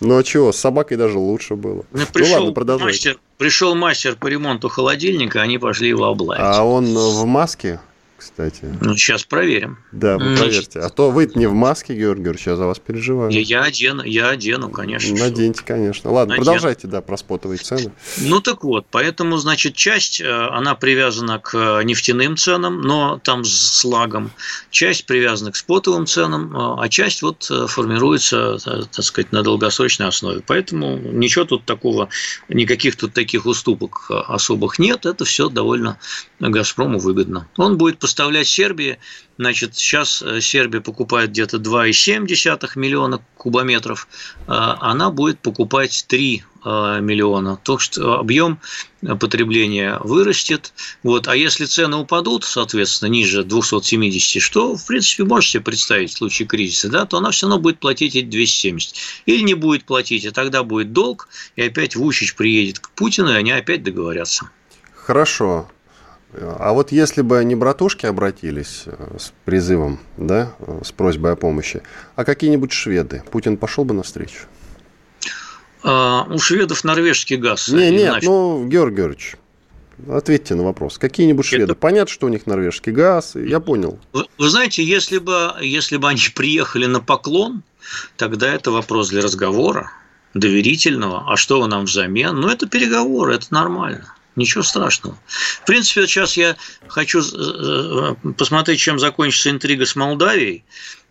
Ну 0.00 0.18
а 0.18 0.22
чего, 0.22 0.52
с 0.52 0.56
собакой 0.56 0.98
даже 0.98 1.18
лучше 1.18 1.54
было. 1.54 1.84
Ну, 1.92 2.00
пришел 2.12 2.32
ну 2.32 2.38
ладно, 2.40 2.52
продолжай. 2.52 2.88
Мастер, 2.88 3.18
пришел 3.38 3.74
мастер 3.74 4.16
по 4.16 4.26
ремонту 4.26 4.68
холодильника, 4.68 5.40
они 5.40 5.58
пошли 5.58 5.88
его 5.88 6.04
облаять. 6.04 6.44
А 6.44 6.62
он 6.64 6.94
в 6.94 7.24
маске? 7.24 7.80
Кстати. 8.16 8.64
Ну, 8.80 8.96
сейчас 8.96 9.24
проверим. 9.24 9.78
Да, 9.92 10.18
вы 10.18 10.36
проверьте. 10.36 10.80
А 10.80 10.88
то 10.88 11.10
вы 11.10 11.30
не 11.34 11.46
в 11.46 11.54
маске, 11.54 11.94
Георгий 11.94 12.22
Георгиевич, 12.22 12.46
я 12.46 12.56
за 12.56 12.66
вас 12.66 12.78
переживаю. 12.78 13.30
Я, 13.30 13.40
я 13.40 13.62
одену, 13.62 14.02
я 14.02 14.28
одену, 14.28 14.70
конечно. 14.70 15.16
Наденьте, 15.16 15.62
конечно. 15.64 16.10
Ладно, 16.10 16.34
Надену. 16.34 16.44
продолжайте, 16.44 16.86
да, 16.86 17.00
про 17.00 17.16
спотовые 17.16 17.58
цены. 17.58 17.92
Ну, 18.18 18.40
так 18.40 18.64
вот, 18.64 18.86
поэтому, 18.90 19.36
значит, 19.36 19.74
часть, 19.74 20.20
э, 20.20 20.26
она 20.26 20.74
привязана 20.74 21.38
к 21.38 21.54
э, 21.54 21.84
нефтяным 21.84 22.36
ценам, 22.36 22.80
но 22.80 23.20
там 23.22 23.44
с 23.44 23.84
лагом. 23.84 24.30
Часть 24.70 25.06
привязана 25.06 25.52
к 25.52 25.56
спотовым 25.56 26.06
ценам, 26.06 26.56
э, 26.56 26.76
а 26.82 26.88
часть 26.88 27.22
вот 27.22 27.44
формируется, 27.44 28.58
так 28.58 29.04
сказать, 29.04 29.32
на 29.32 29.42
долгосрочной 29.42 30.08
основе. 30.08 30.42
Поэтому 30.46 30.96
ничего 30.96 31.44
тут 31.44 31.64
такого, 31.64 32.08
никаких 32.48 32.96
тут 32.96 33.12
таких 33.12 33.46
уступок 33.46 34.10
особых 34.10 34.78
нет. 34.78 35.06
Это 35.06 35.24
все 35.24 35.48
довольно 35.48 35.98
Газпрому 36.40 36.98
выгодно. 36.98 37.48
Он 37.56 37.76
будет 37.78 37.98
поставлять 38.06 38.46
Сербии. 38.46 39.00
Значит, 39.36 39.74
сейчас 39.74 40.22
э, 40.22 40.40
Сербия 40.40 40.80
покупает 40.80 41.30
где-то 41.30 41.56
2,7 41.56 42.22
миллиона 42.76 43.20
кубометров, 43.36 44.06
а 44.46 44.78
она 44.92 45.10
будет 45.10 45.40
покупать 45.40 46.04
3 46.06 46.44
э, 46.64 47.00
миллиона. 47.00 47.58
То, 47.64 47.80
что 47.80 48.20
объем 48.20 48.60
потребления 49.18 49.98
вырастет. 50.04 50.72
Вот. 51.02 51.26
А 51.26 51.34
если 51.34 51.64
цены 51.64 51.96
упадут, 51.96 52.44
соответственно, 52.44 53.08
ниже 53.08 53.42
270, 53.42 54.40
что, 54.40 54.76
в 54.76 54.86
принципе, 54.86 55.24
можете 55.24 55.58
представить 55.58 56.12
в 56.12 56.18
случае 56.18 56.46
кризиса, 56.46 56.88
да, 56.88 57.06
то 57.06 57.16
она 57.16 57.32
все 57.32 57.48
равно 57.48 57.60
будет 57.60 57.80
платить 57.80 58.14
эти 58.14 58.24
270. 58.24 58.94
Или 59.26 59.42
не 59.42 59.54
будет 59.54 59.82
платить, 59.82 60.24
и 60.24 60.30
тогда 60.30 60.62
будет 60.62 60.92
долг, 60.92 61.28
и 61.56 61.62
опять 61.62 61.96
Вучич 61.96 62.36
приедет 62.36 62.78
к 62.78 62.90
Путину, 62.90 63.32
и 63.32 63.36
они 63.36 63.50
опять 63.50 63.82
договорятся. 63.82 64.48
Хорошо. 64.94 65.68
А 66.32 66.72
вот 66.72 66.92
если 66.92 67.22
бы 67.22 67.42
не 67.44 67.54
братушки 67.54 68.04
обратились 68.04 68.82
э, 68.86 69.16
с 69.18 69.32
призывом, 69.44 70.00
да, 70.16 70.54
с 70.82 70.92
просьбой 70.92 71.32
о 71.32 71.36
помощи, 71.36 71.82
а 72.14 72.24
какие-нибудь 72.24 72.72
шведы, 72.72 73.22
Путин 73.30 73.56
пошел 73.56 73.84
бы 73.84 73.94
навстречу? 73.94 74.40
А, 75.82 76.26
у 76.28 76.38
шведов 76.38 76.82
норвежский 76.84 77.36
газ. 77.36 77.68
Не, 77.68 77.90
нет, 77.90 78.10
значит... 78.10 78.28
ну, 78.28 78.66
Георгий 78.66 78.96
Георгиевич, 78.96 79.36
ответьте 80.08 80.56
на 80.56 80.64
вопрос. 80.64 80.98
Какие-нибудь 80.98 81.46
шведы? 81.46 81.64
Это... 81.64 81.74
Понятно, 81.74 82.12
что 82.12 82.26
у 82.26 82.28
них 82.28 82.46
норвежский 82.46 82.92
газ, 82.92 83.36
я 83.36 83.60
понял. 83.60 83.98
Вы, 84.12 84.26
вы 84.36 84.48
знаете, 84.50 84.82
если 84.84 85.18
бы, 85.18 85.54
если 85.62 85.96
бы 85.96 86.08
они 86.08 86.20
приехали 86.34 86.86
на 86.86 87.00
поклон, 87.00 87.62
тогда 88.16 88.52
это 88.52 88.72
вопрос 88.72 89.10
для 89.10 89.22
разговора 89.22 89.92
доверительного. 90.34 91.32
А 91.32 91.36
что 91.36 91.60
вы 91.60 91.68
нам 91.68 91.84
взамен? 91.84 92.34
Ну, 92.34 92.48
это 92.48 92.66
переговоры, 92.66 93.36
это 93.36 93.46
нормально. 93.50 94.12
Ничего 94.36 94.62
страшного. 94.62 95.18
В 95.26 95.64
принципе, 95.64 96.06
сейчас 96.06 96.36
я 96.36 96.56
хочу 96.88 97.20
э, 97.20 98.14
э, 98.26 98.32
посмотреть, 98.32 98.80
чем 98.80 98.98
закончится 98.98 99.48
интрига 99.48 99.86
с 99.86 99.96
Молдавией. 99.96 100.62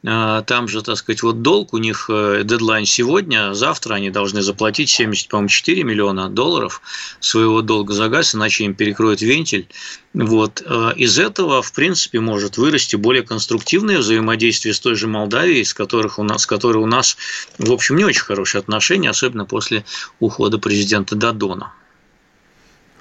А, 0.08 0.44
там 0.44 0.68
же, 0.68 0.84
так 0.84 0.96
сказать, 0.98 1.24
вот 1.24 1.42
долг, 1.42 1.74
у 1.74 1.80
них 1.80 2.08
э, 2.08 2.44
дедлайн 2.44 2.86
сегодня, 2.86 3.56
завтра 3.56 3.96
они 3.96 4.12
должны 4.12 4.44
заплатить 4.44 4.92
70, 4.92 5.28
по-моему, 5.30 5.50
4 5.50 5.84
миллиона 5.84 6.30
долларов 6.30 6.84
своего 7.20 7.64
долга 7.64 7.94
за 7.94 8.10
газ, 8.10 8.36
иначе 8.36 8.66
им 8.66 8.76
перекроют 8.76 9.22
вентиль. 9.22 9.68
Вот. 10.14 10.62
Из 10.96 11.18
этого, 11.18 11.64
в 11.64 11.74
принципе, 11.74 12.20
может 12.20 12.58
вырасти 12.58 12.96
более 12.96 13.24
конструктивное 13.24 13.98
взаимодействие 13.98 14.76
с 14.76 14.80
той 14.80 14.96
же 14.96 15.08
Молдавией, 15.08 15.66
с, 15.66 15.74
которых 15.74 16.20
у 16.20 16.24
нас, 16.24 16.44
с 16.44 16.46
которой 16.46 16.78
у 16.78 16.86
нас, 16.86 17.18
в 17.58 17.72
общем, 17.72 17.96
не 17.96 18.06
очень 18.06 18.24
хорошие 18.24 18.60
отношения, 18.60 19.10
особенно 19.10 19.46
после 19.46 19.84
ухода 20.20 20.60
президента 20.60 21.16
Дадона. 21.16 21.74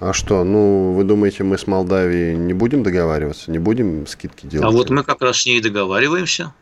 А 0.00 0.12
что, 0.12 0.42
ну, 0.44 0.92
вы 0.92 1.04
думаете, 1.04 1.44
мы 1.44 1.56
с 1.56 1.66
Молдавией 1.66 2.36
не 2.36 2.52
будем 2.52 2.82
договариваться, 2.82 3.50
не 3.50 3.58
будем 3.58 4.06
скидки 4.06 4.46
делать? 4.46 4.66
А 4.66 4.70
вот 4.70 4.90
мы 4.90 5.04
как 5.04 5.22
раз 5.22 5.42
с 5.42 5.46
ней 5.46 5.60
договариваемся. 5.60 6.52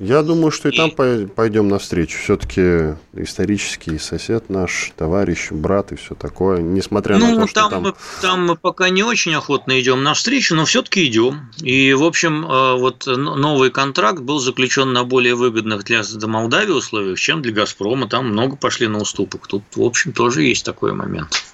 Я 0.00 0.22
думаю, 0.22 0.50
что 0.50 0.68
и, 0.68 0.72
и 0.72 0.76
там 0.76 0.90
пойдем 0.90 1.68
навстречу. 1.68 2.18
Все-таки 2.18 2.96
исторический 3.12 3.98
сосед 3.98 4.50
наш, 4.50 4.92
товарищ, 4.96 5.52
брат 5.52 5.92
и 5.92 5.96
все 5.96 6.14
такое. 6.14 6.58
Несмотря 6.62 7.16
ну, 7.16 7.34
на 7.34 7.42
то, 7.42 7.46
что 7.46 7.68
там... 7.68 7.82
Мы, 7.82 7.94
там 8.20 8.46
мы 8.46 8.56
пока 8.56 8.88
не 8.88 9.04
очень 9.04 9.34
охотно 9.34 9.80
идем 9.80 10.02
навстречу, 10.02 10.56
но 10.56 10.64
все-таки 10.64 11.06
идем. 11.06 11.50
И, 11.62 11.92
в 11.94 12.02
общем, 12.02 12.44
э, 12.44 12.76
вот 12.76 13.06
новый 13.06 13.70
контракт 13.70 14.18
был 14.20 14.40
заключен 14.40 14.92
на 14.92 15.04
более 15.04 15.36
выгодных 15.36 15.84
для 15.84 16.02
Молдавии 16.26 16.72
условиях, 16.72 17.18
чем 17.18 17.42
для 17.42 17.52
«Газпрома». 17.52 18.08
Там 18.08 18.30
много 18.30 18.56
пошли 18.56 18.88
на 18.88 18.98
уступок. 18.98 19.46
Тут, 19.46 19.62
в 19.76 19.82
общем, 19.82 20.12
тоже 20.12 20.42
есть 20.42 20.64
такой 20.64 20.92
момент. 20.92 21.44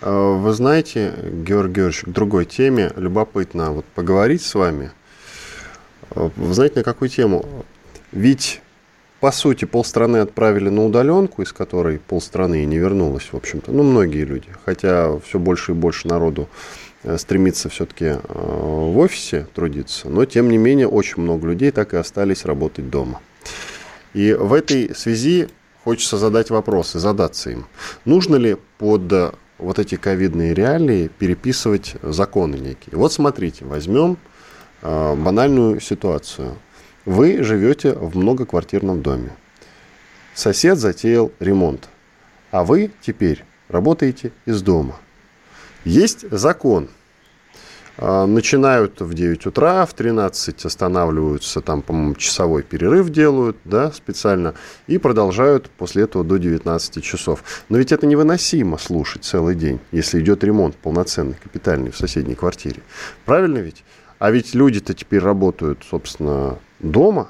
А, 0.00 0.36
вы 0.36 0.52
знаете, 0.52 1.14
Георгий 1.22 1.74
Георгиевич, 1.74 2.02
к 2.02 2.08
другой 2.08 2.44
теме 2.44 2.92
любопытно 2.96 3.72
вот 3.72 3.84
поговорить 3.86 4.42
с 4.42 4.54
вами. 4.54 4.90
А, 6.10 6.30
вы 6.36 6.54
знаете, 6.54 6.76
на 6.76 6.84
какую 6.84 7.08
тему? 7.08 7.64
Ведь, 8.12 8.60
по 9.20 9.32
сути, 9.32 9.64
полстраны 9.64 10.18
отправили 10.18 10.68
на 10.68 10.84
удаленку, 10.84 11.42
из 11.42 11.52
которой 11.52 11.98
полстраны 11.98 12.62
и 12.62 12.66
не 12.66 12.78
вернулось, 12.78 13.32
в 13.32 13.36
общем-то. 13.36 13.72
Ну, 13.72 13.82
многие 13.82 14.24
люди. 14.24 14.48
Хотя 14.64 15.18
все 15.20 15.38
больше 15.38 15.72
и 15.72 15.74
больше 15.74 16.08
народу 16.08 16.48
э, 17.02 17.16
стремится 17.16 17.68
все-таки 17.68 18.04
э, 18.04 18.18
в 18.22 18.98
офисе 18.98 19.46
трудиться, 19.54 20.08
но, 20.08 20.24
тем 20.26 20.50
не 20.50 20.58
менее, 20.58 20.88
очень 20.88 21.22
много 21.22 21.48
людей 21.48 21.70
так 21.70 21.94
и 21.94 21.96
остались 21.96 22.44
работать 22.44 22.90
дома. 22.90 23.20
И 24.12 24.32
в 24.32 24.52
этой 24.52 24.94
связи 24.94 25.48
хочется 25.84 26.18
задать 26.18 26.50
вопрос 26.50 26.96
и 26.96 26.98
задаться 26.98 27.50
им. 27.50 27.66
Нужно 28.04 28.36
ли 28.36 28.56
под 28.78 29.34
вот 29.58 29.78
эти 29.78 29.96
ковидные 29.96 30.54
реалии 30.54 31.08
переписывать 31.08 31.96
законы 32.02 32.56
некие. 32.56 32.96
Вот 32.96 33.12
смотрите, 33.12 33.64
возьмем 33.64 34.18
э, 34.82 35.14
банальную 35.14 35.80
ситуацию. 35.80 36.56
Вы 37.04 37.42
живете 37.42 37.92
в 37.92 38.16
многоквартирном 38.16 39.02
доме. 39.02 39.30
Сосед 40.34 40.78
затеял 40.78 41.32
ремонт, 41.40 41.88
а 42.50 42.64
вы 42.64 42.90
теперь 43.00 43.44
работаете 43.68 44.32
из 44.44 44.60
дома. 44.60 44.96
Есть 45.84 46.30
закон, 46.30 46.88
начинают 47.98 49.00
в 49.00 49.14
9 49.14 49.46
утра, 49.46 49.86
в 49.86 49.94
13 49.94 50.64
останавливаются, 50.64 51.60
там, 51.60 51.80
по-моему, 51.82 52.14
часовой 52.14 52.62
перерыв 52.62 53.08
делают, 53.08 53.56
да, 53.64 53.90
специально, 53.92 54.54
и 54.86 54.98
продолжают 54.98 55.70
после 55.70 56.02
этого 56.02 56.22
до 56.22 56.36
19 56.36 57.02
часов. 57.02 57.42
Но 57.68 57.78
ведь 57.78 57.92
это 57.92 58.06
невыносимо 58.06 58.76
слушать 58.76 59.24
целый 59.24 59.54
день, 59.54 59.80
если 59.92 60.20
идет 60.20 60.44
ремонт 60.44 60.76
полноценный, 60.76 61.36
капитальный 61.42 61.90
в 61.90 61.96
соседней 61.96 62.34
квартире. 62.34 62.82
Правильно 63.24 63.58
ведь? 63.58 63.82
А 64.18 64.30
ведь 64.30 64.54
люди-то 64.54 64.94
теперь 64.94 65.20
работают, 65.20 65.84
собственно, 65.88 66.58
дома. 66.80 67.28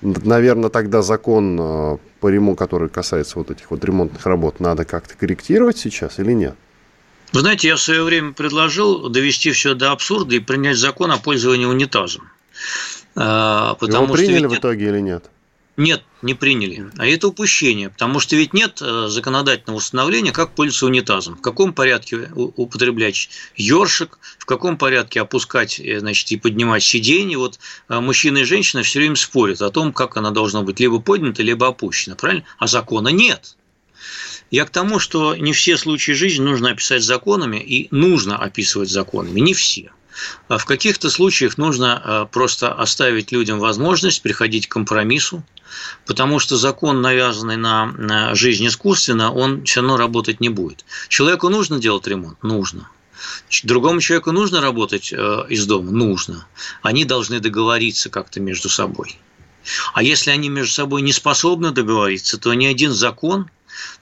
Наверное, 0.00 0.70
тогда 0.70 1.02
закон 1.02 1.58
а, 1.60 1.98
по 2.20 2.28
ремонту, 2.28 2.58
который 2.58 2.88
касается 2.88 3.38
вот 3.38 3.52
этих 3.52 3.70
вот 3.70 3.84
ремонтных 3.84 4.26
работ, 4.26 4.58
надо 4.58 4.84
как-то 4.84 5.16
корректировать 5.16 5.78
сейчас 5.78 6.18
или 6.18 6.32
нет? 6.32 6.56
Вы 7.32 7.40
знаете, 7.40 7.68
я 7.68 7.76
в 7.76 7.80
свое 7.80 8.02
время 8.02 8.32
предложил 8.32 9.08
довести 9.08 9.52
все 9.52 9.74
до 9.74 9.92
абсурда 9.92 10.34
и 10.34 10.38
принять 10.38 10.76
закон 10.76 11.10
о 11.12 11.18
пользовании 11.18 11.64
унитазом. 11.64 12.30
А, 13.14 13.74
потому 13.74 14.04
Его 14.04 14.14
приняли 14.14 14.38
что 14.38 14.48
в 14.48 14.58
итоге 14.58 14.88
или 14.88 15.00
нет? 15.00 15.30
Нет, 15.78 16.02
не 16.20 16.34
приняли. 16.34 16.90
А 16.98 17.06
это 17.06 17.28
упущение, 17.28 17.88
потому 17.88 18.20
что 18.20 18.36
ведь 18.36 18.52
нет 18.52 18.82
э, 18.82 19.06
законодательного 19.08 19.78
установления, 19.78 20.30
как 20.30 20.54
пользоваться 20.54 20.84
унитазом. 20.84 21.36
В 21.36 21.40
каком 21.40 21.72
порядке 21.72 22.30
употреблять 22.34 23.30
ёршик, 23.56 24.18
в 24.38 24.44
каком 24.44 24.76
порядке 24.76 25.22
опускать 25.22 25.80
э, 25.80 26.00
значит, 26.00 26.30
и 26.30 26.36
поднимать 26.36 26.82
сиденье. 26.82 27.38
Вот 27.38 27.58
э, 27.88 28.00
мужчина 28.00 28.38
и 28.38 28.44
женщина 28.44 28.82
все 28.82 28.98
время 28.98 29.16
спорят 29.16 29.62
о 29.62 29.70
том, 29.70 29.94
как 29.94 30.18
она 30.18 30.30
должна 30.30 30.60
быть 30.60 30.78
либо 30.78 31.00
поднята, 31.00 31.42
либо 31.42 31.68
опущена. 31.68 32.16
Правильно? 32.16 32.44
А 32.58 32.66
закона 32.66 33.08
нет. 33.08 33.56
Я 34.52 34.66
к 34.66 34.70
тому, 34.70 34.98
что 34.98 35.34
не 35.34 35.54
все 35.54 35.78
случаи 35.78 36.12
жизни 36.12 36.44
нужно 36.44 36.72
описать 36.72 37.02
законами, 37.02 37.56
и 37.56 37.88
нужно 37.90 38.36
описывать 38.36 38.90
законами, 38.90 39.40
не 39.40 39.54
все. 39.54 39.92
А 40.48 40.58
в 40.58 40.66
каких-то 40.66 41.08
случаях 41.08 41.56
нужно 41.56 42.28
просто 42.30 42.70
оставить 42.70 43.32
людям 43.32 43.58
возможность 43.58 44.20
приходить 44.20 44.68
к 44.68 44.72
компромиссу, 44.72 45.42
потому 46.04 46.38
что 46.38 46.58
закон, 46.58 47.00
навязанный 47.00 47.56
на 47.56 48.34
жизнь 48.34 48.66
искусственно, 48.66 49.32
он 49.32 49.64
все 49.64 49.80
равно 49.80 49.96
работать 49.96 50.40
не 50.40 50.50
будет. 50.50 50.84
Человеку 51.08 51.48
нужно 51.48 51.78
делать 51.78 52.06
ремонт? 52.06 52.42
Нужно. 52.42 52.90
Другому 53.62 54.02
человеку 54.02 54.32
нужно 54.32 54.60
работать 54.60 55.14
э, 55.14 55.46
из 55.48 55.64
дома? 55.64 55.92
Нужно. 55.92 56.46
Они 56.82 57.06
должны 57.06 57.40
договориться 57.40 58.10
как-то 58.10 58.40
между 58.40 58.68
собой. 58.68 59.18
А 59.94 60.02
если 60.02 60.30
они 60.30 60.48
между 60.50 60.74
собой 60.74 61.00
не 61.02 61.12
способны 61.12 61.70
договориться, 61.70 62.36
то 62.36 62.52
ни 62.52 62.66
один 62.66 62.92
закон– 62.92 63.48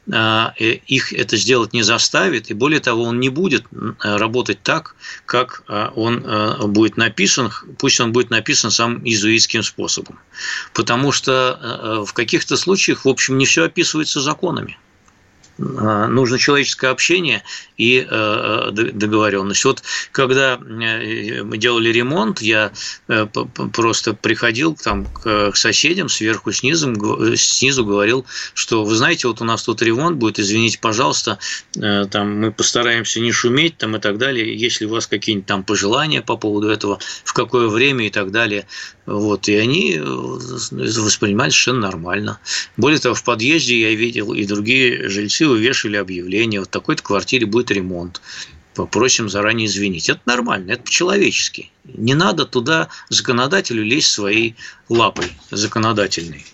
их 0.09 1.13
это 1.13 1.37
сделать 1.37 1.73
не 1.73 1.83
заставит, 1.83 2.51
и 2.51 2.55
более 2.55 2.81
того, 2.81 3.05
он 3.05 3.21
не 3.21 3.29
будет 3.29 3.65
работать 4.01 4.63
так, 4.63 4.97
как 5.27 5.63
а, 5.69 5.93
он 5.95 6.25
а, 6.27 6.67
будет 6.67 6.97
написан, 6.97 7.53
пусть 7.79 8.01
он 8.01 8.13
будет 8.13 8.31
написан 8.31 8.71
самым 8.71 9.05
иезуитским 9.05 9.63
способом. 9.63 10.19
Потому 10.75 11.13
что 11.13 12.05
в 12.07 12.13
каких-то 12.13 12.57
случаях, 12.57 13.05
в 13.05 13.09
общем, 13.09 13.39
не 13.39 13.47
все 13.47 13.65
описывается 13.65 14.21
законами. 14.21 14.79
А, 15.79 16.07
нужно 16.07 16.39
человеческое 16.39 16.91
общение 16.91 17.43
и 17.77 18.07
э, 18.09 18.71
договоренность. 18.73 19.65
Вот 19.65 19.83
когда 20.13 20.55
э, 20.55 21.43
мы 21.43 21.59
делали 21.59 21.91
ремонт, 21.91 22.41
я 22.41 22.73
э, 23.09 23.27
просто 23.27 24.15
приходил 24.15 24.75
там 24.75 25.07
к 25.07 25.53
соседям 25.55 26.09
сверху, 26.09 26.53
снизу, 26.53 26.95
снизу 27.37 27.85
говорил, 27.85 28.25
что 28.55 28.85
вы 28.85 28.95
знаете, 28.95 29.29
вот 29.29 29.41
у 29.41 29.45
нас 29.45 29.63
тут 29.63 29.83
ремонт 29.83 30.17
будет, 30.17 30.39
извините, 30.39 30.79
пожалуйста, 30.81 31.39
там 31.73 32.41
мы 32.41 32.53
постараемся 32.53 33.21
не 33.21 33.33
шуметь 33.33 33.79
там 33.79 33.97
и 33.97 33.99
так 33.99 34.19
далее. 34.19 34.57
Если 34.57 34.87
у 34.87 34.91
вас 34.91 35.07
какие-нибудь 35.07 35.47
там 35.47 35.63
пожелания 35.63 36.23
по 36.23 36.37
поводу 36.37 36.69
этого, 36.69 36.99
в 37.25 37.33
какое 37.33 37.69
время 37.69 38.07
и 38.07 38.11
так 38.11 38.31
далее, 38.31 38.67
вот, 39.07 39.49
и 39.49 39.55
они 39.57 39.99
воспринимали 39.99 41.51
совершенно 41.51 41.81
нормально. 41.81 42.39
Более 42.77 43.01
того, 43.01 43.15
в 43.15 43.25
подъезде 43.25 43.81
я 43.81 43.95
видел 43.95 44.33
и 44.33 44.45
другие 44.45 45.09
жильцы 45.09 45.50
увешали 45.51 45.97
объявление, 45.97 46.61
вот 46.61 46.71
такой-то 46.71 47.03
квартире 47.03 47.47
будет 47.47 47.71
ремонт 47.71 48.21
попросим 48.75 49.29
заранее 49.29 49.67
извинить. 49.67 50.09
Это 50.09 50.21
нормально, 50.27 50.73
это 50.73 50.85
по-человечески. 50.85 51.71
Не 51.85 52.15
надо 52.15 52.47
туда 52.47 52.89
законодателю 53.09 53.85
лезть 53.85 54.11
своей 54.11 54.57
лапой 54.89 55.27
законодательной. 55.51 56.45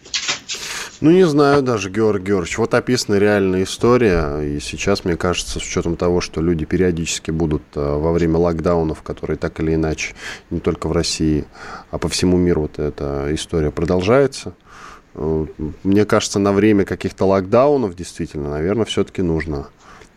Ну, 1.02 1.10
не 1.10 1.26
знаю 1.26 1.62
даже, 1.62 1.90
Георгий 1.90 2.28
Георгиевич. 2.28 2.56
Вот 2.56 2.72
описана 2.72 3.16
реальная 3.16 3.64
история. 3.64 4.40
И 4.40 4.60
сейчас, 4.60 5.04
мне 5.04 5.16
кажется, 5.16 5.60
с 5.60 5.62
учетом 5.62 5.96
того, 5.96 6.22
что 6.22 6.40
люди 6.40 6.64
периодически 6.64 7.30
будут 7.30 7.62
э, 7.74 7.80
во 7.80 8.12
время 8.12 8.38
локдаунов, 8.38 9.02
которые 9.02 9.36
так 9.36 9.60
или 9.60 9.74
иначе, 9.74 10.14
не 10.48 10.58
только 10.58 10.88
в 10.88 10.92
России, 10.92 11.44
а 11.90 11.98
по 11.98 12.08
всему 12.08 12.38
миру 12.38 12.62
вот 12.62 12.78
эта 12.78 13.28
история 13.34 13.70
продолжается– 13.70 14.54
мне 15.16 16.04
кажется, 16.04 16.38
на 16.38 16.52
время 16.52 16.84
каких-то 16.84 17.24
локдаунов 17.24 17.96
действительно, 17.96 18.50
наверное, 18.50 18.84
все-таки 18.84 19.22
нужно 19.22 19.68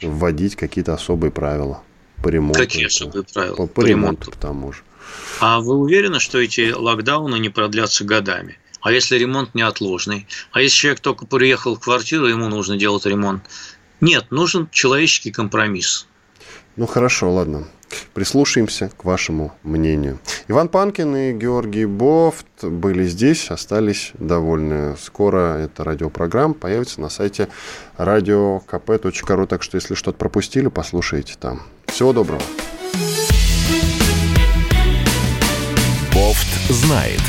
вводить 0.02 0.56
какие-то 0.56 0.93
особые 0.93 1.32
правила 1.32 1.82
по 2.22 2.28
ремонту. 2.30 2.60
Какие 2.60 2.88
особые 2.88 3.24
правила? 3.24 3.56
По, 3.56 3.68
по, 3.68 3.82
по 3.82 3.86
ремонту, 3.86 4.24
ремонту, 4.24 4.32
к 4.32 4.36
тому 4.36 4.74
же. 4.74 4.82
А 5.39 5.60
вы 5.62 5.76
уверены, 5.78 6.20
что 6.20 6.39
эти 6.39 6.72
локдауны 6.72 7.39
не 7.39 7.50
продлятся 7.50 8.04
годами? 8.04 8.58
А 8.82 8.91
если 8.91 9.18
ремонт 9.18 9.56
неотложный? 9.56 10.28
А 10.52 10.62
если 10.62 10.76
человек 10.76 11.00
только 11.02 11.26
приехал 11.26 11.76
в 11.76 11.80
квартиру, 11.80 12.28
ему 12.28 12.47
нужно 12.47 12.78
делать 12.78 13.06
ремонт? 13.06 13.43
Нет, 14.02 14.28
нужен 14.32 14.70
человеческий 14.72 15.32
компромисс. 15.32 16.08
Ну 16.76 16.86
хорошо, 16.88 17.32
ладно. 17.32 17.68
Прислушаемся 18.13 18.91
к 18.97 19.05
вашему 19.05 19.53
мнению. 19.63 20.19
Иван 20.47 20.67
Панкин 20.69 21.15
и 21.15 21.33
Георгий 21.33 21.85
Бофт 21.85 22.63
были 22.63 23.05
здесь, 23.05 23.49
остались 23.49 24.11
довольны. 24.15 24.95
Скоро 24.97 25.57
эта 25.57 25.83
радиопрограмма 25.83 26.53
появится 26.53 27.01
на 27.01 27.09
сайте 27.09 27.47
radiokp.ru, 27.97 29.47
так 29.47 29.63
что 29.63 29.77
если 29.77 29.95
что-то 29.95 30.17
пропустили, 30.17 30.67
послушайте 30.67 31.35
там. 31.39 31.61
Всего 31.87 32.13
доброго. 32.13 32.41
Бофт 36.13 36.47
знает. 36.69 37.21